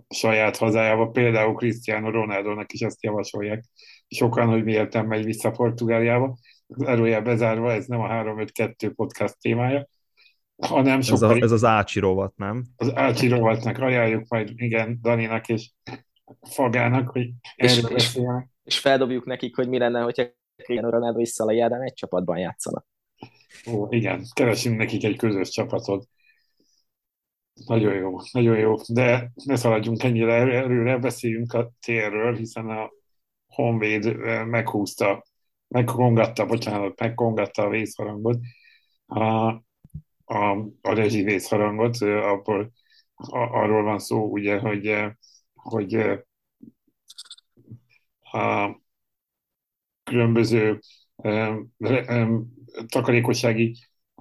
saját 0.09 0.57
hazájába. 0.57 1.07
Például 1.07 1.53
Cristiano 1.53 2.09
Ronaldo-nak 2.09 2.73
is 2.73 2.81
azt 2.81 3.03
javasolják 3.03 3.63
sokan, 4.07 4.47
hogy 4.47 4.63
miért 4.63 4.93
nem 4.93 5.07
megy 5.07 5.25
vissza 5.25 5.51
Portugáliába. 5.51 6.37
Erőjel 6.77 7.21
bezárva, 7.21 7.71
ez 7.71 7.85
nem 7.85 7.99
a 7.99 8.07
3-5-2 8.07 8.91
podcast 8.95 9.39
témája, 9.39 9.87
hanem 10.67 11.01
sokkal... 11.01 11.31
Ez, 11.31 11.41
a, 11.41 11.43
ez 11.43 11.51
az 11.51 11.63
Ácsi 11.63 11.99
rovat, 11.99 12.33
nem? 12.35 12.65
Az 12.75 12.95
Ácsi 12.95 13.27
rovatnak 13.27 13.77
ajánljuk 13.77 14.27
majd, 14.27 14.51
igen, 14.55 14.99
Daninak 15.01 15.47
és 15.47 15.71
Fagának, 16.41 17.09
hogy 17.09 17.29
és, 17.55 17.83
és, 17.89 18.19
és 18.63 18.79
feldobjuk 18.79 19.25
nekik, 19.25 19.55
hogy 19.55 19.69
mi 19.69 19.77
lenne, 19.77 20.01
hogyha 20.01 20.23
Cristiano 20.55 20.89
Ronaldo 20.89 21.19
és 21.19 21.29
Szalai 21.29 21.59
Ádám 21.59 21.81
egy 21.81 21.93
csapatban 21.93 22.37
játszanak. 22.37 22.85
Ó, 23.71 23.87
igen, 23.89 24.25
keresünk 24.33 24.77
nekik 24.77 25.03
egy 25.03 25.17
közös 25.17 25.49
csapatot. 25.49 26.07
Nagyon 27.65 27.93
jó, 27.93 28.17
nagyon 28.31 28.57
jó, 28.57 28.75
de 28.87 29.31
ne 29.45 29.55
szaladjunk 29.55 30.03
ennyire 30.03 30.33
előre, 30.33 30.97
beszéljünk 30.97 31.53
a 31.53 31.71
térről, 31.85 32.35
hiszen 32.35 32.69
a 32.69 32.91
Honvéd 33.47 34.15
meghúzta, 34.45 35.25
megkongatta, 35.67 36.45
bocsánat, 36.45 36.99
megkongatta 36.99 37.63
a 37.63 37.69
vészharangot, 37.69 38.39
a, 39.05 39.47
a, 40.25 40.51
a 40.81 40.93
rezsi 40.93 41.23
vészharangot, 41.23 42.01
abból 42.01 42.71
a, 43.15 43.37
arról 43.37 43.83
van 43.83 43.99
szó, 43.99 44.31
ugye, 44.31 44.59
hogy, 44.59 44.95
hogy 45.53 45.93
a, 48.21 48.79
különböző 50.05 50.79
takarékossági 52.87 53.75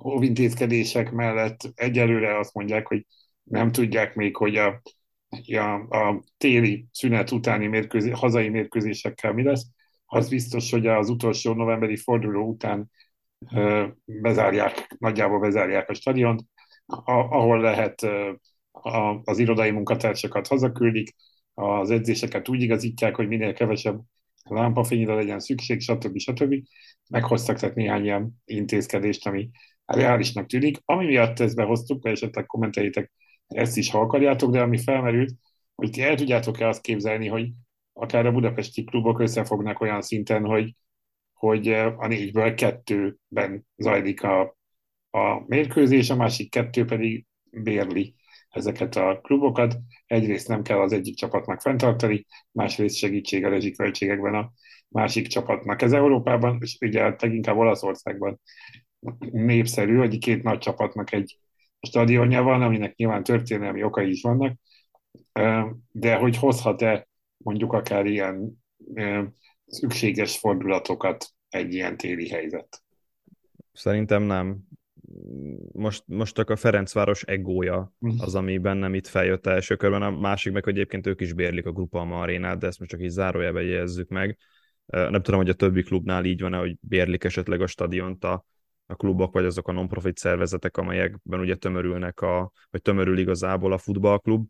óvintézkedések 0.05 1.11
mellett 1.13 1.73
egyelőre 1.75 2.39
azt 2.39 2.55
mondják, 2.55 2.87
hogy 2.87 3.07
nem 3.43 3.73
tudják 3.73 4.15
még, 4.15 4.37
hogy 4.37 4.57
a, 4.57 4.83
a, 5.53 5.97
a 5.97 6.23
téli 6.37 6.87
szünet 6.93 7.31
utáni 7.31 7.67
mérkőzé, 7.67 8.11
hazai 8.11 8.49
mérkőzésekkel 8.49 9.33
mi 9.33 9.43
lesz. 9.43 9.67
Az 10.07 10.29
biztos, 10.29 10.71
hogy 10.71 10.87
az 10.87 11.09
utolsó 11.11 11.53
novemberi 11.53 11.97
forduló 11.97 12.49
után 12.49 12.91
bezárják, 14.05 14.95
nagyjából 14.99 15.41
bezárják 15.41 15.89
a 15.89 15.95
stadiont, 15.95 16.43
ahol 17.05 17.61
lehet 17.61 18.07
az 19.25 19.39
irodai 19.39 19.71
munkatársakat 19.71 20.47
hazaküldik, 20.47 21.15
az 21.55 21.91
edzéseket 21.91 22.49
úgy 22.49 22.63
igazítják, 22.63 23.15
hogy 23.15 23.29
minél 23.29 23.53
kevesebb 23.53 24.01
lámpafényre 24.51 25.15
legyen 25.15 25.41
szükség, 25.41 25.81
stb. 25.81 26.19
stb. 26.19 26.55
Meghoztak 27.11 27.59
tehát 27.59 27.75
néhány 27.75 28.05
ilyen 28.05 28.43
intézkedést, 28.45 29.27
ami 29.27 29.51
reálisnak 29.85 30.47
tűnik. 30.47 30.79
Ami 30.85 31.07
miatt 31.07 31.39
ezt 31.39 31.57
behoztuk, 31.57 32.07
esetleg 32.07 32.47
kommenteljétek 32.47 33.13
ezt 33.47 33.77
is, 33.77 33.91
ha 33.91 34.01
akarjátok, 34.01 34.51
de 34.51 34.61
ami 34.61 34.79
felmerült, 34.79 35.33
hogy 35.75 35.91
ti 35.91 36.03
el 36.03 36.15
tudjátok-e 36.15 36.69
azt 36.69 36.81
képzelni, 36.81 37.27
hogy 37.27 37.51
akár 37.93 38.27
a 38.27 38.33
budapesti 38.33 38.85
klubok 38.85 39.21
összefognak 39.21 39.81
olyan 39.81 40.03
szinten, 40.03 40.45
hogy, 40.45 40.75
hogy 41.33 41.69
a 41.73 42.07
négyből 42.07 42.55
kettőben 42.55 43.67
zajlik 43.77 44.23
a, 44.23 44.57
a 45.11 45.45
mérkőzés, 45.47 46.11
a 46.11 46.17
másik 46.17 46.51
kettő 46.51 46.85
pedig 46.85 47.27
bérli 47.51 48.15
ezeket 48.55 48.97
a 48.97 49.21
klubokat. 49.23 49.77
Egyrészt 50.07 50.49
nem 50.49 50.63
kell 50.63 50.79
az 50.79 50.93
egyik 50.93 51.17
csapatnak 51.17 51.61
fenntartani, 51.61 52.27
másrészt 52.51 52.97
segítség 52.97 53.45
a 53.45 53.49
rezsiköltségekben 53.49 54.35
a 54.35 54.53
másik 54.89 55.27
csapatnak. 55.27 55.83
Ez 55.83 55.93
Európában, 55.93 56.59
és 56.61 56.77
ugye 56.81 57.15
leginkább 57.19 57.57
Olaszországban 57.57 58.41
népszerű, 59.31 59.97
hogy 59.97 60.19
két 60.19 60.43
nagy 60.43 60.59
csapatnak 60.59 61.13
egy 61.13 61.39
stadionja 61.81 62.43
van, 62.43 62.63
aminek 62.63 62.97
nyilván 62.97 63.23
történelmi 63.23 63.83
okai 63.83 64.11
is 64.11 64.23
vannak, 64.23 64.57
de 65.91 66.17
hogy 66.17 66.37
hozhat-e 66.37 67.09
mondjuk 67.37 67.73
akár 67.73 68.07
ilyen 68.07 68.65
szükséges 69.67 70.39
fordulatokat 70.39 71.27
egy 71.49 71.75
ilyen 71.75 71.97
téli 71.97 72.29
helyzet? 72.29 72.83
Szerintem 73.73 74.23
nem 74.23 74.59
most, 75.73 76.03
most 76.07 76.35
csak 76.35 76.51
a 76.51 76.57
Ferencváros 76.57 77.23
egója 77.23 77.93
mhm. 77.99 78.21
az, 78.21 78.35
ami 78.35 78.59
bennem 78.59 78.95
itt 78.95 79.07
feljött 79.07 79.47
első 79.47 79.77
körben, 79.77 80.03
a 80.03 80.11
másik 80.11 80.53
meg, 80.53 80.65
hogy 80.65 80.75
egyébként 80.75 81.07
ők 81.07 81.21
is 81.21 81.33
bérlik 81.33 81.67
a 81.67 81.73
Grupama 81.73 82.21
arénát, 82.21 82.59
de 82.59 82.67
ezt 82.67 82.79
most 82.79 82.91
csak 82.91 83.03
így 83.03 83.09
zárójelbe 83.09 83.63
jegyezzük 83.63 84.09
meg. 84.09 84.39
Nem 84.87 85.23
tudom, 85.23 85.41
hogy 85.41 85.49
a 85.49 85.55
többi 85.55 85.83
klubnál 85.83 86.25
így 86.25 86.41
van-e, 86.41 86.59
hogy 86.59 86.77
bérlik 86.81 87.25
esetleg 87.25 87.61
a 87.61 87.67
stadiont 87.67 88.25
a, 88.25 88.45
a 88.87 88.95
klubok, 88.95 89.33
vagy 89.33 89.45
azok 89.45 89.69
a 89.69 89.73
non-profit 89.73 90.19
szervezetek, 90.19 90.77
amelyekben 90.77 91.41
ugye 91.41 91.55
tömörülnek, 91.55 92.21
a, 92.21 92.53
vagy 92.71 92.83
tömörül 92.83 93.19
igazából 93.19 93.73
a 93.73 93.79
futballklub. 93.79 94.47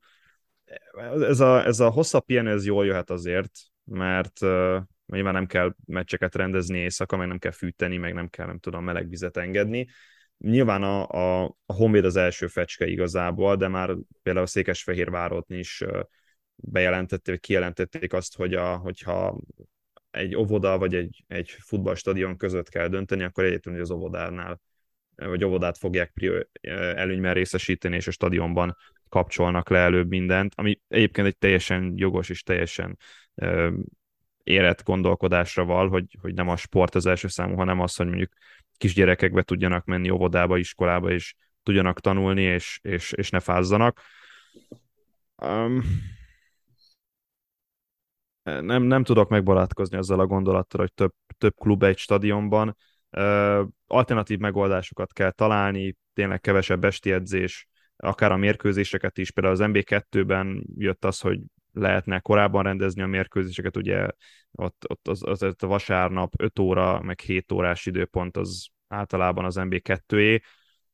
Ez 1.20 1.40
a, 1.40 1.64
ez 1.64 1.81
a 1.81 1.90
hosszabb 1.90 2.24
ilyen, 2.27 2.46
ez 2.46 2.66
jól 2.66 2.87
jöhet 2.87 3.11
azért, 3.11 3.50
mert 3.85 4.40
nyilván 5.07 5.33
nem 5.33 5.46
kell 5.46 5.74
meccseket 5.87 6.35
rendezni 6.35 6.79
éjszaka, 6.79 7.16
meg 7.16 7.29
nem 7.29 7.38
kell 7.38 7.50
fűteni, 7.50 7.96
meg 7.96 8.14
nem 8.14 8.29
kell, 8.29 8.46
nem 8.46 8.59
tudom, 8.59 8.85
meleg 8.85 9.09
vizet 9.09 9.37
engedni. 9.37 9.87
Nyilván 10.44 10.83
a, 10.83 11.09
a, 11.09 11.44
a 11.66 11.72
Honvéd 11.72 12.04
az 12.04 12.16
első 12.16 12.46
fecske 12.46 12.87
igazából, 12.87 13.57
de 13.57 13.68
már 13.68 13.96
például 14.22 14.44
a 14.44 14.48
Székesfehérvárot 14.48 15.50
is 15.50 15.85
bejelentették, 16.54 17.40
kijelentették 17.40 18.12
azt, 18.12 18.37
hogy 18.37 18.54
a, 18.54 18.76
hogyha 18.76 19.40
egy 20.11 20.37
óvoda 20.37 20.78
vagy 20.78 20.94
egy, 20.94 21.24
egy 21.28 21.50
futballstadion 21.50 22.37
között 22.37 22.68
kell 22.68 22.88
dönteni, 22.88 23.22
akkor 23.22 23.44
egyébként 23.44 23.80
az 23.80 23.90
óvodánál 23.90 24.61
vagy 25.16 25.44
óvodát 25.44 25.78
fogják 25.78 26.12
előnyben 26.94 27.35
részesíteni, 27.35 27.96
és 27.96 28.07
a 28.07 28.11
stadionban 28.11 28.76
kapcsolnak 29.09 29.68
le 29.68 29.78
előbb 29.78 30.09
mindent, 30.09 30.52
ami 30.57 30.80
egyébként 30.88 31.26
egy 31.26 31.38
teljesen 31.38 31.92
jogos 31.96 32.28
és 32.28 32.42
teljesen 32.42 32.98
érett 34.42 34.83
gondolkodásra 34.83 35.64
val, 35.64 35.88
hogy, 35.88 36.16
hogy 36.20 36.35
nem 36.35 36.48
a 36.48 36.57
sport 36.57 36.94
az 36.94 37.07
első 37.07 37.28
számú, 37.28 37.57
hanem 37.57 37.80
az, 37.80 37.96
hogy 37.96 38.07
mondjuk 38.07 38.33
kisgyerekekbe 38.76 39.42
tudjanak 39.42 39.84
menni 39.84 40.10
óvodába, 40.10 40.56
iskolába, 40.56 41.10
és 41.10 41.34
tudjanak 41.62 42.00
tanulni, 42.00 42.42
és, 42.42 42.78
és, 42.82 43.12
és 43.12 43.30
ne 43.30 43.40
fázzanak. 43.40 44.00
Um, 45.37 45.82
nem, 48.42 48.82
nem 48.82 49.04
tudok 49.04 49.28
megbarátkozni 49.28 49.96
azzal 49.96 50.20
a 50.20 50.26
gondolattal, 50.26 50.80
hogy 50.80 50.92
több, 50.92 51.12
több 51.38 51.54
klub 51.54 51.82
egy 51.82 51.98
stadionban. 51.98 52.76
Uh, 53.10 53.68
alternatív 53.87 54.38
megoldásokat 54.38 55.12
kell 55.12 55.30
találni, 55.30 55.96
tényleg 56.12 56.40
kevesebb 56.40 56.84
esti 56.84 57.12
edzés, 57.12 57.68
akár 57.96 58.32
a 58.32 58.37
mérkőzéseket 58.37 59.18
is. 59.18 59.30
Például 59.30 59.54
az 59.54 59.70
MB2-ben 59.72 60.64
jött 60.76 61.04
az, 61.04 61.20
hogy 61.20 61.40
lehetne 61.74 62.20
korábban 62.20 62.62
rendezni 62.62 63.02
a 63.02 63.06
mérkőzéseket, 63.06 63.76
ugye 63.76 64.08
ott, 64.50 64.84
ott 64.88 65.08
az, 65.08 65.22
az, 65.22 65.42
az 65.42 65.54
a 65.58 65.66
vasárnap 65.66 66.32
5 66.37 66.58
óra, 66.58 67.00
meg 67.00 67.20
7 67.20 67.52
órás 67.52 67.87
időpont 67.87 68.37
az 68.37 68.66
általában 68.88 69.44
az 69.44 69.56
MB2-é, 69.58 70.42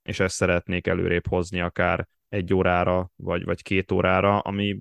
és 0.02 0.20
ezt 0.20 0.34
szeretnék 0.34 0.86
előrébb 0.86 1.26
hozni 1.26 1.60
akár 1.60 2.08
egy 2.28 2.54
órára, 2.54 3.10
vagy, 3.16 3.44
vagy 3.44 3.62
két 3.62 3.92
órára, 3.92 4.38
ami 4.38 4.80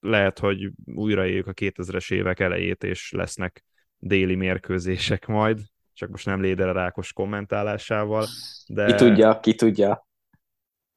lehet, 0.00 0.38
hogy 0.38 0.70
újraéljük 0.84 1.46
a 1.46 1.52
2000-es 1.52 2.12
évek 2.12 2.40
elejét, 2.40 2.84
és 2.84 3.12
lesznek 3.12 3.64
déli 3.98 4.34
mérkőzések 4.34 5.26
majd, 5.26 5.60
csak 5.92 6.10
most 6.10 6.26
nem 6.26 6.40
Léder 6.40 6.74
Rákos 6.74 7.12
kommentálásával. 7.12 8.26
De... 8.66 8.84
Ki 8.84 8.94
tudja, 8.94 9.40
ki 9.40 9.54
tudja. 9.54 10.08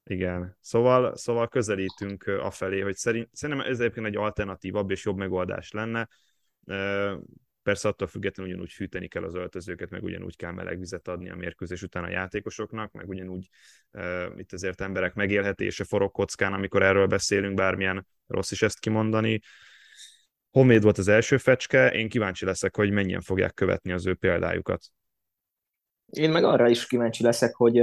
Igen, 0.05 0.57
szóval, 0.59 1.15
szóval 1.15 1.47
közelítünk 1.47 2.23
afelé, 2.23 2.79
hogy 2.79 2.95
szerint, 2.95 3.29
szerintem 3.31 3.65
ez 3.65 3.79
egyébként 3.79 4.05
egy 4.05 4.15
alternatívabb 4.15 4.91
és 4.91 5.05
jobb 5.05 5.17
megoldás 5.17 5.71
lenne. 5.71 6.07
Persze 7.63 7.87
attól 7.87 8.07
függetlenül 8.07 8.51
ugyanúgy 8.51 8.71
fűteni 8.71 9.07
kell 9.07 9.23
az 9.23 9.35
öltözőket, 9.35 9.89
meg 9.89 10.03
ugyanúgy 10.03 10.35
kell 10.35 10.51
meleg 10.51 10.79
vizet 10.79 11.07
adni 11.07 11.29
a 11.29 11.35
mérkőzés 11.35 11.81
után 11.81 12.03
a 12.03 12.09
játékosoknak, 12.09 12.91
meg 12.91 13.09
ugyanúgy 13.09 13.49
uh, 13.91 14.25
itt 14.35 14.53
azért 14.53 14.81
emberek 14.81 15.13
megélhetése 15.13 15.83
forog 15.83 16.11
kockán, 16.11 16.53
amikor 16.53 16.83
erről 16.83 17.07
beszélünk, 17.07 17.55
bármilyen 17.55 18.07
rossz 18.27 18.51
is 18.51 18.61
ezt 18.61 18.79
kimondani. 18.79 19.41
Honvéd 20.51 20.83
volt 20.83 20.97
az 20.97 21.07
első 21.07 21.37
fecske, 21.37 21.91
én 21.91 22.09
kíváncsi 22.09 22.45
leszek, 22.45 22.75
hogy 22.75 22.91
mennyien 22.91 23.21
fogják 23.21 23.53
követni 23.53 23.91
az 23.91 24.05
ő 24.05 24.13
példájukat. 24.13 24.85
Én 26.05 26.31
meg 26.31 26.43
arra 26.43 26.69
is 26.69 26.87
kíváncsi 26.87 27.23
leszek, 27.23 27.55
hogy, 27.55 27.81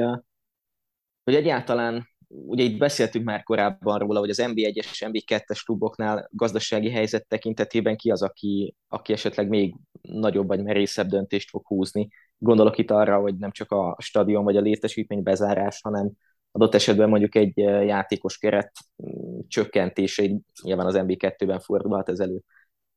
hogy 1.24 1.34
egyáltalán 1.34 2.08
ugye 2.28 2.62
itt 2.62 2.78
beszéltünk 2.78 3.24
már 3.24 3.42
korábban 3.42 3.98
róla, 3.98 4.18
hogy 4.18 4.30
az 4.30 4.42
NB1-es, 4.42 4.86
NB2-es 5.00 5.60
kluboknál 5.64 6.28
gazdasági 6.32 6.90
helyzet 6.90 7.26
tekintetében 7.26 7.96
ki 7.96 8.10
az, 8.10 8.22
aki, 8.22 8.74
aki 8.88 9.12
esetleg 9.12 9.48
még 9.48 9.74
nagyobb 10.02 10.46
vagy 10.46 10.62
merészebb 10.62 11.08
döntést 11.08 11.48
fog 11.48 11.66
húzni. 11.66 12.08
Gondolok 12.38 12.78
itt 12.78 12.90
arra, 12.90 13.20
hogy 13.20 13.36
nem 13.36 13.50
csak 13.50 13.72
a 13.72 13.96
stadion 14.00 14.44
vagy 14.44 14.56
a 14.56 14.60
létesítmény 14.60 15.22
bezárás, 15.22 15.80
hanem 15.82 16.10
adott 16.52 16.74
esetben 16.74 17.08
mondjuk 17.08 17.34
egy 17.34 17.56
játékos 17.86 18.38
keret 18.38 18.72
mm, 19.02 19.38
csökkentése, 19.48 20.30
nyilván 20.62 20.86
az 20.86 20.96
NB2-ben 20.98 21.60
fordulhat 21.60 22.08
ez 22.08 22.18
elő. 22.18 22.40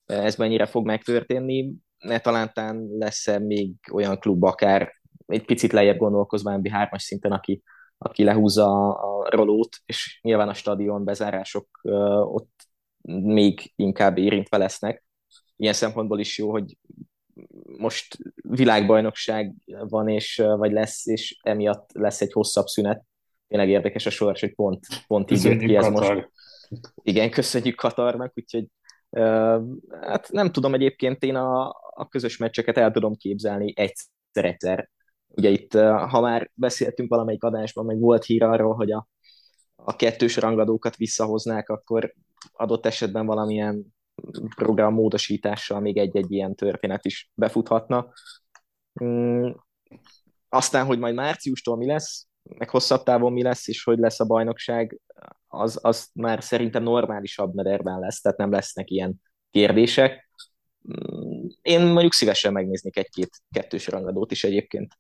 Ez 0.06 0.36
mennyire 0.36 0.66
fog 0.66 0.86
megtörténni? 0.86 1.74
Ne 1.98 2.20
talántán 2.20 2.88
lesz-e 2.98 3.40
még 3.40 3.72
olyan 3.92 4.20
klub 4.20 4.44
akár 4.44 4.92
egy 5.28 5.46
picit 5.46 5.72
lejjebb 5.72 5.98
gondolkozva 5.98 6.60
NB3-as 6.62 7.00
szinten, 7.00 7.32
aki 7.32 7.64
aki 8.04 8.24
lehúzza 8.24 8.94
a 8.94 9.30
rolót, 9.30 9.76
és 9.86 10.20
nyilván 10.22 10.50
a 10.50 10.54
stadion 10.54 11.04
bezárások 11.04 11.68
ott 12.22 12.68
még 13.02 13.74
inkább 13.76 14.18
érintve 14.18 14.58
lesznek. 14.58 15.06
Ilyen 15.56 15.74
szempontból 15.74 16.20
is 16.20 16.38
jó, 16.38 16.52
hogy 16.52 16.78
most 17.78 18.18
világbajnokság 18.36 19.54
van, 19.66 20.08
és 20.08 20.44
vagy 20.58 20.72
lesz, 20.72 21.06
és 21.06 21.40
emiatt 21.42 21.90
lesz 21.94 22.22
egy 22.22 22.32
hosszabb 22.32 22.66
szünet. 22.66 23.04
Tényleg 23.48 23.70
érdekes 23.70 24.06
a 24.06 24.10
sors, 24.10 24.40
hogy 24.40 24.56
pont, 24.56 24.86
pont 25.08 25.32
így 25.32 25.44
jött 25.44 25.60
ki 25.60 25.76
ez 25.76 25.88
most. 25.88 26.30
Igen, 26.96 27.30
köszönjük 27.30 27.76
Katarnak, 27.76 28.32
úgyhogy 28.36 28.66
hát 30.02 30.30
nem 30.32 30.52
tudom 30.52 30.74
egyébként, 30.74 31.24
én 31.24 31.36
a, 31.36 31.68
a 31.94 32.08
közös 32.10 32.38
meccseket 32.38 32.78
el 32.78 32.92
tudom 32.92 33.16
képzelni 33.16 33.74
egyszer-egyszer 33.76 34.90
Ugye 35.36 35.50
itt, 35.50 35.74
ha 35.74 36.22
már 36.22 36.52
beszéltünk 36.54 37.10
valamelyik 37.10 37.44
adásban, 37.44 37.86
meg 37.86 38.00
volt 38.00 38.24
hír 38.24 38.44
arról, 38.44 38.74
hogy 38.76 38.92
a, 38.92 39.08
a 39.76 39.96
kettős 39.96 40.38
rangadókat 40.38 40.96
visszahoznák, 40.96 41.70
akkor 41.70 42.14
adott 42.52 42.86
esetben 42.86 43.26
valamilyen 43.26 43.94
program 44.56 44.94
módosítással 44.94 45.80
még 45.80 45.98
egy-egy 45.98 46.32
ilyen 46.32 46.56
történet 46.56 47.06
is 47.06 47.32
befuthatna. 47.34 48.14
Mm, 49.04 49.50
aztán, 50.50 50.86
hogy 50.86 51.00
majd 51.00 51.16
márciustól 51.16 51.78
mi 51.78 51.86
lesz, 51.86 52.28
meg 52.44 52.70
hosszabb 52.70 53.04
távon 53.04 53.34
mi 53.34 53.44
lesz, 53.44 53.68
és 53.68 53.84
hogy 53.84 53.98
lesz 53.98 54.20
a 54.20 54.26
bajnokság, 54.26 55.00
az, 55.48 55.80
az 55.82 56.10
már 56.14 56.44
szerintem 56.44 56.84
normálisabb 56.84 57.54
mederben 57.54 58.00
lesz, 58.00 58.22
tehát 58.22 58.38
nem 58.38 58.52
lesznek 58.52 58.90
ilyen 58.90 59.16
kérdések. 59.52 60.30
Mm, 60.94 61.48
én 61.62 61.82
mondjuk 61.82 62.14
szívesen 62.14 62.54
megnéznék 62.54 62.98
egy-két 62.98 63.30
kettős 63.52 63.88
rangadót 63.88 64.32
is 64.32 64.44
egyébként 64.44 64.98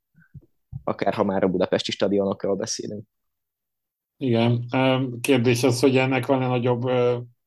akár 0.83 1.13
ha 1.13 1.23
már 1.23 1.43
a 1.43 1.47
budapesti 1.47 1.91
stadionokról 1.91 2.55
beszélünk. 2.55 3.03
Igen. 4.17 4.65
Kérdés 5.21 5.63
az, 5.63 5.79
hogy 5.79 5.97
ennek 5.97 6.25
van-e 6.25 6.47
nagyobb 6.47 6.89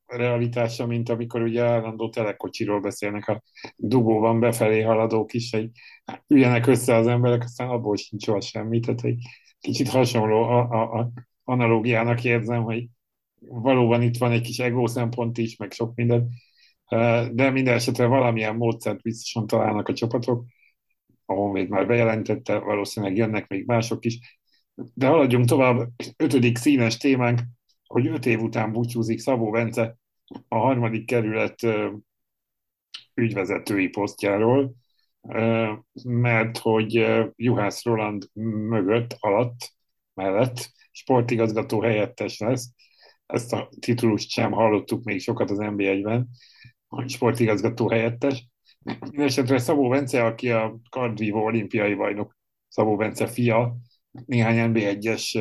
realitása, 0.06 0.86
mint 0.86 1.08
amikor 1.08 1.42
ugye 1.42 1.62
állandó 1.62 2.08
telekocsiról 2.08 2.80
beszélnek 2.80 3.28
a 3.28 3.42
dugóban 3.76 4.40
befelé 4.40 4.82
haladók 4.82 5.32
is, 5.32 5.50
hogy 5.50 5.70
üljenek 6.26 6.66
össze 6.66 6.94
az 6.94 7.06
emberek, 7.06 7.42
aztán 7.42 7.68
abból 7.68 7.96
sincs 7.96 8.24
soha 8.24 8.40
semmi. 8.40 8.80
Tehát 8.80 9.04
egy 9.04 9.18
kicsit 9.60 9.88
hasonló 9.88 10.42
a, 10.42 10.70
a, 10.70 10.98
a 10.98 11.10
analógiának 11.44 12.24
érzem, 12.24 12.62
hogy 12.62 12.88
valóban 13.40 14.02
itt 14.02 14.16
van 14.16 14.32
egy 14.32 14.40
kis 14.40 14.58
ego 14.58 14.86
szempont 14.86 15.38
is, 15.38 15.56
meg 15.56 15.72
sok 15.72 15.94
minden, 15.94 16.28
de 17.32 17.50
minden 17.50 17.74
esetre 17.74 18.06
valamilyen 18.06 18.56
módszert 18.56 19.02
biztosan 19.02 19.46
találnak 19.46 19.88
a 19.88 19.92
csapatok, 19.92 20.44
a 21.26 21.32
Honvéd 21.32 21.68
már 21.68 21.86
bejelentette, 21.86 22.58
valószínűleg 22.58 23.16
jönnek 23.16 23.48
még 23.48 23.66
mások 23.66 24.04
is. 24.04 24.40
De 24.94 25.06
haladjunk 25.06 25.46
tovább. 25.46 25.88
Ötödik 26.16 26.58
színes 26.58 26.96
témánk, 26.96 27.40
hogy 27.86 28.06
öt 28.06 28.26
év 28.26 28.40
után 28.40 28.72
búcsúzik 28.72 29.18
Szabó 29.18 29.50
Bence 29.50 29.96
a 30.48 30.56
harmadik 30.56 31.06
kerület 31.06 31.66
ügyvezetői 33.14 33.88
posztjáról, 33.88 34.74
mert 36.02 36.58
hogy 36.58 37.06
Juhász 37.36 37.84
Roland 37.84 38.28
mögött, 38.68 39.16
alatt, 39.18 39.74
mellett 40.14 40.70
sportigazgató 40.90 41.80
helyettes 41.80 42.38
lesz. 42.38 42.70
Ezt 43.26 43.52
a 43.52 43.68
titulust 43.80 44.30
sem 44.30 44.52
hallottuk 44.52 45.04
még 45.04 45.20
sokat 45.20 45.50
az 45.50 45.58
NB1-ben, 45.60 46.28
hogy 46.88 47.10
sportigazgató 47.10 47.88
helyettes. 47.88 48.46
Mindenesetre 49.00 49.58
Szabó 49.58 49.88
Bence, 49.88 50.24
aki 50.24 50.50
a 50.50 50.78
kardvívó 50.90 51.44
olimpiai 51.44 51.94
bajnok, 51.94 52.36
Szabó 52.68 52.96
Bence 52.96 53.26
fia, 53.26 53.76
néhány 54.26 54.72
NB1-es 54.72 55.32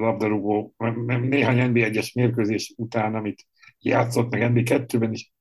labdarúgó, 0.00 0.74
néhány 1.06 1.70
NB1-es 1.72 2.14
mérkőzés 2.14 2.74
után, 2.76 3.14
amit 3.14 3.46
játszott, 3.78 4.30
meg 4.30 4.50
NB2-ben 4.52 5.12
is 5.12 5.32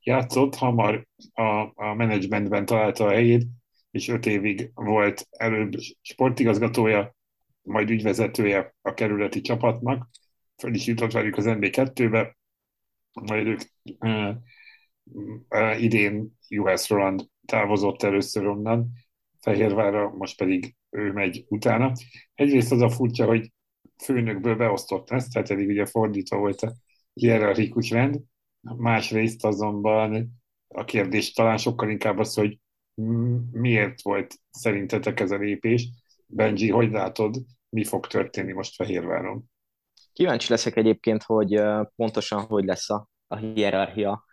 játszott, 0.00 0.54
hamar 0.54 1.06
a, 1.32 1.42
a 1.74 1.94
menedzsmentben 1.94 2.64
találta 2.64 3.06
a 3.06 3.10
helyét, 3.10 3.46
és 3.90 4.08
öt 4.08 4.26
évig 4.26 4.70
volt 4.74 5.26
előbb 5.30 5.72
sportigazgatója, 6.00 7.14
majd 7.62 7.90
ügyvezetője 7.90 8.74
a 8.82 8.94
kerületi 8.94 9.40
csapatnak, 9.40 10.08
föl 10.56 10.74
is 10.74 10.86
jutott 10.86 11.12
velük 11.12 11.36
az 11.36 11.44
NB2-be, 11.48 12.36
majd 13.20 13.46
ők 13.46 13.60
idén 15.78 16.36
Juhász 16.48 16.88
Roland 16.88 17.28
távozott 17.46 18.02
először 18.02 18.46
onnan, 18.46 18.92
Fehérvárra, 19.40 20.10
most 20.10 20.36
pedig 20.36 20.74
ő 20.90 21.12
megy 21.12 21.44
utána. 21.48 21.92
Egyrészt 22.34 22.72
az 22.72 22.80
a 22.80 22.90
furcsa, 22.90 23.26
hogy 23.26 23.52
főnökből 24.04 24.56
beosztott 24.56 25.10
ezt, 25.10 25.32
tehát 25.32 25.50
eddig 25.50 25.68
ugye 25.68 25.86
fordítva 25.86 26.38
volt 26.38 26.60
a 26.60 26.74
hierarchikus 27.12 27.90
rend, 27.90 28.20
Másrészt 28.76 29.44
azonban 29.44 30.30
a 30.68 30.84
kérdés 30.84 31.32
talán 31.32 31.56
sokkal 31.56 31.90
inkább 31.90 32.18
az, 32.18 32.34
hogy 32.34 32.58
miért 33.52 34.02
volt 34.02 34.34
szerintetek 34.50 35.20
ez 35.20 35.30
a 35.30 35.36
lépés. 35.36 35.88
Benji, 36.26 36.70
hogy 36.70 36.90
látod, 36.90 37.36
mi 37.68 37.84
fog 37.84 38.06
történni 38.06 38.52
most 38.52 38.74
Fehérváron? 38.74 39.50
Kíváncsi 40.14 40.50
leszek 40.50 40.76
egyébként, 40.76 41.22
hogy 41.22 41.60
pontosan 41.96 42.40
hogy 42.40 42.64
lesz 42.64 42.90
a, 42.90 43.08
a 43.26 43.36
hierarchia. 43.36 44.24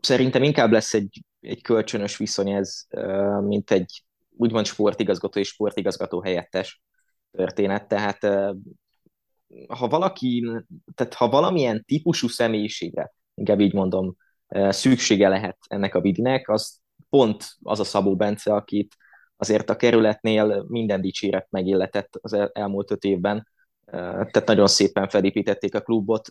Szerintem 0.00 0.42
inkább 0.42 0.70
lesz 0.70 0.94
egy, 0.94 1.22
egy 1.40 1.62
kölcsönös 1.62 2.16
viszony 2.16 2.50
ez, 2.50 2.86
mint 3.40 3.70
egy 3.70 4.04
úgymond 4.36 4.66
sportigazgató 4.66 5.40
és 5.40 5.48
sportigazgató 5.48 6.22
helyettes 6.22 6.82
történet. 7.30 7.88
Tehát 7.88 8.18
ha 9.68 9.88
valaki, 9.88 10.46
tehát 10.94 11.14
ha 11.14 11.28
valamilyen 11.28 11.84
típusú 11.84 12.28
személyiségre, 12.28 13.12
inkább 13.34 13.60
így 13.60 13.72
mondom, 13.72 14.16
szüksége 14.68 15.28
lehet 15.28 15.58
ennek 15.66 15.94
a 15.94 16.00
vidinek, 16.00 16.48
az 16.48 16.78
pont 17.08 17.44
az 17.62 17.80
a 17.80 17.84
Szabó 17.84 18.16
Bence, 18.16 18.54
akit 18.54 18.94
azért 19.36 19.70
a 19.70 19.76
kerületnél 19.76 20.64
minden 20.68 21.00
dicséret 21.00 21.46
megilletett 21.50 22.18
az 22.20 22.36
elmúlt 22.52 22.90
öt 22.90 23.04
évben, 23.04 23.52
tehát 23.94 24.46
nagyon 24.46 24.66
szépen 24.66 25.08
felépítették 25.08 25.74
a 25.74 25.80
klubot. 25.80 26.28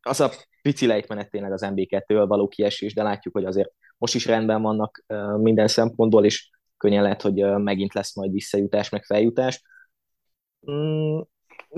Az 0.00 0.20
a 0.20 0.30
pici 0.62 0.86
lejtmenet 0.86 1.30
tényleg 1.30 1.52
az 1.52 1.62
MB2-ől 1.64 2.24
való 2.28 2.48
kiesés, 2.48 2.94
de 2.94 3.02
látjuk, 3.02 3.34
hogy 3.34 3.44
azért 3.44 3.72
most 3.98 4.14
is 4.14 4.26
rendben 4.26 4.62
vannak 4.62 5.04
minden 5.36 5.68
szempontból, 5.68 6.24
és 6.24 6.50
könnyen 6.76 7.02
lehet, 7.02 7.22
hogy 7.22 7.34
megint 7.58 7.94
lesz 7.94 8.16
majd 8.16 8.32
visszajutás, 8.32 8.88
meg 8.88 9.04
feljutás. 9.04 9.62
Mm, 10.70 11.20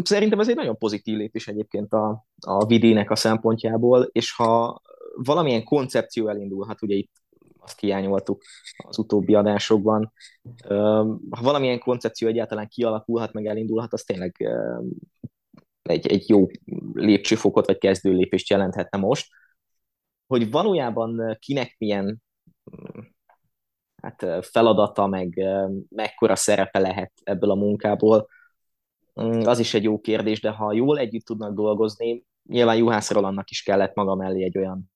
szerintem 0.02 0.40
ez 0.40 0.48
egy 0.48 0.57
nagyon 0.57 0.78
pozitív 0.78 1.16
lépés 1.16 1.48
egyébként 1.48 1.92
a, 1.92 2.26
a 2.46 2.66
vidének 2.66 3.11
a 3.11 3.16
szempontjából, 3.16 4.09
és 4.12 4.33
ha 4.33 4.81
valamilyen 5.14 5.64
koncepció 5.64 6.28
elindulhat, 6.28 6.83
ugye 6.83 6.94
itt 6.94 7.21
azt 7.62 7.81
hiányoltuk 7.81 8.42
az 8.77 8.98
utóbbi 8.98 9.35
adásokban. 9.35 10.12
Ha 11.31 11.42
valamilyen 11.42 11.79
koncepció 11.79 12.29
egyáltalán 12.29 12.68
kialakulhat, 12.68 13.33
meg 13.33 13.46
elindulhat, 13.46 13.92
az 13.92 14.03
tényleg 14.03 14.48
egy, 15.83 16.07
egy 16.07 16.29
jó 16.29 16.46
lépcsőfokot, 16.92 17.66
vagy 17.66 17.79
kezdő 17.79 18.12
lépést 18.12 18.51
jelenthetne 18.51 18.98
most. 18.98 19.29
Hogy 20.27 20.51
valójában 20.51 21.37
kinek 21.40 21.75
milyen 21.79 22.22
hát, 24.03 24.46
feladata, 24.46 25.07
meg 25.07 25.40
mekkora 25.88 26.37
szerepe 26.37 26.79
lehet 26.79 27.12
ebből 27.22 27.51
a 27.51 27.55
munkából, 27.55 28.29
az 29.44 29.59
is 29.59 29.75
egy 29.75 29.83
jó 29.83 30.01
kérdés, 30.01 30.40
de 30.40 30.51
ha 30.51 30.72
jól 30.72 30.98
együtt 30.98 31.25
tudnak 31.25 31.55
dolgozni, 31.55 32.25
nyilván 32.48 32.77
Juhász 32.77 33.11
Rolandnak 33.11 33.51
is 33.51 33.62
kellett 33.62 33.94
maga 33.94 34.14
mellé 34.14 34.44
egy 34.44 34.59
olyan 34.59 34.91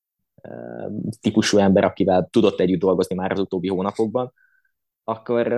típusú 1.20 1.58
ember, 1.58 1.84
akivel 1.84 2.28
tudott 2.30 2.60
együtt 2.60 2.80
dolgozni 2.80 3.14
már 3.14 3.32
az 3.32 3.38
utóbbi 3.38 3.68
hónapokban, 3.68 4.32
akkor, 5.04 5.52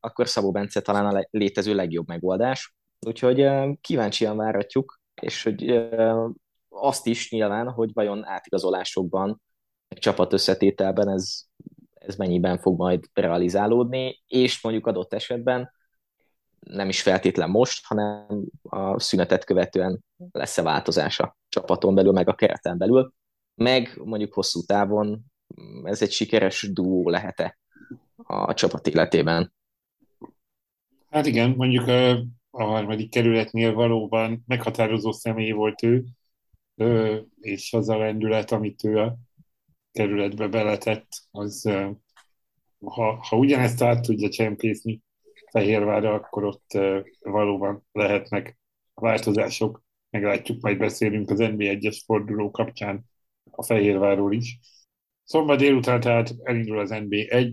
akkor 0.00 0.28
Szabó 0.28 0.50
Bence 0.50 0.80
talán 0.80 1.16
a 1.16 1.26
létező 1.30 1.74
legjobb 1.74 2.08
megoldás. 2.08 2.74
Úgyhogy 3.06 3.48
kíváncsian 3.80 4.36
váratjuk, 4.36 5.00
és 5.20 5.42
hogy 5.42 5.88
azt 6.68 7.06
is 7.06 7.30
nyilván, 7.30 7.70
hogy 7.70 7.90
vajon 7.92 8.26
átigazolásokban, 8.26 9.42
egy 9.88 9.98
csapat 9.98 10.32
összetételben 10.32 11.08
ez, 11.08 11.40
ez 11.94 12.16
mennyiben 12.16 12.58
fog 12.58 12.78
majd 12.78 13.04
realizálódni, 13.12 14.22
és 14.26 14.62
mondjuk 14.62 14.86
adott 14.86 15.12
esetben 15.12 15.70
nem 16.60 16.88
is 16.88 17.02
feltétlen 17.02 17.50
most, 17.50 17.86
hanem 17.86 18.44
a 18.62 19.00
szünetet 19.00 19.44
követően 19.44 20.04
lesz-e 20.32 20.62
változás 20.62 21.20
a 21.20 21.36
csapaton 21.48 21.94
belül, 21.94 22.12
meg 22.12 22.28
a 22.28 22.34
kereten 22.34 22.78
belül 22.78 23.12
meg 23.58 24.00
mondjuk 24.04 24.32
hosszú 24.32 24.60
távon 24.60 25.24
ez 25.82 26.02
egy 26.02 26.10
sikeres 26.10 26.72
duó 26.72 27.08
lehet-e 27.08 27.58
a 28.16 28.54
csapat 28.54 28.86
életében. 28.86 29.52
Hát 31.10 31.26
igen, 31.26 31.50
mondjuk 31.50 31.86
a, 31.86 32.10
a 32.50 32.62
harmadik 32.62 33.10
kerületnél 33.10 33.72
valóban 33.72 34.44
meghatározó 34.46 35.12
személy 35.12 35.50
volt 35.50 35.82
ő, 35.82 36.04
és 37.40 37.72
az 37.72 37.88
a 37.88 37.98
lendület, 37.98 38.50
amit 38.50 38.84
ő 38.84 38.98
a 38.98 39.16
kerületbe 39.92 40.48
beletett, 40.48 41.08
az 41.30 41.70
ha, 42.84 43.18
ha 43.28 43.36
ugyanezt 43.36 43.82
át 43.82 44.02
tudja 44.02 44.28
csempészni 44.28 45.02
Fehérvárra, 45.50 46.14
akkor 46.14 46.44
ott 46.44 46.78
valóban 47.20 47.86
lehetnek 47.92 48.58
változások. 48.94 49.82
Meglátjuk, 50.10 50.62
majd 50.62 50.78
beszélünk 50.78 51.30
az 51.30 51.38
NB1-es 51.40 52.00
forduló 52.04 52.50
kapcsán 52.50 53.04
a 53.58 53.64
Fehérvárról 53.64 54.32
is. 54.32 54.58
Szombat 55.24 55.58
délután 55.58 56.00
tehát 56.00 56.34
elindul 56.42 56.78
az 56.78 56.90
NB1 56.92 57.50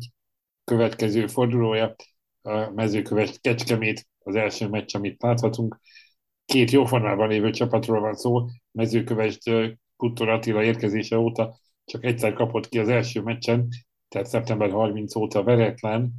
következő 0.63 1.27
fordulója, 1.27 1.95
a 2.41 2.69
mezőköves 2.69 3.39
Kecskemét, 3.41 4.07
az 4.19 4.35
első 4.35 4.67
meccs, 4.67 4.95
amit 4.95 5.21
láthatunk. 5.21 5.79
Két 6.45 6.71
jó 6.71 6.85
formában 6.85 7.27
lévő 7.27 7.49
csapatról 7.49 7.99
van 7.99 8.13
szó, 8.13 8.45
mezőköves 8.71 9.37
Kuttor 9.95 10.29
Attila 10.29 10.63
érkezése 10.63 11.17
óta 11.17 11.59
csak 11.85 12.03
egyszer 12.03 12.33
kapott 12.33 12.69
ki 12.69 12.79
az 12.79 12.89
első 12.89 13.21
meccsen, 13.21 13.67
tehát 14.07 14.27
szeptember 14.27 14.71
30 14.71 15.15
óta 15.15 15.43
veretlen. 15.43 16.13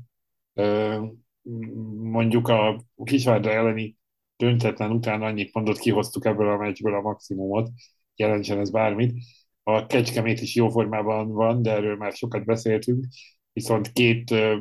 Mondjuk 2.03 2.49
a 2.49 2.85
Kisvárda 3.05 3.51
elleni 3.51 3.97
döntetlen 4.37 4.91
után 4.91 5.23
annyit 5.23 5.55
mondott, 5.55 5.79
kihoztuk 5.79 6.25
ebből 6.25 6.49
a 6.49 6.57
meccsből 6.57 6.95
a 6.95 7.01
maximumot, 7.01 7.71
jelentsen 8.17 8.59
ez 8.59 8.71
bármit. 8.71 9.13
A 9.69 9.87
Kecskemét 9.87 10.41
is 10.41 10.55
jó 10.55 10.69
formában 10.69 11.33
van, 11.33 11.63
de 11.63 11.71
erről 11.71 11.97
már 11.97 12.13
sokat 12.13 12.45
beszéltünk, 12.45 13.05
viszont 13.53 13.93
két 13.93 14.31
uh, 14.31 14.57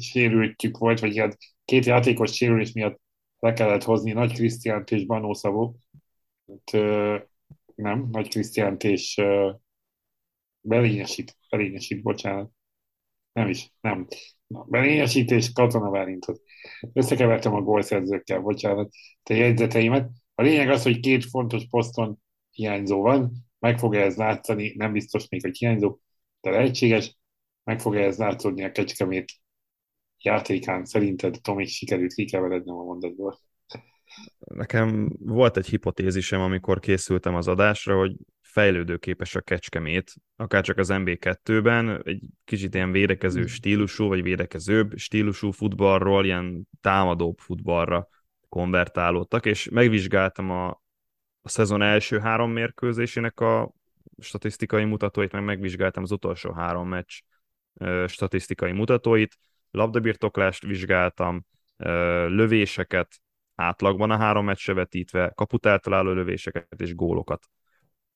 sérültjük 0.00 0.78
volt, 0.78 1.00
vagy 1.00 1.18
hát 1.18 1.36
két 1.64 1.84
játékos 1.84 2.34
sérülés 2.34 2.72
miatt 2.72 3.00
le 3.38 3.52
kellett 3.52 3.82
hozni 3.82 4.12
Nagy 4.12 4.32
Krisztiánt 4.32 4.90
és 4.90 5.06
Banó 5.06 5.34
Szabó. 5.34 5.76
Hát, 6.46 6.82
uh, 6.82 7.20
nem, 7.74 8.08
Nagy 8.12 8.28
Krisztiánt 8.28 8.84
és 8.84 9.16
uh, 9.16 9.54
Belényesít, 10.60 11.36
Belényesít, 11.50 12.02
bocsánat. 12.02 12.50
Nem 13.32 13.48
is, 13.48 13.72
nem. 13.80 14.06
Na, 14.46 14.64
Belényesít 14.68 15.30
és 15.30 15.52
Katona 15.52 15.90
Várintot. 15.90 16.40
Összekevertem 16.92 17.54
a 17.54 17.62
gólszerzőkkel, 17.62 18.40
bocsánat, 18.40 18.92
te 19.22 19.34
jegyzeteimet. 19.34 20.10
A 20.34 20.42
lényeg 20.42 20.70
az, 20.70 20.82
hogy 20.82 21.00
két 21.00 21.24
fontos 21.24 21.66
poszton 21.70 22.18
hiányzó 22.50 23.00
van, 23.00 23.49
meg 23.60 23.78
fog 23.78 23.94
ez 23.94 24.16
látszani, 24.16 24.74
nem 24.76 24.92
biztos 24.92 25.28
még, 25.28 25.42
hogy 25.42 25.56
hiányzó, 25.56 25.98
de 26.40 26.50
lehetséges, 26.50 27.18
meg 27.64 27.80
fog 27.80 27.96
ez 27.96 28.18
látszódni 28.18 28.64
a 28.64 28.72
Kecskemét 28.72 29.32
játékán. 30.18 30.84
Szerinted, 30.84 31.36
Tomi, 31.42 31.66
sikerült 31.66 32.14
kikeverednem 32.14 32.76
a 32.76 32.82
mondatból? 32.82 33.38
Nekem 34.38 35.12
volt 35.18 35.56
egy 35.56 35.66
hipotézisem, 35.66 36.40
amikor 36.40 36.78
készültem 36.78 37.34
az 37.34 37.48
adásra, 37.48 37.98
hogy 37.98 38.16
fejlődőképes 38.40 39.34
a 39.34 39.40
Kecskemét, 39.40 40.12
akár 40.36 40.62
csak 40.62 40.78
az 40.78 40.88
MB2-ben, 40.92 42.02
egy 42.04 42.22
kicsit 42.44 42.74
ilyen 42.74 42.92
védekező 42.92 43.46
stílusú, 43.46 44.08
vagy 44.08 44.22
védekezőbb 44.22 44.96
stílusú 44.96 45.50
futballról, 45.50 46.24
ilyen 46.24 46.68
támadóbb 46.80 47.38
futballra 47.38 48.08
konvertálódtak, 48.48 49.46
és 49.46 49.68
megvizsgáltam 49.68 50.50
a, 50.50 50.82
a 51.42 51.48
szezon 51.48 51.82
első 51.82 52.18
három 52.18 52.50
mérkőzésének 52.52 53.40
a 53.40 53.72
statisztikai 54.18 54.84
mutatóit, 54.84 55.32
meg 55.32 55.44
megvizsgáltam 55.44 56.02
az 56.02 56.10
utolsó 56.10 56.52
három 56.52 56.88
meccs 56.88 57.20
statisztikai 58.06 58.72
mutatóit, 58.72 59.38
labdabirtoklást 59.70 60.62
vizsgáltam, 60.62 61.44
lövéseket, 62.26 63.20
átlagban 63.54 64.10
a 64.10 64.16
három 64.16 64.44
meccsre 64.44 64.72
vetítve, 64.72 65.32
kaput 65.34 65.66
eltaláló 65.66 66.12
lövéseket 66.12 66.80
és 66.80 66.94
gólokat. 66.94 67.46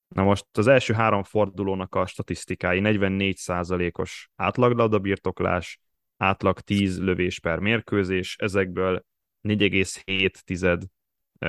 Na 0.08 0.22
most 0.22 0.46
az 0.52 0.66
első 0.66 0.92
három 0.92 1.22
fordulónak 1.22 1.94
a 1.94 2.06
statisztikái 2.06 2.80
44%-os 2.82 4.30
átlag 4.36 4.76
labdabirtoklás, 4.76 5.80
átlag 6.16 6.60
10 6.60 7.00
lövés 7.00 7.40
per 7.40 7.58
mérkőzés, 7.58 8.36
ezekből 8.38 9.04
4,7 9.42 10.86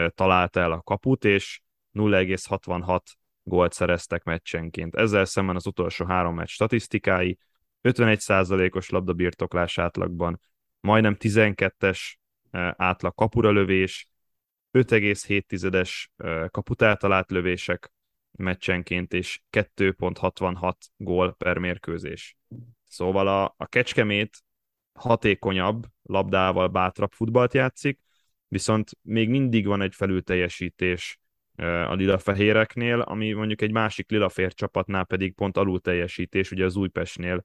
talált 0.09 0.55
el 0.55 0.71
a 0.71 0.81
kaput, 0.81 1.25
és 1.25 1.61
0,66 1.95 2.99
gólt 3.43 3.73
szereztek 3.73 4.23
meccsenként. 4.23 4.95
Ezzel 4.95 5.25
szemben 5.25 5.55
az 5.55 5.67
utolsó 5.67 6.05
három 6.05 6.35
meccs 6.35 6.49
statisztikái 6.49 7.37
51%-os 7.83 8.89
labdabirtoklás 8.89 9.77
átlagban, 9.77 10.39
majdnem 10.79 11.15
12-es 11.19 11.99
átlag 12.75 13.13
kapura 13.13 13.51
lövés, 13.51 14.09
5,7-es 14.71 16.05
kaput 16.51 16.81
eltalált 16.81 17.31
lövések 17.31 17.91
meccsenként, 18.31 19.13
és 19.13 19.41
2,66 19.51 20.73
gól 20.97 21.33
per 21.33 21.57
mérkőzés. 21.57 22.37
Szóval 22.87 23.27
a, 23.27 23.53
a 23.57 23.65
Kecskemét 23.65 24.37
hatékonyabb, 24.93 25.85
labdával 26.01 26.67
bátrabb 26.67 27.11
futballt 27.11 27.53
játszik, 27.53 27.99
viszont 28.47 28.89
még 29.01 29.29
mindig 29.29 29.65
van 29.65 29.81
egy 29.81 29.95
felülteljesítés 29.95 31.19
a 31.63 31.93
lila-fehéreknél, 31.93 32.99
ami 32.99 33.31
mondjuk 33.31 33.61
egy 33.61 33.71
másik 33.71 34.09
lila-fér 34.09 34.53
csapatnál 34.53 35.03
pedig 35.03 35.33
pont 35.33 35.57
alul 35.57 35.79
teljesítés, 35.79 36.51
ugye 36.51 36.65
az 36.65 36.75
Újpestnél 36.75 37.43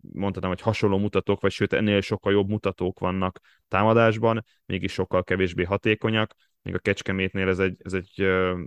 mondhatom, 0.00 0.48
hogy 0.50 0.60
hasonló 0.60 0.98
mutatók, 0.98 1.40
vagy 1.40 1.52
sőt 1.52 1.72
ennél 1.72 2.00
sokkal 2.00 2.32
jobb 2.32 2.48
mutatók 2.48 2.98
vannak 2.98 3.40
támadásban, 3.68 4.44
mégis 4.66 4.92
sokkal 4.92 5.24
kevésbé 5.24 5.62
hatékonyak, 5.62 6.34
még 6.62 6.74
a 6.74 6.78
Kecskemétnél 6.78 7.48
ez 7.48 7.58
egy, 7.58 7.76
ez 7.78 7.92
egy, 7.92 8.20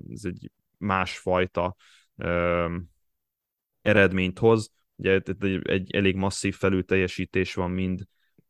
ez 0.09 0.23
egy 0.23 0.51
másfajta 0.77 1.75
eredményt 3.81 4.39
hoz, 4.39 4.71
ugye 4.95 5.21
egy, 5.39 5.59
egy 5.63 5.95
elég 5.95 6.15
masszív 6.15 6.55
felülteljesítés 6.55 7.53
van 7.53 7.71
mind 7.71 8.01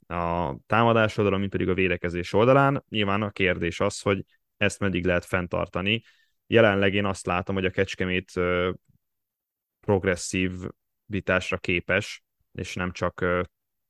a 0.08 0.56
támadás 0.66 1.18
oldalon, 1.18 1.40
mint 1.40 1.52
pedig 1.52 1.70
a 1.70 1.74
védekezés 1.74 2.34
oldalán. 2.34 2.84
Nyilván 2.90 3.22
a 3.22 3.32
kérdés 3.32 3.80
az, 3.80 4.02
hogy 4.02 4.24
ezt 4.58 4.80
meddig 4.80 5.06
lehet 5.06 5.26
fenntartani. 5.26 6.04
Jelenleg 6.48 6.94
én 6.94 7.06
azt 7.06 7.26
látom, 7.26 7.56
hogy 7.56 7.66
a 7.66 7.70
Kecskemét 7.70 8.32
progresszív 9.80 10.52
vitásra 11.06 11.58
képes, 11.58 12.24
és 12.52 12.74
nem 12.74 12.92
csak 12.92 13.26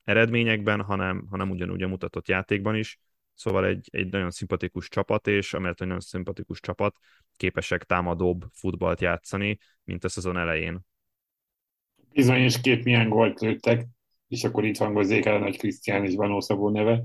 eredményekben, 0.04 0.82
hanem, 0.82 1.26
hanem 1.30 1.50
ugyanúgy 1.50 1.82
a 1.82 1.88
mutatott 1.88 2.28
játékban 2.28 2.76
is. 2.76 2.98
Szóval 3.34 3.66
egy, 3.66 3.88
egy 3.92 4.08
nagyon 4.08 4.30
szimpatikus 4.30 4.88
csapat, 4.88 5.26
és 5.26 5.54
amellett, 5.54 5.78
hogy 5.78 5.86
nagyon 5.86 6.02
szimpatikus 6.02 6.60
csapat, 6.60 6.96
képesek 7.36 7.84
támadóbb 7.84 8.44
futballt 8.52 9.00
játszani, 9.00 9.58
mint 9.84 10.04
a 10.04 10.08
szezon 10.08 10.36
elején. 10.36 10.80
Bizony, 12.12 12.50
két 12.62 12.84
milyen 12.84 13.08
gólt 13.08 13.40
lőttek, 13.40 13.86
és 14.28 14.44
akkor 14.44 14.64
itt 14.64 14.76
hangozzék 14.76 15.24
el 15.24 15.34
a 15.34 15.38
Nagy 15.38 15.58
Krisztián 15.58 16.04
és 16.04 16.14
Vanó 16.14 16.70
neve. 16.70 17.04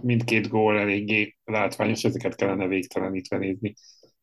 Mindkét 0.00 0.48
gól 0.48 0.78
eléggé 0.78 1.36
látványos, 1.44 2.04
ezeket 2.04 2.34
kellene 2.34 2.66
végtelenítve 2.66 3.38
nézni, 3.38 3.74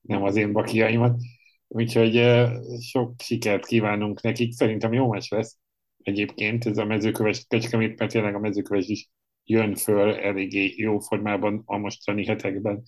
nem 0.01 0.23
az 0.23 0.35
én 0.35 0.51
bakiaimat. 0.51 1.19
Úgyhogy 1.67 2.45
sok 2.79 3.13
sikert 3.17 3.65
kívánunk 3.65 4.21
nekik. 4.21 4.51
Szerintem 4.51 4.93
jó 4.93 5.07
meccs 5.07 5.31
lesz 5.31 5.57
egyébként 6.03 6.65
ez 6.65 6.77
a 6.77 6.85
mezőköves 6.85 7.45
kecskemét, 7.47 7.99
mert 7.99 8.11
tényleg 8.11 8.35
a 8.35 8.39
mezőköves 8.39 8.87
is 8.87 9.09
jön 9.43 9.75
föl 9.75 10.15
eléggé 10.15 10.73
jó 10.77 10.99
formában 10.99 11.61
a 11.65 11.77
mostani 11.77 12.25
hetekben. 12.25 12.83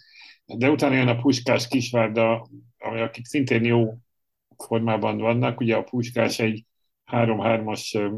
De 0.46 0.70
utána 0.70 0.96
jön 0.96 1.08
a 1.08 1.22
Puskás 1.22 1.68
Kisvárda, 1.68 2.48
akik 2.78 3.26
szintén 3.26 3.64
jó 3.64 3.98
formában 4.58 5.18
vannak. 5.18 5.60
Ugye 5.60 5.76
a 5.76 5.84
Puskás 5.84 6.40
egy 6.40 6.66
3-3-as 7.12 8.12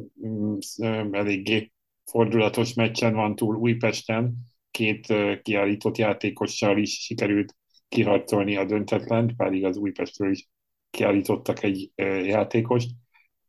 eléggé 1.11 1.71
fordulatos 2.11 2.73
meccsen 2.73 3.13
van 3.13 3.35
túl 3.35 3.55
Újpesten, 3.55 4.33
két 4.71 5.13
kiállított 5.41 5.97
játékossal 5.97 6.77
is 6.77 6.91
sikerült 6.91 7.55
kiharcolni 7.87 8.55
a 8.55 8.65
döntetlen, 8.65 9.35
pedig 9.35 9.65
az 9.65 9.77
Újpestről 9.77 10.31
is 10.31 10.47
kiállítottak 10.89 11.63
egy 11.63 11.91
játékost. 12.23 12.89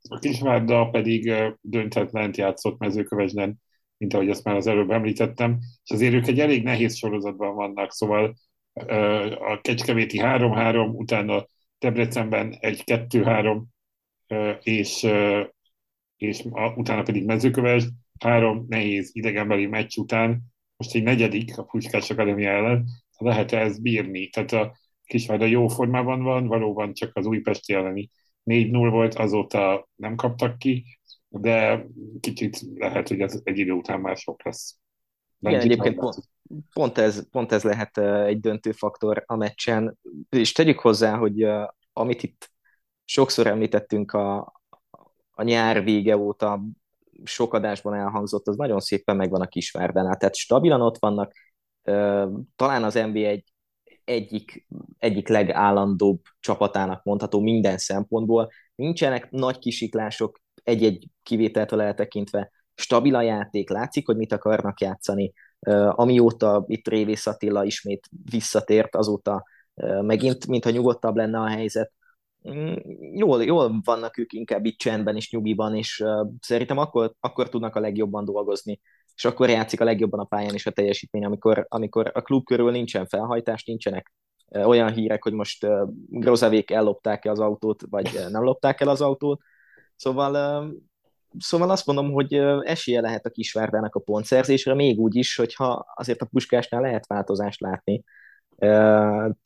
A 0.08 0.18
Kisvárda 0.18 0.88
pedig 0.88 1.32
döntetlent 1.60 2.36
játszott 2.36 2.78
mezőkövesden, 2.78 3.60
mint 3.96 4.14
ahogy 4.14 4.30
azt 4.30 4.44
már 4.44 4.56
az 4.56 4.66
előbb 4.66 4.90
említettem, 4.90 5.58
és 5.84 5.90
azért 5.90 6.14
ők 6.14 6.26
egy 6.26 6.40
elég 6.40 6.62
nehéz 6.62 6.96
sorozatban 6.96 7.54
vannak, 7.54 7.92
szóval 7.92 8.34
a 9.38 9.60
Kecskeméti 9.60 10.18
3-3, 10.22 10.94
utána 10.94 11.46
Debrecenben 11.78 12.56
egy 12.60 12.82
2-3, 12.86 13.62
és, 14.62 15.06
és 16.16 16.44
utána 16.76 17.02
pedig 17.02 17.24
mezőköves, 17.24 17.84
három 18.22 18.66
nehéz 18.68 19.10
idegenbeli 19.12 19.66
meccs 19.66 19.96
után, 19.96 20.42
most 20.76 20.94
egy 20.94 21.02
negyedik 21.02 21.58
a 21.58 21.62
Puskás 21.62 22.10
Akadémia 22.10 22.50
ellen, 22.50 22.86
lehet 23.18 23.52
-e 23.52 23.58
ez 23.60 23.78
bírni? 23.78 24.28
Tehát 24.28 24.52
a 24.52 24.76
Kisvárda 25.04 25.44
jó 25.44 25.68
formában 25.68 26.22
van, 26.22 26.46
valóban 26.46 26.92
csak 26.92 27.10
az 27.16 27.26
Újpesti 27.26 27.72
elleni 27.72 28.10
4-0 28.44 28.88
volt, 28.90 29.14
azóta 29.14 29.88
nem 29.94 30.14
kaptak 30.14 30.58
ki, 30.58 30.84
de 31.28 31.86
kicsit 32.20 32.60
lehet, 32.74 33.08
hogy 33.08 33.20
ez 33.20 33.40
egy 33.44 33.58
idő 33.58 33.72
után 33.72 34.00
már 34.00 34.16
sok 34.16 34.44
lesz. 34.44 34.76
Igen, 35.40 35.60
egyébként 35.60 35.94
pont, 35.98 36.16
pont, 36.72 36.98
ez, 36.98 37.30
pont 37.30 37.52
ez 37.52 37.62
lehet 37.62 37.98
egy 37.98 38.40
döntő 38.40 38.72
faktor 38.72 39.22
a 39.26 39.36
meccsen, 39.36 39.98
és 40.28 40.52
tegyük 40.52 40.78
hozzá, 40.78 41.16
hogy 41.16 41.46
amit 41.92 42.22
itt 42.22 42.50
sokszor 43.04 43.46
említettünk 43.46 44.12
a, 44.12 44.52
a 45.30 45.42
nyár 45.42 45.84
vége 45.84 46.16
óta 46.16 46.62
sok 47.24 47.54
adásban 47.54 47.94
elhangzott, 47.94 48.48
az 48.48 48.56
nagyon 48.56 48.80
szépen 48.80 49.16
megvan 49.16 49.40
a 49.40 49.46
Kisvárdánál, 49.46 50.16
tehát 50.16 50.34
stabilan 50.34 50.80
ott 50.80 50.98
vannak, 50.98 51.32
talán 52.56 52.84
az 52.84 52.94
NBA 52.94 53.18
egy 53.18 53.52
egyik, 54.04 54.66
egyik 54.98 55.28
legállandóbb 55.28 56.20
csapatának 56.40 57.04
mondható 57.04 57.40
minden 57.40 57.78
szempontból. 57.78 58.50
Nincsenek 58.74 59.30
nagy 59.30 59.58
kisiklások, 59.58 60.40
egy-egy 60.62 61.08
kivételtől 61.22 61.80
eltekintve, 61.80 62.50
stabil 62.74 63.14
a 63.14 63.22
játék, 63.22 63.70
látszik, 63.70 64.06
hogy 64.06 64.16
mit 64.16 64.32
akarnak 64.32 64.80
játszani. 64.80 65.32
Amióta 65.90 66.64
itt 66.66 66.88
Révész 66.88 67.26
Attila 67.26 67.64
ismét 67.64 68.08
visszatért, 68.30 68.96
azóta 68.96 69.44
megint, 70.00 70.46
mintha 70.46 70.70
nyugodtabb 70.70 71.16
lenne 71.16 71.38
a 71.38 71.48
helyzet. 71.48 71.92
Mm, 72.50 72.74
jól, 73.14 73.44
jól 73.44 73.80
vannak 73.84 74.18
ők 74.18 74.32
inkább 74.32 74.64
itt 74.64 74.78
csendben 74.78 75.16
és 75.16 75.30
nyugiban, 75.30 75.76
és 75.76 76.04
szerintem 76.40 76.78
akkor, 76.78 77.14
akkor 77.20 77.48
tudnak 77.48 77.76
a 77.76 77.80
legjobban 77.80 78.24
dolgozni 78.24 78.80
és 79.14 79.24
akkor 79.24 79.48
játszik 79.48 79.80
a 79.80 79.84
legjobban 79.84 80.20
a 80.20 80.24
pályán 80.24 80.54
is 80.54 80.66
a 80.66 80.70
teljesítmény, 80.70 81.24
amikor, 81.24 81.66
amikor 81.68 82.10
a 82.14 82.22
klub 82.22 82.44
körül 82.44 82.70
nincsen 82.70 83.06
felhajtás, 83.06 83.64
nincsenek 83.64 84.12
olyan 84.48 84.92
hírek, 84.92 85.22
hogy 85.22 85.32
most 85.32 85.66
Grozavék 86.08 86.70
ellopták-e 86.70 87.30
az 87.30 87.38
autót, 87.38 87.82
vagy 87.90 88.20
nem 88.30 88.42
lopták 88.42 88.80
el 88.80 88.88
az 88.88 89.00
autót. 89.00 89.40
Szóval, 89.96 90.64
szóval 91.38 91.70
azt 91.70 91.86
mondom, 91.86 92.12
hogy 92.12 92.34
esélye 92.62 93.00
lehet 93.00 93.26
a 93.26 93.30
Kisvárdának 93.30 93.94
a 93.94 94.00
pontszerzésre, 94.00 94.74
még 94.74 94.98
úgy 94.98 95.16
is, 95.16 95.36
hogyha 95.36 95.92
azért 95.94 96.22
a 96.22 96.26
Puskásnál 96.26 96.80
lehet 96.80 97.06
változást 97.06 97.60
látni, 97.60 98.04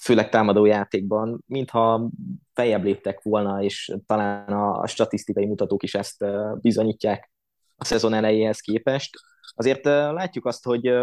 főleg 0.03 0.29
támadó 0.29 0.65
játékban, 0.65 1.43
mintha 1.47 2.11
feljebb 2.53 2.85
léptek 2.85 3.23
volna, 3.23 3.63
és 3.63 3.97
talán 4.07 4.53
a 4.53 4.87
statisztikai 4.87 5.47
mutatók 5.47 5.83
is 5.83 5.95
ezt 5.95 6.25
bizonyítják 6.61 7.31
a 7.77 7.85
szezon 7.85 8.15
elejéhez 8.15 8.61
képest 8.61 9.11
azért 9.55 9.85
látjuk 9.85 10.47
azt, 10.47 10.65
hogy 10.65 10.95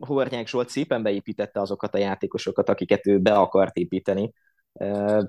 Hornyák 0.00 0.48
Zsolt 0.48 0.68
szépen 0.68 1.02
beépítette 1.02 1.60
azokat 1.60 1.94
a 1.94 1.98
játékosokat, 1.98 2.68
akiket 2.68 3.06
ő 3.06 3.18
be 3.18 3.32
akart 3.32 3.76
építeni. 3.76 4.32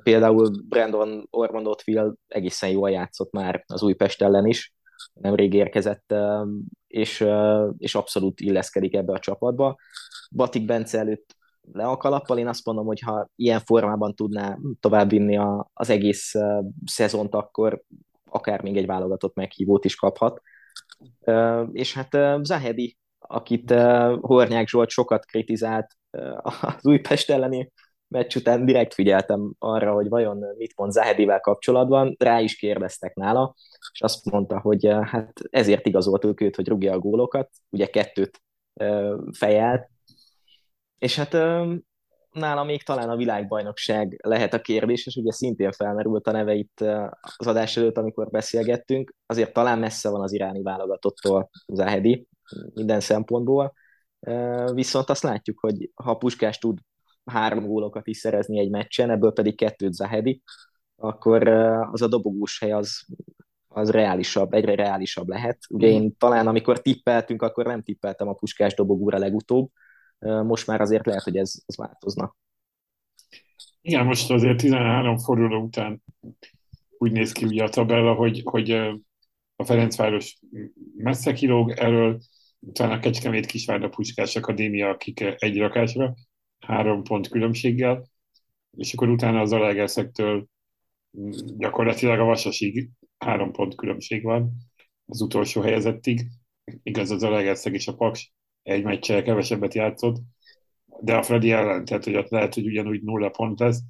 Például 0.03 0.51
Brandon 0.67 1.27
Ormond 1.29 1.67
Ottfield 1.67 2.15
egészen 2.27 2.69
jól 2.69 2.89
játszott 2.89 3.31
már 3.31 3.63
az 3.67 3.83
Újpest 3.83 4.21
ellen 4.21 4.45
is, 4.45 4.73
nemrég 5.13 5.53
érkezett, 5.53 6.13
és, 6.87 7.25
és 7.77 7.95
abszolút 7.95 8.39
illeszkedik 8.39 8.93
ebbe 8.93 9.13
a 9.13 9.19
csapatba. 9.19 9.77
Batik 10.31 10.65
Bence 10.65 10.99
előtt 10.99 11.35
le 11.71 11.83
a 11.83 11.97
kalappal, 11.97 12.37
én 12.37 12.47
azt 12.47 12.65
mondom, 12.65 12.85
hogy 12.85 12.99
ha 12.99 13.29
ilyen 13.35 13.59
formában 13.59 14.15
tudná 14.15 14.57
továbbvinni 14.79 15.37
a, 15.37 15.69
az 15.73 15.89
egész 15.89 16.33
szezont, 16.85 17.35
akkor 17.35 17.83
akár 18.31 18.61
még 18.61 18.77
egy 18.77 18.85
válogatott 18.85 19.35
meghívót 19.35 19.85
is 19.85 19.95
kaphat. 19.95 20.41
És 21.71 21.93
hát 21.93 22.17
Zahedi, 22.45 22.97
akit 23.19 23.71
Hornyák 24.21 24.67
Zsolt 24.67 24.89
sokat 24.89 25.25
kritizált 25.25 25.97
az 26.41 26.85
Újpest 26.85 27.29
elleni 27.29 27.71
meccs 28.07 28.35
után 28.35 28.65
direkt 28.65 28.93
figyeltem 28.93 29.53
arra, 29.57 29.93
hogy 29.93 30.09
vajon 30.09 30.45
mit 30.57 30.77
mond 30.77 30.91
Zahedivel 30.91 31.39
kapcsolatban, 31.39 32.15
rá 32.19 32.39
is 32.39 32.55
kérdeztek 32.55 33.15
nála, 33.15 33.55
és 33.93 34.01
azt 34.01 34.25
mondta, 34.31 34.59
hogy 34.59 34.87
hát 35.01 35.33
ezért 35.49 35.85
igazoltuk 35.85 36.41
őt, 36.41 36.55
hogy 36.55 36.67
rúgja 36.67 36.93
a 36.93 36.99
gólokat, 36.99 37.49
ugye 37.69 37.85
kettőt 37.85 38.41
fejelt, 39.31 39.89
és 40.99 41.15
hát 41.15 41.33
nála 42.31 42.63
még 42.63 42.83
talán 42.83 43.09
a 43.09 43.15
világbajnokság 43.15 44.19
lehet 44.23 44.53
a 44.53 44.61
kérdés, 44.61 45.05
és 45.05 45.15
ugye 45.15 45.31
szintén 45.31 45.71
felmerült 45.71 46.27
a 46.27 46.31
neve 46.31 46.53
itt 46.53 46.81
az 47.37 47.47
adás 47.47 47.77
előtt, 47.77 47.97
amikor 47.97 48.29
beszélgettünk. 48.29 49.15
Azért 49.25 49.53
talán 49.53 49.79
messze 49.79 50.09
van 50.09 50.21
az 50.21 50.33
iráni 50.33 50.61
válogatottól 50.61 51.49
Zahedi 51.67 52.27
minden 52.73 52.99
szempontból, 52.99 53.73
viszont 54.73 55.09
azt 55.09 55.23
látjuk, 55.23 55.59
hogy 55.59 55.91
ha 55.93 56.13
Puskás 56.13 56.57
tud 56.57 56.77
három 57.25 57.65
gólokat 57.65 58.07
is 58.07 58.17
szerezni 58.17 58.59
egy 58.59 58.69
meccsen, 58.69 59.09
ebből 59.09 59.33
pedig 59.33 59.57
kettőt 59.57 59.93
Zahedi, 59.93 60.41
akkor 60.95 61.47
az 61.91 62.01
a 62.01 62.07
dobogós 62.07 62.59
hely 62.59 62.71
az, 62.71 63.05
az 63.67 63.89
reálisabb, 63.89 64.53
egyre 64.53 64.75
reálisabb 64.75 65.27
lehet. 65.27 65.57
Ugye 65.69 65.87
én 65.87 66.15
talán 66.17 66.47
amikor 66.47 66.81
tippeltünk, 66.81 67.41
akkor 67.41 67.65
nem 67.65 67.81
tippeltem 67.81 68.27
a 68.27 68.33
Puskás 68.33 68.73
dobogóra 68.73 69.17
legutóbb, 69.17 69.69
most 70.19 70.67
már 70.67 70.81
azért 70.81 71.05
lehet, 71.05 71.23
hogy 71.23 71.37
ez, 71.37 71.53
ez 71.65 71.77
változna. 71.77 72.35
Igen, 73.81 74.05
most 74.05 74.31
azért 74.31 74.57
13 74.57 75.17
forduló 75.17 75.61
után 75.61 76.03
úgy 76.97 77.11
néz 77.11 77.31
ki 77.31 77.45
ugye 77.45 77.63
a 77.63 77.69
tabella, 77.69 78.13
hogy, 78.13 78.41
hogy 78.43 78.71
a 79.55 79.65
Ferencváros 79.65 80.39
messze 80.95 81.33
kilóg 81.33 81.71
erről, 81.71 82.19
utána 82.59 82.93
a 82.93 82.99
Kecskemét 82.99 83.45
Kisvárda 83.45 83.89
Puskás 83.89 84.35
Akadémia, 84.35 84.89
akik 84.89 85.21
egy 85.37 85.57
rakásra, 85.57 86.13
három 86.59 87.03
pont 87.03 87.27
különbséggel, 87.27 88.09
és 88.77 88.93
akkor 88.93 89.09
utána 89.09 89.39
az 89.41 89.51
Alegerszektől 89.51 90.47
gyakorlatilag 91.57 92.19
a 92.19 92.23
Vasasig 92.23 92.89
három 93.17 93.51
pont 93.51 93.75
különbség 93.75 94.23
van 94.23 94.51
az 95.05 95.21
utolsó 95.21 95.61
helyezettig. 95.61 96.27
Igaz, 96.83 97.11
az 97.11 97.23
Alegerszeg 97.23 97.73
és 97.73 97.87
a 97.87 97.95
Paks 97.95 98.33
egy 98.69 98.83
meccsel 98.83 99.23
kevesebbet 99.23 99.73
játszott, 99.73 100.17
de 101.01 101.15
a 101.15 101.23
Freddy 101.23 101.51
ellen, 101.51 101.85
tehát 101.85 102.03
hogy 102.03 102.15
ott 102.15 102.29
lehet, 102.29 102.53
hogy 102.53 102.65
ugyanúgy 102.65 103.03
nulla 103.03 103.29
pont 103.29 103.59
lesz, 103.59 103.81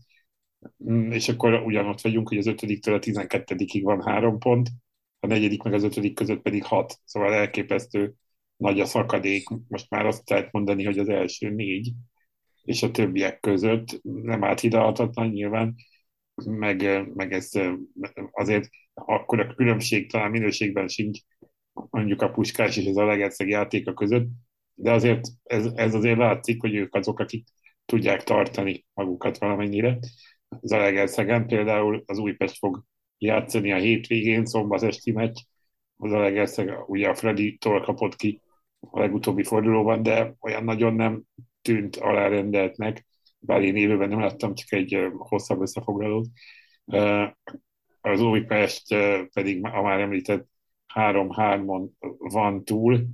mm, 0.91 1.11
és 1.11 1.29
akkor 1.29 1.53
ugyanott 1.53 2.01
vagyunk, 2.01 2.27
hogy 2.27 2.37
az 2.37 2.47
ötödiktől 2.47 2.95
a 2.95 2.99
tizenkettedikig 2.99 3.83
van 3.83 4.03
három 4.03 4.39
pont, 4.39 4.69
a 5.19 5.27
negyedik 5.27 5.63
meg 5.63 5.73
az 5.73 5.83
ötödik 5.83 6.15
között 6.15 6.41
pedig 6.41 6.63
hat, 6.63 6.99
szóval 7.05 7.33
elképesztő 7.33 8.13
nagy 8.57 8.79
a 8.79 8.85
szakadék, 8.85 9.47
most 9.67 9.89
már 9.89 10.05
azt 10.05 10.29
lehet 10.29 10.51
mondani, 10.51 10.83
hogy 10.83 10.97
az 10.97 11.09
első 11.09 11.49
négy, 11.49 11.91
és 12.63 12.83
a 12.83 12.91
többiek 12.91 13.39
között 13.39 13.99
nem 14.03 14.43
áthidalhatatlan 14.43 15.27
nyilván, 15.27 15.75
meg, 16.45 17.07
meg 17.13 17.33
ez 17.33 17.49
azért 18.31 18.69
akkor 18.93 19.39
a 19.39 19.55
különbség 19.55 20.11
talán 20.11 20.31
minőségben 20.31 20.87
sincs 20.87 21.19
mondjuk 21.89 22.21
a 22.21 22.29
Puskás 22.29 22.77
és 22.77 22.85
az 22.87 22.97
Alegerszeg 22.97 23.47
játéka 23.47 23.93
között, 23.93 24.27
de 24.81 24.91
azért 24.91 25.27
ez, 25.43 25.65
ez 25.75 25.93
azért 25.93 26.17
látszik, 26.17 26.61
hogy 26.61 26.75
ők 26.75 26.95
azok, 26.95 27.19
akik 27.19 27.47
tudják 27.85 28.23
tartani 28.23 28.85
magukat 28.93 29.37
valamennyire. 29.37 29.99
Az 30.47 30.71
Alegerszegen 30.71 31.47
például 31.47 32.03
az 32.05 32.17
Újpest 32.17 32.57
fog 32.57 32.83
játszani 33.17 33.71
a 33.71 33.77
hétvégén, 33.77 34.45
szombat 34.45 34.83
esti 34.83 35.11
meccs, 35.11 35.37
az 35.97 36.11
Alegerszeg 36.11 36.89
ugye 36.89 37.09
a 37.09 37.15
Freddy-tól 37.15 37.81
kapott 37.81 38.15
ki 38.15 38.41
a 38.79 38.99
legutóbbi 38.99 39.43
fordulóban, 39.43 40.03
de 40.03 40.35
olyan 40.39 40.63
nagyon 40.63 40.93
nem 40.93 41.23
tűnt 41.61 41.95
alárendeltnek, 41.95 43.05
bár 43.39 43.61
én 43.61 43.75
élőben 43.75 44.09
nem 44.09 44.19
láttam, 44.19 44.55
csak 44.55 44.71
egy 44.71 45.07
hosszabb 45.17 45.61
összefoglalót. 45.61 46.27
Az 48.01 48.21
Újpest 48.21 48.95
pedig 49.33 49.65
a 49.65 49.81
már 49.81 49.99
említett 49.99 50.47
3-3-on 50.93 51.89
van 52.17 52.63
túl. 52.63 53.07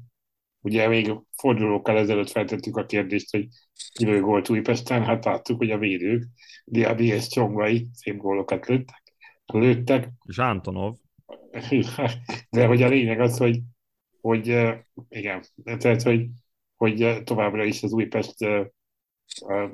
Ugye 0.66 0.88
még 0.88 1.13
fordulókkal 1.32 1.97
ezelőtt 1.97 2.30
feltettük 2.30 2.78
a 2.78 2.86
kérdést, 2.86 3.32
hogy 3.32 3.47
kilő 3.93 4.22
gólt 4.22 4.49
Újpesten, 4.49 5.03
hát 5.03 5.26
láttuk, 5.26 5.57
hogy 5.57 5.72
a 5.72 5.78
védők, 5.78 6.24
Diaby 6.66 7.05
és 7.05 7.28
Csongvai 7.28 7.88
szép 7.93 8.18
gólokat 8.18 8.68
lőttek. 8.68 9.03
lőttek. 9.45 10.09
És 10.28 10.38
Antonov. 10.38 10.95
De 12.49 12.66
hogy 12.66 12.82
a 12.82 12.88
lényeg 12.88 13.20
az, 13.20 13.38
hogy, 13.38 13.59
hogy 14.22 14.47
igen, 15.09 15.43
tehát, 15.78 16.01
hogy, 16.01 16.28
hogy 16.76 17.24
továbbra 17.24 17.63
is 17.63 17.84
az 17.84 17.93
Újpest 17.93 18.36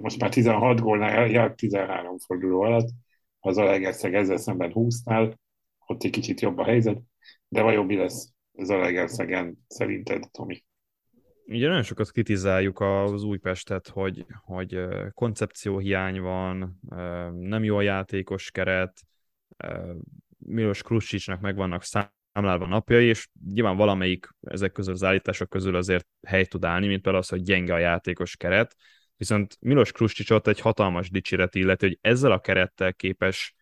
most 0.01 0.19
már 0.19 0.29
16 0.29 0.79
gólnál 0.79 1.27
járt 1.27 1.55
13 1.55 2.17
forduló 2.17 2.61
alatt, 2.61 2.89
az 3.39 3.57
a 3.57 3.63
Legerszeg 3.63 4.15
ezzel 4.15 4.37
szemben 4.37 4.71
20-nál, 4.73 5.33
ott 5.85 6.03
egy 6.03 6.11
kicsit 6.11 6.41
jobb 6.41 6.57
a 6.57 6.63
helyzet, 6.63 7.01
de 7.47 7.61
vajon 7.61 7.85
mi 7.85 7.95
lesz 7.95 8.33
az 8.53 8.69
a 8.69 8.77
Legerszegen 8.77 9.65
szerinted, 9.67 10.23
Tomi? 10.31 10.63
Ugye 11.51 11.67
nagyon 11.67 11.83
sokat 11.83 12.11
kritizáljuk 12.11 12.79
az 12.79 13.23
Újpestet, 13.23 13.87
hogy, 13.87 14.25
hogy 14.43 14.85
koncepcióhiány 15.13 16.21
van, 16.21 16.79
nem 17.39 17.63
jó 17.63 17.77
a 17.77 17.81
játékos 17.81 18.51
keret, 18.51 19.01
Milos 20.37 20.81
Krusicsnak 20.83 21.41
megvannak 21.41 21.83
számlálva 21.83 22.65
napjai, 22.65 23.05
és 23.05 23.27
nyilván 23.53 23.77
valamelyik 23.77 24.27
ezek 24.41 24.71
közül 24.71 24.93
az 24.93 25.03
állítások 25.03 25.49
közül 25.49 25.75
azért 25.75 26.07
hely 26.27 26.45
tud 26.45 26.65
állni, 26.65 26.87
mint 26.87 27.01
például 27.01 27.23
az, 27.23 27.29
hogy 27.29 27.41
gyenge 27.41 27.73
a 27.73 27.77
játékos 27.77 28.37
keret, 28.37 28.75
Viszont 29.21 29.57
Milos 29.59 29.91
Kruscsicsot 29.91 30.47
egy 30.47 30.59
hatalmas 30.59 31.09
dicséret 31.09 31.55
illeti, 31.55 31.85
hogy 31.85 31.97
ezzel 32.01 32.31
a 32.31 32.39
kerettel 32.39 32.93
képes 32.93 33.55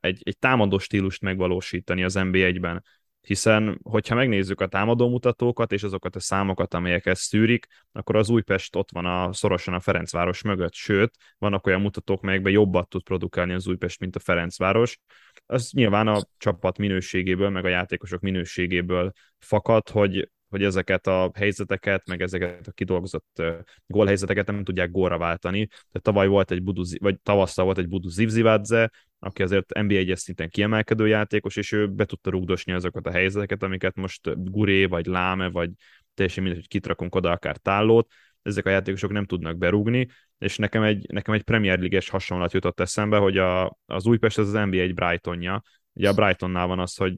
egy, 0.00 0.20
egy 0.22 0.38
támadó 0.38 0.78
stílust 0.78 1.22
megvalósítani 1.22 2.04
az 2.04 2.14
NB1-ben. 2.18 2.84
Hiszen, 3.20 3.80
hogyha 3.82 4.14
megnézzük 4.14 4.60
a 4.60 4.66
támadó 4.66 5.08
mutatókat 5.08 5.72
és 5.72 5.82
azokat 5.82 6.16
a 6.16 6.20
számokat, 6.20 6.74
amelyek 6.74 7.06
ezt 7.06 7.22
szűrik, 7.22 7.66
akkor 7.92 8.16
az 8.16 8.28
Újpest 8.28 8.76
ott 8.76 8.90
van 8.90 9.06
a, 9.06 9.32
szorosan 9.32 9.74
a 9.74 9.80
Ferencváros 9.80 10.42
mögött, 10.42 10.74
sőt, 10.74 11.16
vannak 11.38 11.66
olyan 11.66 11.80
mutatók, 11.80 12.20
melyekben 12.20 12.52
jobbat 12.52 12.88
tud 12.88 13.02
produkálni 13.02 13.52
az 13.52 13.68
Újpest, 13.68 14.00
mint 14.00 14.16
a 14.16 14.20
Ferencváros. 14.20 14.98
Az 15.46 15.70
nyilván 15.72 16.08
a 16.08 16.20
csapat 16.38 16.78
minőségéből, 16.78 17.50
meg 17.50 17.64
a 17.64 17.68
játékosok 17.68 18.20
minőségéből 18.20 19.12
fakad, 19.38 19.88
hogy 19.88 20.30
hogy 20.50 20.64
ezeket 20.64 21.06
a 21.06 21.30
helyzeteket, 21.34 22.06
meg 22.06 22.22
ezeket 22.22 22.66
a 22.66 22.72
kidolgozott 22.72 23.42
gólhelyzeteket 23.86 24.46
nem 24.46 24.64
tudják 24.64 24.90
gólra 24.90 25.18
váltani. 25.18 25.66
Tehát 25.66 26.02
tavaly 26.02 26.26
volt 26.26 26.50
egy 26.50 26.62
Budu, 26.62 26.82
vagy 26.98 27.20
tavasszal 27.20 27.64
volt 27.64 27.78
egy 27.78 27.88
Budu 27.88 28.08
Zivzivadze, 28.08 28.90
aki 29.18 29.42
azért 29.42 29.74
NBA 29.74 29.94
1 29.94 30.16
szinten 30.16 30.48
kiemelkedő 30.48 31.06
játékos, 31.06 31.56
és 31.56 31.72
ő 31.72 31.88
be 31.88 32.04
tudta 32.04 32.30
rugdosni 32.30 32.72
azokat 32.72 33.06
a 33.06 33.10
helyzeteket, 33.10 33.62
amiket 33.62 33.94
most 33.94 34.50
Guré, 34.50 34.84
vagy 34.84 35.06
Láme, 35.06 35.50
vagy 35.50 35.70
teljesen 36.14 36.42
mindegy, 36.42 36.60
hogy 36.60 36.70
kitrakunk 36.70 37.14
oda 37.14 37.30
akár 37.30 37.56
tállót, 37.56 38.10
ezek 38.42 38.66
a 38.66 38.70
játékosok 38.70 39.10
nem 39.10 39.24
tudnak 39.24 39.56
berúgni, 39.58 40.08
és 40.38 40.56
nekem 40.56 40.82
egy, 40.82 41.06
nekem 41.12 41.34
egy 41.34 41.42
Premier 41.42 41.78
League-es 41.78 42.08
hasonlat 42.08 42.52
jutott 42.52 42.80
eszembe, 42.80 43.16
hogy 43.16 43.38
a, 43.38 43.78
az 43.86 44.06
Újpest 44.06 44.38
az 44.38 44.54
az 44.54 44.66
NBA 44.66 44.76
egy 44.76 44.94
Brightonja, 44.94 45.62
Ugye 45.92 46.08
a 46.08 46.14
Brightonnál 46.14 46.66
van 46.66 46.78
az, 46.78 46.96
hogy 46.96 47.16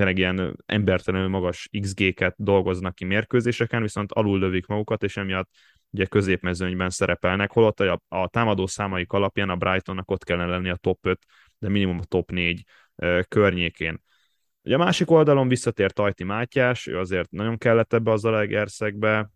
tényleg 0.00 0.18
ilyen 0.18 0.62
embertelenül 0.66 1.28
magas 1.28 1.68
XG-ket 1.80 2.34
dolgoznak 2.36 2.94
ki 2.94 3.04
mérkőzéseken, 3.04 3.82
viszont 3.82 4.12
alul 4.12 4.38
lövik 4.38 4.66
magukat, 4.66 5.02
és 5.02 5.16
emiatt 5.16 5.50
ugye 5.90 6.06
középmezőnyben 6.06 6.90
szerepelnek, 6.90 7.50
holott 7.52 7.80
a, 7.80 8.00
a 8.08 8.28
támadó 8.28 8.66
számaik 8.66 9.12
alapján 9.12 9.48
a 9.48 9.56
Brightonnak 9.56 10.10
ott 10.10 10.24
kellene 10.24 10.50
lenni 10.50 10.68
a 10.68 10.76
top 10.76 11.06
5, 11.06 11.18
de 11.58 11.68
minimum 11.68 11.98
a 11.98 12.04
top 12.04 12.30
4 12.30 12.64
e, 12.96 13.22
környékén. 13.22 14.02
Ugye 14.62 14.74
a 14.74 14.78
másik 14.78 15.10
oldalon 15.10 15.48
visszatért 15.48 15.94
Tajti 15.94 16.24
Mátyás, 16.24 16.86
ő 16.86 16.98
azért 16.98 17.30
nagyon 17.30 17.58
kellett 17.58 17.92
ebbe 17.92 18.10
az 18.10 18.20
Zalaegerszegbe, 18.20 19.30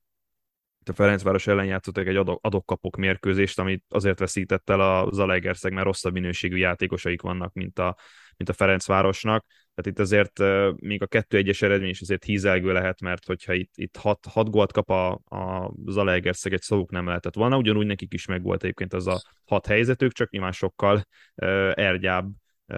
a 0.88 0.92
Ferencváros 0.92 1.46
ellen 1.46 1.66
játszottak 1.66 2.06
egy 2.06 2.16
adokkapok 2.40 2.96
mérkőzést, 2.96 3.58
amit 3.58 3.84
azért 3.88 4.18
veszített 4.18 4.70
el 4.70 4.80
a 4.80 5.08
Zalaegerszeg, 5.12 5.72
mert 5.72 5.86
rosszabb 5.86 6.12
minőségű 6.12 6.56
játékosaik 6.56 7.22
vannak, 7.22 7.52
mint 7.52 7.78
a, 7.78 7.96
mint 8.36 8.50
a 8.50 8.52
Ferencvárosnak. 8.52 9.46
Tehát 9.74 9.90
itt 9.90 9.98
azért 9.98 10.38
még 10.80 11.02
a 11.02 11.06
2-1-es 11.06 11.62
eredmény 11.62 11.88
is 11.88 12.00
azért 12.00 12.24
hízelgő 12.24 12.72
lehet, 12.72 13.00
mert 13.00 13.24
hogyha 13.26 13.52
itt, 13.52 13.72
itt 13.74 13.96
6, 13.96 14.26
6 14.30 14.50
gólt 14.50 14.72
kap 14.72 14.90
a, 14.90 15.12
a 15.12 15.72
Zalaegerszeg, 15.86 16.52
egy 16.52 16.62
szavuk 16.62 16.90
nem 16.90 17.06
lehetett 17.06 17.34
volna, 17.34 17.56
ugyanúgy 17.56 17.86
nekik 17.86 18.12
is 18.12 18.26
megvolt 18.26 18.62
egyébként 18.62 18.92
az 18.92 19.06
a 19.06 19.22
hat 19.44 19.66
helyzetük, 19.66 20.12
csak 20.12 20.30
nyilván 20.30 20.52
sokkal 20.52 21.04
ergyább 21.74 22.30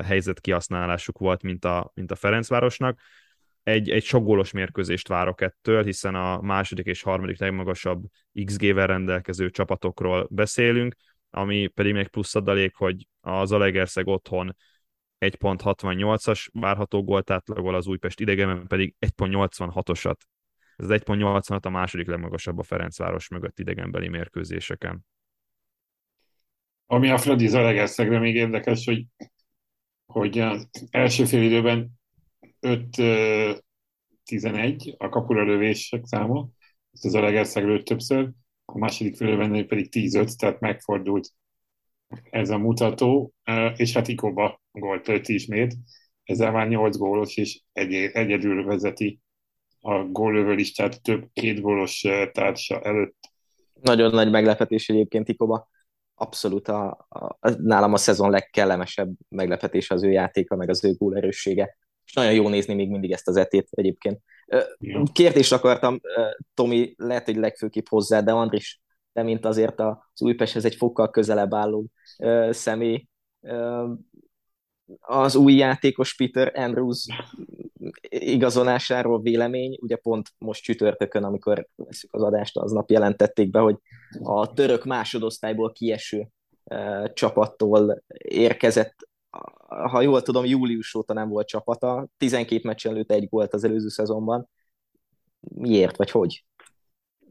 helyzet 0.05 0.41
kihasználásuk 0.41 1.19
volt, 1.19 1.43
mint 1.43 1.65
a, 1.65 1.91
mint 1.95 2.11
a 2.11 2.15
Ferencvárosnak 2.15 3.01
egy, 3.67 3.91
egy 3.91 4.05
sok 4.05 4.25
gólos 4.25 4.51
mérkőzést 4.51 5.09
várok 5.09 5.41
ettől, 5.41 5.85
hiszen 5.85 6.15
a 6.15 6.41
második 6.41 6.87
és 6.87 7.03
harmadik 7.03 7.39
legmagasabb 7.39 8.05
XG-vel 8.45 8.87
rendelkező 8.87 9.51
csapatokról 9.51 10.27
beszélünk, 10.31 10.95
ami 11.31 11.67
pedig 11.67 11.93
még 11.93 12.09
plusz 12.09 12.35
adalék, 12.35 12.75
hogy 12.75 13.07
az 13.21 13.53
Alegerszeg 13.53 14.07
otthon 14.07 14.57
1.68-as 15.19 16.47
várható 16.53 17.05
gólt 17.05 17.31
átlagol, 17.31 17.75
az 17.75 17.87
Újpest 17.87 18.21
idegenben 18.21 18.67
pedig 18.67 18.95
1.86-osat. 19.01 20.17
Ez 20.77 20.87
1.86 20.89 21.65
a 21.65 21.69
második 21.69 22.07
legmagasabb 22.07 22.59
a 22.59 22.63
Ferencváros 22.63 23.29
mögött 23.29 23.59
idegenbeli 23.59 24.09
mérkőzéseken. 24.09 25.07
Ami 26.87 27.11
a 27.11 27.19
Fradi 27.19 27.47
Zalegerszegre 27.47 28.19
még 28.19 28.35
érdekes, 28.35 28.85
hogy, 28.85 29.07
hogy 30.07 30.39
az 30.39 30.69
első 30.91 31.25
fél 31.25 31.43
időben 31.43 31.91
5-11 32.61 34.97
a 34.97 35.09
kapura 35.09 35.45
lövések 35.45 36.05
száma, 36.05 36.49
ezt 36.93 37.05
az 37.05 37.15
Alegerszeg 37.15 37.65
lőtt 37.65 37.85
többször, 37.85 38.31
a 38.65 38.79
második 38.79 39.17
félőben 39.17 39.67
pedig 39.67 39.89
10-5, 39.91 40.37
tehát 40.37 40.61
megfordult 40.61 41.31
ez 42.31 42.51
a 42.51 42.59
mutató, 42.59 43.33
és 43.77 43.93
hát 43.93 44.09
Ikoba 44.09 44.61
gólt 44.73 45.07
lőtt 45.07 45.29
ismét, 45.29 45.75
ezzel 46.25 46.53
már 46.53 46.69
8 46.69 46.97
gólos, 46.97 47.37
és 47.37 47.61
egy, 47.73 47.93
egyedül 47.95 48.65
vezeti 48.65 49.21
a 49.81 50.05
góllövő 50.05 50.55
listát 50.55 51.03
több 51.03 51.29
két 51.33 51.61
gólos 51.61 52.07
társa 52.33 52.81
előtt. 52.81 53.17
Nagyon 53.81 54.11
nagy 54.11 54.31
meglepetés 54.31 54.89
egyébként 54.89 55.29
Ikoba. 55.29 55.69
Abszolút 56.15 56.69
a, 56.69 57.07
a, 57.09 57.51
nálam 57.51 57.93
a 57.93 57.97
szezon 57.97 58.31
legkellemesebb 58.31 59.11
meglepetés 59.29 59.91
az 59.91 60.03
ő 60.03 60.11
játéka, 60.11 60.57
meg 60.57 60.69
az 60.69 60.85
ő 60.85 60.93
gólerőssége 60.93 61.77
és 62.07 62.13
nagyon 62.13 62.33
jó 62.33 62.49
nézni 62.49 62.75
még 62.75 62.91
mindig 62.91 63.13
ezt 63.13 63.29
az 63.29 63.37
etét 63.37 63.69
egyébként. 63.71 64.21
Kérdést 65.13 65.53
akartam, 65.53 66.01
Tomi, 66.55 66.95
lehet, 66.97 67.25
hogy 67.25 67.37
legfőképp 67.37 67.87
hozzá, 67.89 68.21
de 68.21 68.33
Andris, 68.33 68.81
de 69.17 69.23
mint 69.23 69.45
azért 69.45 69.81
az 69.81 70.23
Újpesthez 70.23 70.65
egy 70.65 70.75
fokkal 70.75 71.11
közelebb 71.11 71.55
álló 71.55 71.87
személy, 72.51 73.07
az 75.01 75.37
új 75.37 75.55
játékos 75.55 76.15
Peter 76.15 76.53
Andrews 76.55 77.07
igazolásáról 78.09 79.21
vélemény, 79.21 79.79
ugye 79.81 79.97
pont 79.97 80.29
most 80.39 80.63
csütörtökön, 80.63 81.25
amikor 81.25 81.69
veszük 81.75 82.15
az 82.15 82.23
adást, 82.23 82.57
aznap 82.57 82.91
jelentették 82.91 83.51
be, 83.51 83.59
hogy 83.59 83.77
a 84.23 84.53
török 84.53 84.85
másodosztályból 84.85 85.73
kieső 85.73 86.29
csapattól 87.13 88.03
érkezett, 88.19 89.09
ha 89.69 90.01
jól 90.01 90.23
tudom, 90.23 90.45
július 90.45 90.95
óta 90.95 91.13
nem 91.13 91.29
volt 91.29 91.47
csapata, 91.47 92.07
12 92.17 92.61
meccs 92.65 92.87
előtt 92.87 93.11
egy 93.11 93.27
volt 93.31 93.55
az 93.55 93.65
előző 93.65 93.89
szezonban. 93.89 94.49
Miért, 95.41 95.97
vagy 95.97 96.11
hogy? 96.11 96.45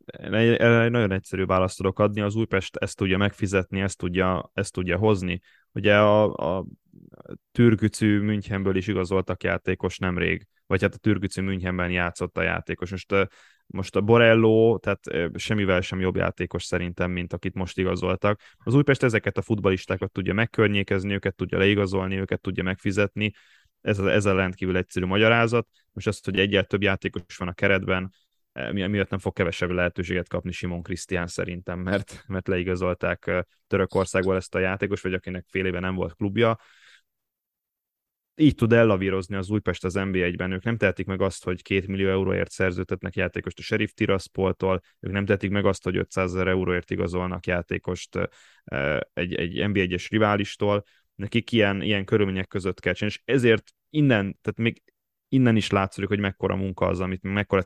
Erre 0.05 0.83
egy 0.83 0.91
nagyon 0.91 1.11
egyszerű 1.11 1.45
választ 1.45 1.77
tudok 1.77 1.99
adni, 1.99 2.21
az 2.21 2.35
Újpest 2.35 2.75
ezt 2.75 2.97
tudja 2.97 3.17
megfizetni, 3.17 3.81
ezt 3.81 3.97
tudja, 3.97 4.51
ezt 4.53 4.73
tudja 4.73 4.97
hozni. 4.97 5.41
Ugye 5.71 5.97
a, 5.97 6.33
a 6.33 6.65
Türkücű 7.51 8.19
Münchenből 8.19 8.75
is 8.75 8.87
igazoltak 8.87 9.43
játékos 9.43 9.97
nemrég, 9.97 10.47
vagy 10.67 10.81
hát 10.81 10.93
a 10.93 10.97
Türkücű 10.97 11.41
Münchenben 11.41 11.91
játszott 11.91 12.37
a 12.37 12.41
játékos. 12.41 12.91
Most, 12.91 13.13
most 13.65 13.95
a 13.95 14.01
Borello, 14.01 14.77
tehát 14.77 15.31
semmivel 15.39 15.81
sem 15.81 15.99
jobb 15.99 16.15
játékos 16.15 16.63
szerintem, 16.63 17.11
mint 17.11 17.33
akit 17.33 17.53
most 17.53 17.77
igazoltak. 17.77 18.41
Az 18.57 18.73
Újpest 18.73 19.03
ezeket 19.03 19.37
a 19.37 19.41
futbalistákat 19.41 20.11
tudja 20.11 20.33
megkörnyékezni, 20.33 21.13
őket 21.13 21.35
tudja 21.35 21.57
leigazolni, 21.57 22.19
őket 22.19 22.41
tudja 22.41 22.63
megfizetni, 22.63 23.31
ez 23.81 23.99
ez 23.99 24.25
a 24.25 24.35
rendkívül 24.35 24.77
egyszerű 24.77 25.05
magyarázat. 25.05 25.67
Most 25.93 26.07
azt, 26.07 26.25
hogy 26.25 26.39
egyel 26.39 26.63
több 26.63 26.81
játékos 26.81 27.37
van 27.37 27.47
a 27.47 27.53
keretben, 27.53 28.11
miatt 28.71 29.09
nem 29.09 29.19
fog 29.19 29.33
kevesebb 29.33 29.69
lehetőséget 29.69 30.27
kapni 30.27 30.51
Simon 30.51 30.83
Krisztián 30.83 31.27
szerintem, 31.27 31.79
mert, 31.79 32.23
mert 32.27 32.47
leigazolták 32.47 33.45
Törökországból 33.67 34.35
ezt 34.35 34.55
a 34.55 34.59
játékos, 34.59 35.01
vagy 35.01 35.13
akinek 35.13 35.45
fél 35.49 35.65
éve 35.65 35.79
nem 35.79 35.95
volt 35.95 36.15
klubja. 36.15 36.59
Így 38.35 38.55
tud 38.55 38.73
ellavírozni 38.73 39.35
az 39.35 39.49
Újpest 39.49 39.83
az 39.83 39.93
NB1-ben. 39.97 40.51
Ők 40.51 40.63
nem 40.63 40.77
tehetik 40.77 41.05
meg 41.05 41.21
azt, 41.21 41.43
hogy 41.43 41.61
két 41.61 41.87
millió 41.87 42.09
euróért 42.09 42.51
szerződtetnek 42.51 43.15
játékost 43.15 43.59
a 43.59 43.61
Sheriff 43.61 43.91
Tiraspoltól, 43.91 44.81
ők 44.99 45.11
nem 45.11 45.25
tehetik 45.25 45.49
meg 45.49 45.65
azt, 45.65 45.83
hogy 45.83 45.97
500 45.97 46.33
ezer 46.33 46.47
euróért 46.47 46.91
igazolnak 46.91 47.45
játékost 47.45 48.17
egy, 49.13 49.33
egy 49.33 49.53
NB1-es 49.57 50.05
riválistól. 50.09 50.83
Nekik 51.15 51.51
ilyen, 51.51 51.81
ilyen 51.81 52.05
körülmények 52.05 52.47
között 52.47 52.79
kell 52.79 52.93
csinálni, 52.93 53.17
és 53.17 53.33
ezért 53.33 53.71
innen, 53.89 54.39
tehát 54.41 54.59
még 54.59 54.83
innen 55.29 55.55
is 55.55 55.69
látszik, 55.69 56.07
hogy 56.07 56.19
mekkora 56.19 56.55
munka 56.55 56.85
az, 56.85 56.99
amit 56.99 57.21
mekkora 57.21 57.63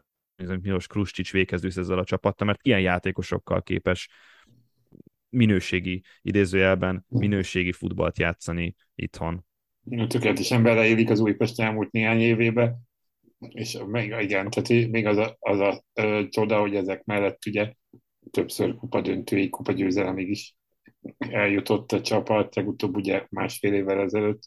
Milos 0.61 0.87
Kruscsics 0.87 1.31
véghez 1.31 1.63
ezzel 1.63 1.99
a 1.99 2.03
csapattal, 2.03 2.47
mert 2.47 2.59
ilyen 2.65 2.79
játékosokkal 2.79 3.63
képes 3.63 4.09
minőségi, 5.29 6.03
idézőjelben 6.21 7.05
minőségi 7.07 7.71
futballt 7.71 8.17
játszani 8.17 8.75
itthon. 8.95 9.45
Tökéletesen 10.07 10.63
beleélik 10.63 11.09
az 11.09 11.19
Újpest 11.19 11.59
elmúlt 11.59 11.91
néhány 11.91 12.19
évébe, 12.19 12.77
és 13.39 13.77
még, 13.87 14.15
igen, 14.19 14.49
tehát 14.49 14.89
még 14.89 15.05
az 15.05 15.17
a, 15.17 15.35
az 15.39 15.59
a 15.59 15.83
ö, 15.93 16.23
csoda, 16.29 16.59
hogy 16.59 16.75
ezek 16.75 17.03
mellett 17.03 17.45
ugye 17.45 17.73
többször 18.31 18.75
kupadöntői, 18.75 19.49
kupagyőzelemig 19.49 20.29
is 20.29 20.55
eljutott 21.17 21.91
a 21.91 22.01
csapat, 22.01 22.55
legutóbb 22.55 22.95
ugye 22.95 23.25
másfél 23.29 23.73
évvel 23.73 23.99
ezelőtt. 23.99 24.43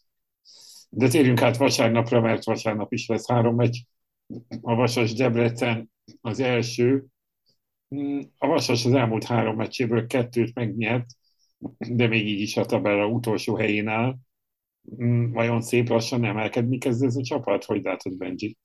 De 0.90 1.08
térjünk 1.08 1.42
át 1.42 1.56
vasárnapra, 1.56 2.20
mert 2.20 2.44
vasárnap 2.44 2.92
is 2.92 3.06
lesz 3.06 3.28
három 3.28 3.54
meccs 3.54 3.76
a 4.60 4.74
Vasas 4.74 5.12
Debrecen 5.12 5.90
az 6.20 6.40
első. 6.40 7.04
A 8.38 8.46
Vasas 8.46 8.84
az 8.84 8.92
elmúlt 8.92 9.24
három 9.24 9.56
meccséből 9.56 10.06
kettőt 10.06 10.54
megnyert, 10.54 11.06
de 11.78 12.06
még 12.06 12.26
így 12.26 12.40
is 12.40 12.56
a 12.56 12.64
tabella 12.64 13.06
utolsó 13.06 13.56
helyén 13.56 13.88
áll. 13.88 14.16
Vajon 15.32 15.60
szép 15.60 15.88
lassan 15.88 16.24
emelkedni 16.24 16.78
kezd 16.78 17.02
ez 17.02 17.16
a 17.16 17.22
csapat? 17.22 17.64
Hogy 17.64 17.82
látod, 17.82 18.16
Benji? 18.16 18.56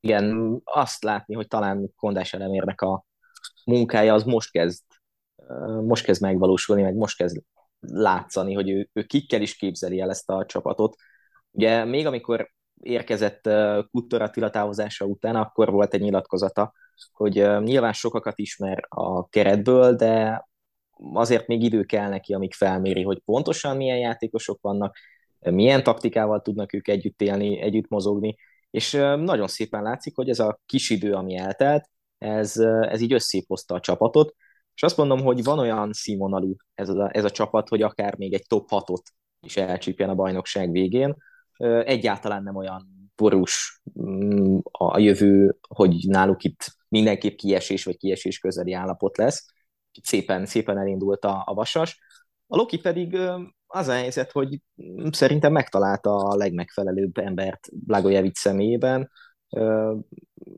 Igen, 0.00 0.60
azt 0.64 1.02
látni, 1.02 1.34
hogy 1.34 1.46
talán 1.46 1.92
Kondás 1.96 2.32
elemérnek 2.32 2.80
a 2.80 3.04
munkája 3.64 4.14
az 4.14 4.24
most 4.24 4.50
kezd, 4.50 4.82
most 5.84 6.04
kezd 6.04 6.22
megvalósulni, 6.22 6.82
meg 6.82 6.94
most 6.94 7.16
kezd 7.16 7.42
látszani, 7.80 8.54
hogy 8.54 8.70
ő, 8.70 8.88
ő 8.92 9.02
kikkel 9.02 9.42
is 9.42 9.56
képzeli 9.56 10.00
el 10.00 10.10
ezt 10.10 10.30
a 10.30 10.46
csapatot. 10.46 10.96
Ugye 11.50 11.84
még 11.84 12.06
amikor 12.06 12.50
érkezett 12.82 13.48
Kuttor 13.90 14.22
Attila 14.22 14.50
távozása 14.50 15.04
után, 15.04 15.36
akkor 15.36 15.70
volt 15.70 15.94
egy 15.94 16.00
nyilatkozata, 16.00 16.72
hogy 17.12 17.34
nyilván 17.60 17.92
sokakat 17.92 18.38
ismer 18.38 18.84
a 18.88 19.28
keretből, 19.28 19.94
de 19.94 20.44
azért 21.12 21.46
még 21.46 21.62
idő 21.62 21.82
kell 21.82 22.08
neki, 22.08 22.34
amíg 22.34 22.54
felméri, 22.54 23.02
hogy 23.02 23.20
pontosan 23.24 23.76
milyen 23.76 23.98
játékosok 23.98 24.58
vannak, 24.60 24.96
milyen 25.38 25.82
taktikával 25.82 26.40
tudnak 26.40 26.72
ők 26.72 26.88
együtt 26.88 27.22
élni, 27.22 27.60
együtt 27.60 27.88
mozogni, 27.88 28.36
és 28.70 28.92
nagyon 29.16 29.48
szépen 29.48 29.82
látszik, 29.82 30.16
hogy 30.16 30.28
ez 30.28 30.38
a 30.38 30.60
kis 30.66 30.90
idő, 30.90 31.12
ami 31.12 31.36
eltelt, 31.36 31.90
ez, 32.18 32.56
ez 32.88 33.00
így 33.00 33.12
összépozta 33.12 33.74
a 33.74 33.80
csapatot, 33.80 34.34
és 34.74 34.82
azt 34.82 34.96
mondom, 34.96 35.20
hogy 35.20 35.44
van 35.44 35.58
olyan 35.58 35.92
színvonalú 35.92 36.54
ez 36.74 36.88
a, 36.88 37.10
ez 37.12 37.24
a 37.24 37.30
csapat, 37.30 37.68
hogy 37.68 37.82
akár 37.82 38.16
még 38.16 38.32
egy 38.32 38.44
top 38.46 38.68
6-ot 38.70 39.02
is 39.40 39.56
elcsípjen 39.56 40.08
a 40.08 40.14
bajnokság 40.14 40.70
végén, 40.70 41.16
egyáltalán 41.84 42.42
nem 42.42 42.56
olyan 42.56 43.10
borús 43.16 43.82
mm, 44.00 44.58
a 44.70 44.98
jövő, 44.98 45.58
hogy 45.68 46.04
náluk 46.08 46.44
itt 46.44 46.76
mindenképp 46.88 47.36
kiesés 47.36 47.84
vagy 47.84 47.96
kiesés 47.96 48.38
közeli 48.38 48.72
állapot 48.72 49.16
lesz. 49.16 49.46
Szépen, 50.02 50.46
szépen 50.46 50.78
elindult 50.78 51.24
a, 51.24 51.42
a 51.46 51.54
vasas. 51.54 51.98
A 52.46 52.56
Loki 52.56 52.78
pedig 52.78 53.18
az 53.66 53.88
a 53.88 53.92
helyzet, 53.92 54.32
hogy 54.32 54.60
szerintem 55.10 55.52
megtalálta 55.52 56.16
a 56.16 56.36
legmegfelelőbb 56.36 57.18
embert 57.18 57.68
Blagojevic 57.72 58.38
személyében. 58.38 59.10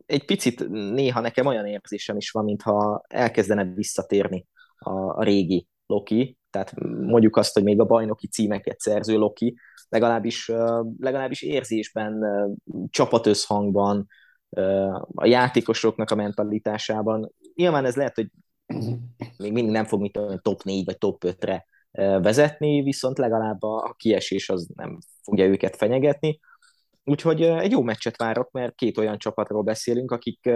Egy 0.06 0.24
picit 0.24 0.68
néha 0.68 1.20
nekem 1.20 1.46
olyan 1.46 1.66
érzésem 1.66 2.16
is 2.16 2.30
van, 2.30 2.44
mintha 2.44 3.02
elkezdene 3.08 3.64
visszatérni 3.64 4.46
a, 4.78 4.90
a 4.90 5.22
régi 5.22 5.66
Loki, 5.86 6.38
tehát 6.54 6.74
mondjuk 6.80 7.36
azt, 7.36 7.54
hogy 7.54 7.62
még 7.62 7.80
a 7.80 7.84
bajnoki 7.84 8.26
címeket 8.26 8.80
szerző 8.80 9.16
Loki, 9.16 9.58
legalábbis, 9.88 10.48
legalábbis 10.98 11.42
érzésben, 11.42 12.24
csapatösszhangban, 12.90 14.06
a 15.14 15.26
játékosoknak 15.26 16.10
a 16.10 16.14
mentalitásában. 16.14 17.32
Nyilván 17.54 17.84
ez 17.84 17.96
lehet, 17.96 18.14
hogy 18.14 18.30
még 19.36 19.52
mindig 19.52 19.72
nem 19.72 19.84
fog 19.84 20.00
mit 20.00 20.12
tudom, 20.12 20.38
top 20.38 20.62
4 20.62 20.84
vagy 20.84 20.98
top 20.98 21.24
5-re 21.26 21.66
vezetni, 22.20 22.82
viszont 22.82 23.18
legalább 23.18 23.62
a 23.62 23.94
kiesés 23.98 24.48
az 24.48 24.68
nem 24.74 24.98
fogja 25.22 25.46
őket 25.46 25.76
fenyegetni. 25.76 26.40
Úgyhogy 27.04 27.42
egy 27.42 27.70
jó 27.70 27.82
meccset 27.82 28.16
várok, 28.16 28.50
mert 28.50 28.74
két 28.74 28.98
olyan 28.98 29.18
csapatról 29.18 29.62
beszélünk, 29.62 30.10
akik, 30.10 30.50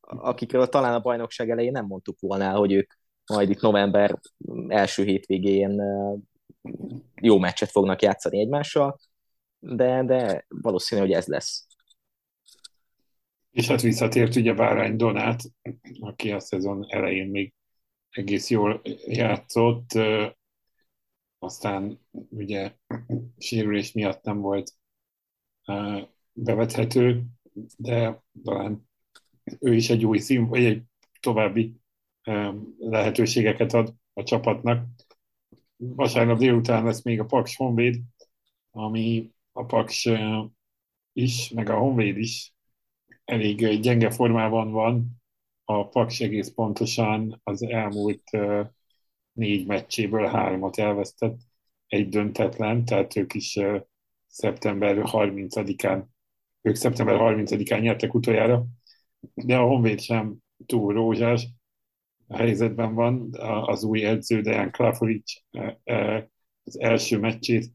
akikről 0.00 0.68
talán 0.68 0.94
a 0.94 1.00
bajnokság 1.00 1.50
elején 1.50 1.72
nem 1.72 1.86
mondtuk 1.86 2.20
volna 2.20 2.44
el, 2.44 2.56
hogy 2.56 2.72
ők 2.72 2.92
majd 3.32 3.50
itt 3.50 3.60
november 3.60 4.18
első 4.68 5.04
hétvégén 5.04 5.82
jó 7.20 7.38
meccset 7.38 7.70
fognak 7.70 8.02
játszani 8.02 8.38
egymással, 8.40 8.98
de, 9.58 10.04
de 10.04 10.44
valószínű, 10.48 11.00
hogy 11.00 11.12
ez 11.12 11.26
lesz. 11.26 11.66
És 13.50 13.68
hát 13.68 13.80
visszatért 13.80 14.36
ugye 14.36 14.54
Bárány 14.54 14.96
Donát, 14.96 15.40
aki 16.00 16.30
a 16.30 16.40
szezon 16.40 16.86
elején 16.88 17.30
még 17.30 17.54
egész 18.10 18.50
jól 18.50 18.80
játszott, 19.06 19.98
aztán 21.38 22.00
ugye 22.10 22.72
sérülés 23.38 23.92
miatt 23.92 24.22
nem 24.22 24.40
volt 24.40 24.72
bevethető, 26.32 27.24
de 27.76 28.22
talán 28.44 28.88
ő 29.58 29.74
is 29.74 29.90
egy 29.90 30.04
új 30.04 30.18
szín, 30.18 30.46
vagy 30.46 30.64
egy 30.64 30.82
további 31.20 31.81
lehetőségeket 32.78 33.72
ad 33.72 33.94
a 34.12 34.22
csapatnak. 34.22 34.86
Vasárnap 35.76 36.38
délután 36.38 36.84
lesz 36.84 37.02
még 37.02 37.20
a 37.20 37.24
Paks 37.24 37.56
Honvéd, 37.56 38.00
ami 38.70 39.30
a 39.52 39.64
Paks 39.64 40.08
is, 41.12 41.48
meg 41.48 41.68
a 41.68 41.78
Honvéd 41.78 42.16
is 42.16 42.54
elég 43.24 43.80
gyenge 43.80 44.10
formában 44.10 44.70
van. 44.70 45.20
A 45.64 45.88
Paks 45.88 46.20
egész 46.20 46.48
pontosan 46.48 47.40
az 47.44 47.62
elmúlt 47.62 48.30
négy 49.32 49.66
meccséből 49.66 50.26
háromat 50.26 50.78
elvesztett, 50.78 51.40
egy 51.86 52.08
döntetlen, 52.08 52.84
tehát 52.84 53.16
ők 53.16 53.34
is 53.34 53.58
szeptember 54.26 54.96
30-án, 55.02 56.04
ők 56.62 56.74
szeptember 56.74 57.16
30-án 57.18 57.80
nyertek 57.80 58.14
utoljára, 58.14 58.64
de 59.34 59.56
a 59.56 59.66
Honvéd 59.66 60.00
sem 60.00 60.36
túl 60.66 60.92
rózsás, 60.92 61.48
helyzetben 62.32 62.94
van. 62.94 63.28
Az 63.66 63.84
új 63.84 64.04
edző, 64.04 64.40
Dejan 64.40 64.70
Klafovic 64.70 65.32
e, 65.50 65.80
e, 65.84 66.30
az 66.64 66.80
első 66.80 67.18
meccsét 67.18 67.72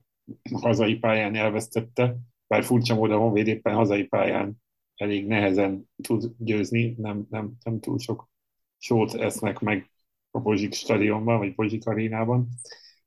hazai 0.54 0.96
pályán 0.96 1.36
elvesztette, 1.36 2.16
bár 2.48 2.64
furcsa 2.64 2.96
módon 2.96 3.20
Honvéd 3.20 3.48
éppen 3.48 3.76
hazai 3.76 4.04
pályán 4.04 4.56
elég 4.96 5.28
nehezen 5.28 5.90
tud 6.02 6.32
győzni, 6.38 6.96
nem, 6.98 7.26
nem, 7.30 7.54
nem 7.64 7.80
túl 7.80 7.98
sok 7.98 8.30
sót 8.78 9.14
esznek 9.14 9.60
meg 9.60 9.92
a 10.32 10.40
Bozsik 10.40 10.74
stadionban, 10.74 11.38
vagy 11.38 11.56
Bozsik 11.56 11.86
arénában. 11.86 12.48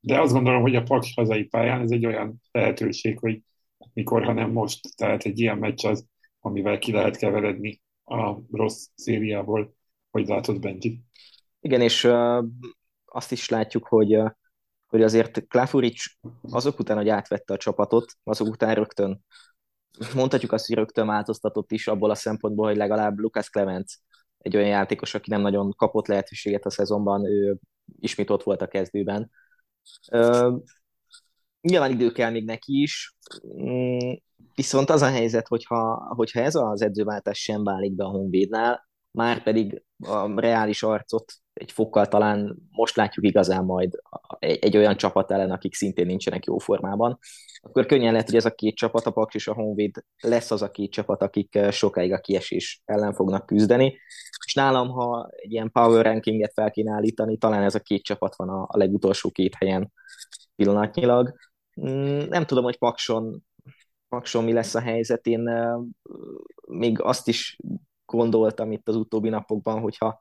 De 0.01 0.21
azt 0.21 0.33
gondolom, 0.33 0.63
hogy 0.63 0.77
a 0.77 0.83
Paks 0.83 1.15
hazai 1.15 1.45
pályán 1.45 1.81
ez 1.81 1.91
egy 1.91 2.07
olyan 2.07 2.41
lehetőség, 2.51 3.19
hogy 3.19 3.43
mikor, 3.93 4.25
ha 4.25 4.33
nem 4.33 4.51
most, 4.51 4.97
tehát 4.97 5.25
egy 5.25 5.39
ilyen 5.39 5.59
meccs 5.59 5.85
az, 5.85 6.07
amivel 6.41 6.79
ki 6.79 6.93
lehet 6.93 7.17
keveredni 7.17 7.81
a 8.05 8.39
rossz 8.51 8.87
szériából, 8.95 9.75
hogy 10.11 10.27
látod, 10.27 10.61
Benji. 10.61 11.01
Igen, 11.61 11.81
és 11.81 12.05
azt 13.05 13.33
is 13.33 13.49
látjuk, 13.49 13.87
hogy 13.87 14.23
hogy 14.87 15.03
azért 15.03 15.47
Klafuric 15.49 16.05
azok 16.43 16.79
után, 16.79 16.97
hogy 16.97 17.09
átvette 17.09 17.53
a 17.53 17.57
csapatot, 17.57 18.13
azok 18.25 18.49
után 18.49 18.75
rögtön 18.75 19.25
mondhatjuk 20.15 20.53
azt, 20.53 20.67
hogy 20.67 20.77
rögtön 20.77 21.07
változtatott 21.07 21.73
is 21.73 21.87
abból 21.87 22.11
a 22.11 22.15
szempontból, 22.15 22.67
hogy 22.67 22.77
legalább 22.77 23.19
Lucas 23.19 23.51
Clemens 23.51 24.01
egy 24.39 24.57
olyan 24.57 24.69
játékos, 24.69 25.15
aki 25.15 25.31
nem 25.31 25.41
nagyon 25.41 25.73
kapott 25.77 26.07
lehetőséget 26.07 26.65
a 26.65 26.71
szezonban, 26.71 27.27
ő 27.27 27.59
ismét 28.01 28.31
ott 28.31 28.43
volt 28.43 28.63
a 28.63 28.69
kezdőben. 28.69 29.31
Uh, 30.13 30.59
nyilván 31.61 31.91
idő 31.91 32.13
kell 32.13 32.31
még 32.31 32.45
neki 32.45 32.83
is, 32.83 33.17
mm, 33.47 34.13
viszont 34.55 34.91
az 34.91 35.03
a 35.03 35.11
helyzet, 35.11 35.49
hogyha, 35.49 36.13
hogyha 36.17 36.41
ez 36.41 36.55
az 36.55 36.83
edzőváltás 36.83 37.39
sem 37.39 37.65
válik 37.65 37.93
be 37.95 38.05
a 38.05 38.11
Honvédnál, 38.11 38.89
már 39.11 39.43
pedig 39.43 39.83
a 39.99 40.41
reális 40.41 40.83
arcot 40.83 41.33
egy 41.61 41.73
fokkal 41.73 42.07
talán 42.07 42.57
most 42.71 42.97
látjuk 42.97 43.27
igazán 43.27 43.65
majd 43.65 44.03
egy, 44.39 44.59
egy 44.61 44.77
olyan 44.77 44.97
csapat 44.97 45.31
ellen, 45.31 45.51
akik 45.51 45.75
szintén 45.75 46.07
nincsenek 46.07 46.45
jó 46.45 46.59
formában, 46.59 47.19
akkor 47.61 47.87
könnyen 47.87 48.13
lehet, 48.13 48.27
hogy 48.27 48.37
ez 48.37 48.45
a 48.45 48.55
két 48.55 48.77
csapat, 48.77 49.07
a 49.07 49.11
Paks 49.11 49.35
és 49.35 49.49
a 49.49 49.55
Honvéd 49.55 50.05
lesz 50.21 50.51
az 50.51 50.63
a 50.63 50.71
két 50.71 50.93
csapat, 50.93 51.23
akik 51.23 51.55
eh, 51.55 51.71
sokáig 51.71 52.13
a 52.13 52.21
kiesés 52.21 52.83
ellen 52.85 53.13
fognak 53.13 53.47
küzdeni. 53.47 53.99
És 54.47 54.55
nálam, 54.55 54.89
ha 54.89 55.29
egy 55.31 55.53
ilyen 55.53 55.71
power 55.73 56.05
rankinget 56.05 56.53
fel 56.53 56.71
kéne 56.71 56.93
állítani, 56.93 57.37
talán 57.37 57.63
ez 57.63 57.75
a 57.75 57.81
két 57.81 58.03
csapat 58.03 58.37
van 58.37 58.49
a, 58.49 58.79
legutolsó 58.79 59.31
két 59.31 59.55
helyen 59.55 59.93
pillanatnyilag. 60.57 61.35
Mm, 61.81 62.23
nem 62.29 62.45
tudom, 62.45 62.65
hogy 62.65 62.79
Pakson, 62.79 63.45
Pakson 64.09 64.45
mi 64.45 64.53
lesz 64.53 64.75
a 64.75 64.81
helyzet. 64.81 65.27
Én 65.27 65.49
eh, 65.49 65.75
még 66.69 67.01
azt 67.01 67.29
is 67.29 67.59
gondoltam 68.05 68.73
itt 68.73 68.89
az 68.89 68.97
utóbbi 68.97 69.29
napokban, 69.29 69.81
hogyha 69.81 70.19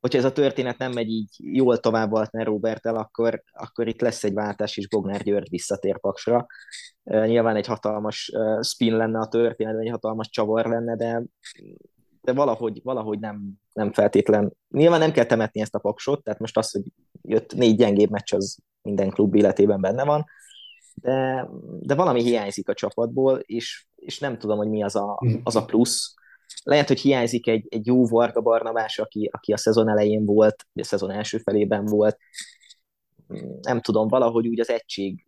hogyha 0.00 0.18
ez 0.18 0.24
a 0.24 0.32
történet 0.32 0.78
nem 0.78 0.92
megy 0.92 1.08
így 1.08 1.28
jól 1.38 1.78
tovább 1.78 2.12
Altner 2.12 2.46
Robertel, 2.46 2.96
akkor, 2.96 3.42
akkor 3.52 3.88
itt 3.88 4.00
lesz 4.00 4.24
egy 4.24 4.34
váltás, 4.34 4.76
és 4.76 4.88
Bognár 4.88 5.22
György 5.22 5.50
visszatér 5.50 6.00
Paksra. 6.00 6.46
Nyilván 7.04 7.56
egy 7.56 7.66
hatalmas 7.66 8.32
spin 8.60 8.96
lenne 8.96 9.18
a 9.18 9.28
történet, 9.28 9.78
egy 9.80 9.90
hatalmas 9.90 10.28
csavar 10.28 10.66
lenne, 10.66 10.96
de, 10.96 11.22
de 12.20 12.32
valahogy, 12.32 12.80
valahogy 12.82 13.18
nem, 13.18 13.52
nem 13.72 13.92
feltétlen. 13.92 14.52
Nyilván 14.68 15.00
nem 15.00 15.12
kell 15.12 15.24
temetni 15.24 15.60
ezt 15.60 15.74
a 15.74 15.78
Paksot, 15.78 16.22
tehát 16.22 16.40
most 16.40 16.58
az, 16.58 16.70
hogy 16.70 16.82
jött 17.22 17.54
négy 17.54 17.76
gyengébb 17.76 18.10
meccs, 18.10 18.34
az 18.34 18.58
minden 18.82 19.10
klub 19.10 19.34
életében 19.34 19.80
benne 19.80 20.04
van, 20.04 20.24
de, 20.94 21.48
de 21.80 21.94
valami 21.94 22.22
hiányzik 22.22 22.68
a 22.68 22.74
csapatból, 22.74 23.38
és, 23.38 23.86
és 23.96 24.18
nem 24.18 24.38
tudom, 24.38 24.58
hogy 24.58 24.68
mi 24.68 24.82
az 24.82 24.96
a, 24.96 25.20
az 25.42 25.56
a 25.56 25.64
plusz, 25.64 26.14
lehet, 26.62 26.88
hogy 26.88 27.00
hiányzik 27.00 27.46
egy, 27.46 27.66
egy 27.68 27.86
jó 27.86 28.06
Varga 28.06 28.40
Barnabás, 28.40 28.98
aki, 28.98 29.28
aki 29.32 29.52
a 29.52 29.56
szezon 29.56 29.88
elején 29.88 30.24
volt, 30.24 30.66
vagy 30.72 30.82
a 30.82 30.86
szezon 30.86 31.10
első 31.10 31.38
felében 31.38 31.84
volt. 31.84 32.18
Nem 33.60 33.80
tudom, 33.80 34.08
valahogy 34.08 34.48
úgy 34.48 34.60
az 34.60 34.70
egység 34.70 35.26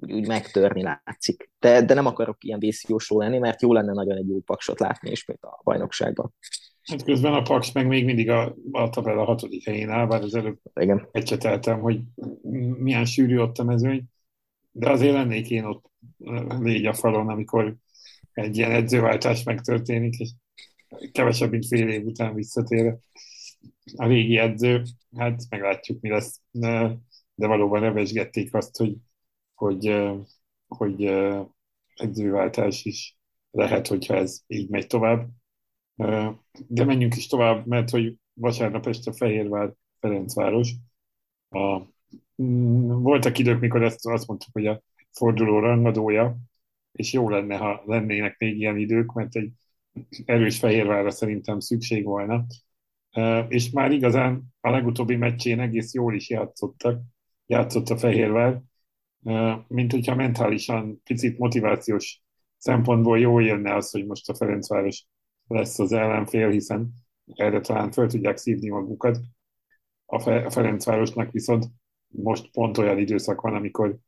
úgy, 0.00 0.12
úgy 0.12 0.26
megtörni 0.26 0.82
látszik. 0.82 1.50
De, 1.58 1.82
de 1.82 1.94
nem 1.94 2.06
akarok 2.06 2.44
ilyen 2.44 2.58
vészjósról 2.58 3.22
lenni, 3.22 3.38
mert 3.38 3.62
jó 3.62 3.72
lenne 3.72 3.92
nagyon 3.92 4.16
egy 4.16 4.28
jó 4.28 4.40
paksot 4.40 4.80
látni 4.80 5.10
ismét 5.10 5.42
a 5.42 5.60
bajnokságban. 5.64 6.34
Hát 6.82 7.04
közben 7.04 7.34
a 7.34 7.42
Paks 7.42 7.72
meg 7.72 7.86
még 7.86 8.04
mindig 8.04 8.30
a, 8.30 8.56
a 8.72 8.88
tabella 8.88 9.24
hatodik 9.24 9.64
helyén 9.64 9.90
áll, 9.90 10.06
bár 10.06 10.22
az 10.22 10.34
előbb 10.34 10.58
Igen. 10.74 11.08
ecseteltem, 11.12 11.80
hogy 11.80 12.00
milyen 12.78 13.04
sűrű 13.04 13.38
ott 13.38 13.58
a 13.58 13.64
mezőny, 13.64 14.02
de 14.72 14.90
azért 14.90 15.12
lennék 15.12 15.50
én 15.50 15.64
ott 15.64 15.84
légy 16.58 16.86
a 16.86 16.92
falon, 16.92 17.28
amikor 17.28 17.74
egy 18.40 18.56
ilyen 18.56 18.70
edzőváltás 18.72 19.42
megtörténik, 19.42 20.18
és 20.18 20.30
kevesebb, 21.12 21.50
mint 21.50 21.66
fél 21.66 21.88
év 21.88 22.04
után 22.04 22.34
visszatér 22.34 22.96
a 23.96 24.06
régi 24.06 24.38
edző, 24.38 24.82
hát 25.16 25.42
meglátjuk, 25.48 26.00
mi 26.00 26.08
lesz, 26.08 26.40
de 27.34 27.46
valóban 27.46 27.80
nevesgették 27.80 28.54
azt, 28.54 28.76
hogy, 28.76 28.96
hogy, 29.54 30.00
hogy 30.68 31.04
edzőváltás 31.94 32.84
is 32.84 33.18
lehet, 33.50 33.86
hogyha 33.86 34.14
ez 34.14 34.40
így 34.46 34.68
megy 34.68 34.86
tovább. 34.86 35.28
De 36.66 36.84
menjünk 36.84 37.16
is 37.16 37.26
tovább, 37.26 37.66
mert 37.66 37.90
hogy 37.90 38.16
vasárnap 38.34 38.86
este 38.86 39.12
Fehérvár 39.12 39.72
Ferencváros. 40.00 40.74
A, 41.48 41.78
mm, 42.42 43.02
voltak 43.02 43.38
idők, 43.38 43.60
mikor 43.60 43.82
ezt 43.82 44.06
azt 44.06 44.26
mondtuk, 44.26 44.52
hogy 44.52 44.66
a 44.66 44.82
forduló 45.10 45.58
rangadója, 45.58 46.36
és 46.92 47.12
jó 47.12 47.28
lenne, 47.28 47.56
ha 47.56 47.82
lennének 47.86 48.38
még 48.38 48.58
ilyen 48.58 48.76
idők, 48.76 49.12
mert 49.12 49.36
egy 49.36 49.52
erős 50.24 50.58
Fehérvárra 50.58 51.10
szerintem 51.10 51.60
szükség 51.60 52.04
volna. 52.04 52.46
És 53.48 53.70
már 53.70 53.92
igazán 53.92 54.42
a 54.60 54.70
legutóbbi 54.70 55.16
meccsén 55.16 55.60
egész 55.60 55.94
jól 55.94 56.14
is 56.14 56.28
játszottak, 56.30 57.00
játszott 57.46 57.88
a 57.88 57.96
Fehérvár, 57.96 58.60
mint 59.68 59.92
hogyha 59.92 60.14
mentálisan 60.14 61.00
picit 61.04 61.38
motivációs 61.38 62.22
szempontból 62.56 63.18
jól 63.18 63.42
jönne 63.42 63.74
az, 63.74 63.90
hogy 63.90 64.06
most 64.06 64.28
a 64.28 64.34
Ferencváros 64.34 65.06
lesz 65.46 65.78
az 65.78 65.92
ellenfél, 65.92 66.50
hiszen 66.50 66.90
erre 67.34 67.60
talán 67.60 67.90
föl 67.90 68.08
tudják 68.08 68.36
szívni 68.36 68.68
magukat. 68.68 69.20
A 70.06 70.18
Ferencvárosnak 70.50 71.32
viszont 71.32 71.66
most 72.08 72.50
pont 72.50 72.78
olyan 72.78 72.98
időszak 72.98 73.40
van, 73.40 73.54
amikor 73.54 73.98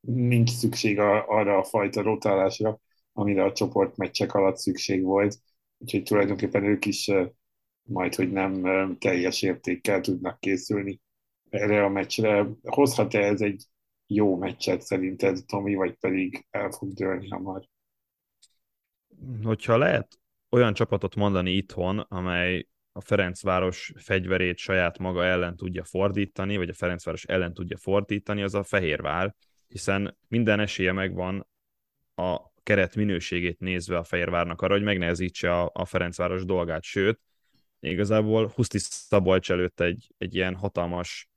nincs 0.00 0.50
szükség 0.50 0.98
a, 0.98 1.28
arra 1.28 1.58
a 1.58 1.64
fajta 1.64 2.02
rotálásra, 2.02 2.80
amire 3.12 3.44
a 3.44 3.52
csoportmeccsek 3.52 4.34
alatt 4.34 4.56
szükség 4.56 5.02
volt. 5.02 5.36
Úgyhogy 5.78 6.02
tulajdonképpen 6.02 6.64
ők 6.64 6.84
is 6.84 7.10
majd, 7.82 8.14
hogy 8.14 8.32
nem 8.32 8.62
teljes 8.98 9.42
értékkel 9.42 10.00
tudnak 10.00 10.40
készülni 10.40 11.00
erre 11.50 11.84
a 11.84 11.88
meccsre. 11.88 12.46
Hozhat-e 12.62 13.18
ez 13.18 13.40
egy 13.40 13.64
jó 14.06 14.36
meccset 14.36 14.82
szerinted, 14.82 15.44
Tomi, 15.46 15.74
vagy 15.74 15.94
pedig 16.00 16.46
el 16.50 16.70
fog 16.70 16.92
dőlni 16.92 17.28
hamar? 17.28 17.68
Hogyha 19.42 19.76
lehet 19.76 20.18
olyan 20.50 20.74
csapatot 20.74 21.14
mondani 21.14 21.50
itthon, 21.50 21.98
amely 21.98 22.66
a 22.92 23.00
Ferencváros 23.00 23.92
fegyverét 23.96 24.58
saját 24.58 24.98
maga 24.98 25.24
ellen 25.24 25.56
tudja 25.56 25.84
fordítani, 25.84 26.56
vagy 26.56 26.68
a 26.68 26.74
Ferencváros 26.74 27.24
ellen 27.24 27.54
tudja 27.54 27.76
fordítani, 27.76 28.42
az 28.42 28.54
a 28.54 28.62
Fehérvár, 28.62 29.34
hiszen 29.68 30.18
minden 30.28 30.60
esélye 30.60 30.92
megvan 30.92 31.46
a 32.14 32.52
keret 32.62 32.96
minőségét 32.96 33.58
nézve 33.58 33.96
a 33.98 34.04
Fehérvárnak 34.04 34.62
arra, 34.62 34.74
hogy 34.74 34.82
megnehezítse 34.82 35.60
a, 35.60 35.70
a 35.74 35.84
Ferencváros 35.84 36.44
dolgát, 36.44 36.82
sőt, 36.82 37.20
igazából 37.80 38.52
Huszti 38.54 38.78
Szabolcs 38.78 39.50
előtt 39.50 39.80
egy, 39.80 40.14
egy 40.18 40.34
ilyen 40.34 40.54
hatalmas 40.54 41.28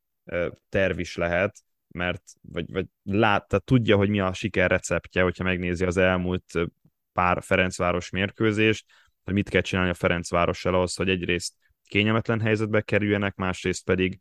terv 0.69 0.99
is 0.99 1.15
lehet, 1.15 1.63
mert 1.87 2.23
vagy, 2.41 2.71
vagy 2.71 2.85
lát, 3.03 3.47
tehát 3.47 3.65
tudja, 3.65 3.95
hogy 3.95 4.09
mi 4.09 4.19
a 4.19 4.33
siker 4.33 4.69
receptje, 4.69 5.21
hogyha 5.21 5.43
megnézi 5.43 5.85
az 5.85 5.97
elmúlt 5.97 6.53
pár 7.13 7.43
Ferencváros 7.43 8.09
mérkőzést, 8.09 8.85
hogy 9.23 9.33
mit 9.33 9.49
kell 9.49 9.61
csinálni 9.61 9.89
a 9.89 9.93
Ferencvárossal 9.93 10.73
ahhoz, 10.73 10.95
hogy 10.95 11.09
egyrészt 11.09 11.53
kényelmetlen 11.87 12.39
helyzetbe 12.39 12.81
kerüljenek, 12.81 13.35
másrészt 13.35 13.85
pedig 13.85 14.19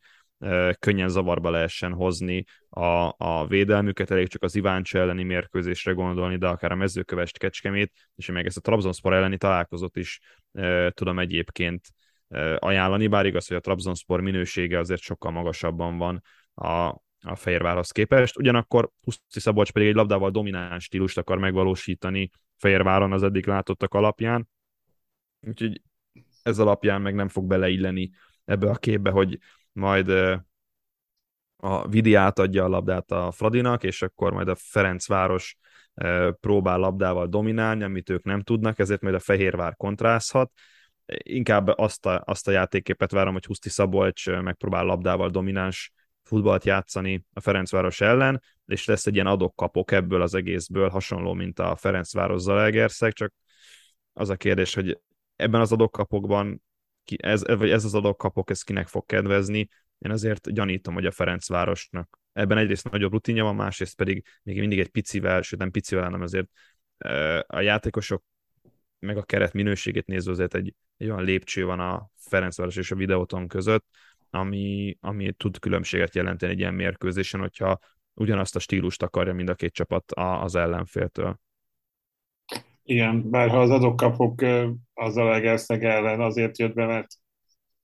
könnyen 0.78 1.09
zavarba 1.09 1.51
lehessen 1.51 1.93
hozni 1.93 2.45
a, 2.68 3.14
a 3.16 3.47
védelmüket, 3.49 4.11
elég 4.11 4.28
csak 4.28 4.43
az 4.43 4.55
Iváncs 4.55 4.95
elleni 4.95 5.22
mérkőzésre 5.22 5.93
gondolni, 5.93 6.36
de 6.36 6.49
akár 6.49 6.72
a 6.72 6.74
mezőkövest 6.74 7.38
kecskemét, 7.38 7.93
és 8.14 8.30
meg 8.30 8.47
ezt 8.47 8.57
a 8.57 8.61
Trabzonspor 8.61 9.12
elleni 9.12 9.36
találkozót 9.36 9.97
is 9.97 10.20
e, 10.53 10.91
tudom 10.91 11.18
egyébként 11.18 11.88
e, 12.28 12.57
ajánlani, 12.59 13.07
bár 13.07 13.26
igaz, 13.26 13.47
hogy 13.47 13.57
a 13.57 13.61
Trabzonspor 13.61 14.20
minősége 14.20 14.78
azért 14.78 15.01
sokkal 15.01 15.30
magasabban 15.30 15.99
van 15.99 16.22
a, 16.55 16.68
a 17.22 17.34
Fehérvárhoz 17.34 17.91
képest. 17.91 18.38
Ugyanakkor 18.38 18.91
Huszti 19.01 19.41
Szabolcs 19.41 19.72
pedig 19.72 19.88
egy 19.88 19.95
labdával 19.95 20.30
domináns 20.30 20.84
stílust 20.84 21.18
akar 21.18 21.38
megvalósítani 21.38 22.30
Fehérváron 22.57 23.12
az 23.12 23.22
eddig 23.22 23.47
látottak 23.47 23.95
alapján, 23.95 24.49
úgyhogy 25.41 25.82
ez 26.43 26.59
alapján 26.59 27.03
meg 27.03 27.14
nem 27.14 27.28
fog 27.28 27.47
beleilleni 27.47 28.11
ebbe 28.45 28.70
a 28.70 28.74
képbe, 28.74 29.11
hogy 29.11 29.38
majd 29.72 30.08
a 31.56 31.88
Vidi 31.88 32.14
átadja 32.14 32.64
a 32.64 32.68
labdát 32.68 33.10
a 33.10 33.30
Fradinak, 33.30 33.84
és 33.84 34.02
akkor 34.02 34.32
majd 34.32 34.48
a 34.48 34.54
Ferencváros 34.54 35.56
próbál 36.40 36.78
labdával 36.78 37.26
dominálni, 37.26 37.82
amit 37.82 38.10
ők 38.10 38.24
nem 38.24 38.42
tudnak, 38.42 38.78
ezért 38.78 39.00
majd 39.00 39.14
a 39.14 39.18
Fehérvár 39.18 39.76
kontrázhat. 39.76 40.52
Inkább 41.16 41.68
azt 41.68 42.06
a, 42.06 42.22
azt 42.24 42.48
a 42.48 42.50
játékképet 42.50 43.10
várom, 43.10 43.32
hogy 43.32 43.44
Huszti 43.44 43.68
Szabolcs 43.68 44.30
megpróbál 44.30 44.84
labdával 44.84 45.30
domináns 45.30 45.92
futballt 46.22 46.64
játszani 46.64 47.24
a 47.32 47.40
Ferencváros 47.40 48.00
ellen, 48.00 48.42
és 48.66 48.84
lesz 48.84 49.06
egy 49.06 49.14
ilyen 49.14 49.26
adok-kapok 49.26 49.92
ebből 49.92 50.22
az 50.22 50.34
egészből, 50.34 50.88
hasonló, 50.88 51.32
mint 51.32 51.58
a 51.58 51.76
Ferencváros 51.76 52.40
Zalaegerszeg, 52.40 53.12
csak 53.12 53.32
az 54.12 54.30
a 54.30 54.36
kérdés, 54.36 54.74
hogy 54.74 54.98
ebben 55.36 55.60
az 55.60 55.72
adok-kapokban 55.72 56.62
ki, 57.11 57.16
ez, 57.22 57.44
vagy 57.46 57.70
ez 57.70 57.84
az 57.84 57.94
adok 57.94 58.18
kapok, 58.18 58.50
ez 58.50 58.62
kinek 58.62 58.86
fog 58.86 59.06
kedvezni. 59.06 59.68
Én 59.98 60.11
azért 60.11 60.52
gyanítom, 60.52 60.94
hogy 60.94 61.06
a 61.06 61.11
Ferencvárosnak 61.11 62.18
ebben 62.32 62.58
egyrészt 62.58 62.90
nagyobb 62.90 63.12
rutinja 63.12 63.44
van, 63.44 63.54
másrészt 63.54 63.96
pedig 63.96 64.24
még 64.42 64.58
mindig 64.58 64.78
egy 64.78 64.88
picivel, 64.88 65.42
sőt 65.42 65.58
nem 65.58 65.70
picivel, 65.70 66.04
hanem 66.04 66.20
azért 66.20 66.48
a 67.46 67.61
játékosok 67.61 68.24
meg 68.98 69.16
a 69.16 69.22
keret 69.22 69.52
minőségét 69.52 70.06
nézve 70.06 70.30
azért 70.30 70.54
egy, 70.54 70.74
egy 70.96 71.11
olyan 71.11 71.24
lépcső 71.24 71.64
van 71.64 71.80
a 71.80 72.11
Ferencváros 72.16 72.76
és 72.76 72.90
a 72.90 72.96
videóton 72.96 73.48
között, 73.48 73.86
ami, 74.30 74.96
ami 75.00 75.32
tud 75.32 75.58
különbséget 75.58 76.14
jelenteni 76.14 76.52
egy 76.52 76.58
ilyen 76.58 76.74
mérkőzésen, 76.74 77.40
hogyha 77.40 77.78
ugyanazt 78.14 78.56
a 78.56 78.58
stílust 78.58 79.02
akarja 79.02 79.34
mind 79.34 79.48
a 79.48 79.54
két 79.54 79.72
csapat 79.72 80.12
az 80.12 80.54
ellenféltől. 80.54 81.40
Igen, 82.82 83.30
bár 83.30 83.48
ha 83.48 83.60
az 83.60 83.70
adok-kapok 83.70 84.42
az 84.94 85.16
Alegerszeg 85.16 85.84
ellen 85.84 86.20
azért 86.20 86.58
jött 86.58 86.74
be, 86.74 86.86
mert 86.86 87.06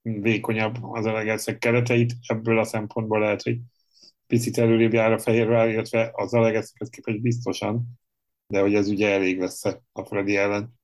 vékonyabb 0.03 0.77
az 0.81 1.07
Alegerszeg 1.07 1.59
kereteit, 1.59 2.13
ebből 2.27 2.59
a 2.59 2.65
szempontból 2.65 3.19
lehet, 3.19 3.43
hogy 3.43 3.59
picit 4.27 4.59
előrébb 4.59 4.93
jár 4.93 5.13
a 5.13 5.19
Fehérvár, 5.19 5.69
illetve 5.69 6.11
az 6.15 6.35
Alegerszeghez 6.35 6.89
képest 6.89 7.21
biztosan, 7.21 7.87
de 8.47 8.61
hogy 8.61 8.75
ez 8.75 8.89
ugye 8.89 9.11
elég 9.11 9.39
lesz 9.39 9.65
a 9.93 10.05
Freddy 10.05 10.37
ellen. 10.37 10.75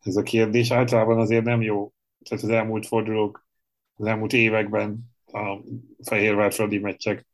Ez 0.00 0.16
a 0.16 0.22
kérdés 0.22 0.70
általában 0.70 1.18
azért 1.18 1.44
nem 1.44 1.62
jó, 1.62 1.92
tehát 2.28 2.44
az 2.44 2.50
elmúlt 2.50 2.86
fordulók, 2.86 3.46
az 3.94 4.06
elmúlt 4.06 4.32
években 4.32 5.12
a 5.26 5.58
Fehérvár 6.02 6.52
Fradi 6.52 6.78
meccsek 6.78 7.26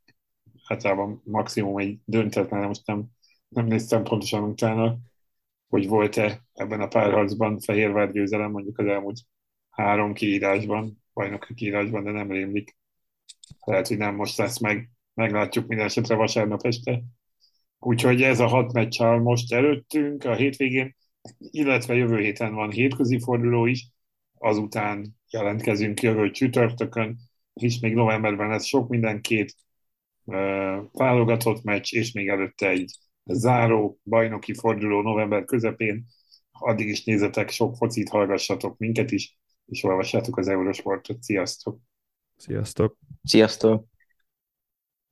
általában 0.66 1.20
maximum 1.24 1.78
egy 1.78 1.98
döntetlen, 2.04 2.66
most 2.66 2.86
nem, 2.86 3.04
nem 3.48 3.66
néztem 3.66 4.02
pontosan 4.02 4.42
utána, 4.42 4.98
hogy 5.68 5.88
volt-e 5.88 6.42
ebben 6.52 6.80
a 6.80 6.88
párharcban 6.88 7.58
Fehérvár 7.58 8.12
győzelem 8.12 8.50
mondjuk 8.50 8.78
az 8.78 8.86
elmúlt 8.86 9.20
három 9.70 10.12
kiírásban, 10.12 11.02
bajnoki 11.14 11.54
kiírásban, 11.54 12.04
de 12.04 12.10
nem 12.10 12.30
rémlik. 12.30 12.76
Lehet, 13.64 13.88
hogy 13.88 13.96
nem 13.96 14.14
most 14.14 14.36
lesz 14.36 14.58
meg, 14.58 14.90
meglátjuk 15.14 15.66
minden 15.66 15.86
esetre 15.86 16.14
vasárnap 16.14 16.66
este. 16.66 17.02
Úgyhogy 17.78 18.22
ez 18.22 18.40
a 18.40 18.46
hat 18.46 18.72
meccs 18.72 19.00
most 19.00 19.52
előttünk 19.52 20.24
a 20.24 20.34
hétvégén, 20.34 20.96
illetve 21.38 21.94
jövő 21.94 22.18
héten 22.18 22.54
van 22.54 22.70
hétközi 22.70 23.20
forduló 23.20 23.66
is, 23.66 23.88
azután 24.38 25.16
jelentkezünk 25.30 26.02
jövő 26.02 26.30
csütörtökön, 26.30 27.16
és 27.54 27.78
még 27.80 27.94
novemberben 27.94 28.48
lesz 28.48 28.64
sok 28.64 28.88
minden, 28.88 29.20
két 29.20 29.54
válogatott 30.92 31.62
meccs, 31.62 31.94
és 31.94 32.12
még 32.12 32.28
előtte 32.28 32.68
egy 32.68 32.98
záró 33.26 33.98
bajnoki 34.04 34.54
forduló 34.54 35.02
november 35.02 35.44
közepén. 35.44 36.06
Addig 36.50 36.88
is 36.88 37.04
nézzetek, 37.04 37.50
sok 37.50 37.76
focit 37.76 38.08
hallgassatok 38.08 38.78
minket 38.78 39.10
is, 39.10 39.38
és 39.66 39.82
olvassátok 39.82 40.36
az 40.36 40.48
Eurosportot. 40.48 41.22
Sziasztok! 41.22 41.78
Sziasztok! 42.36 42.96
Sziasztok! 43.22 43.86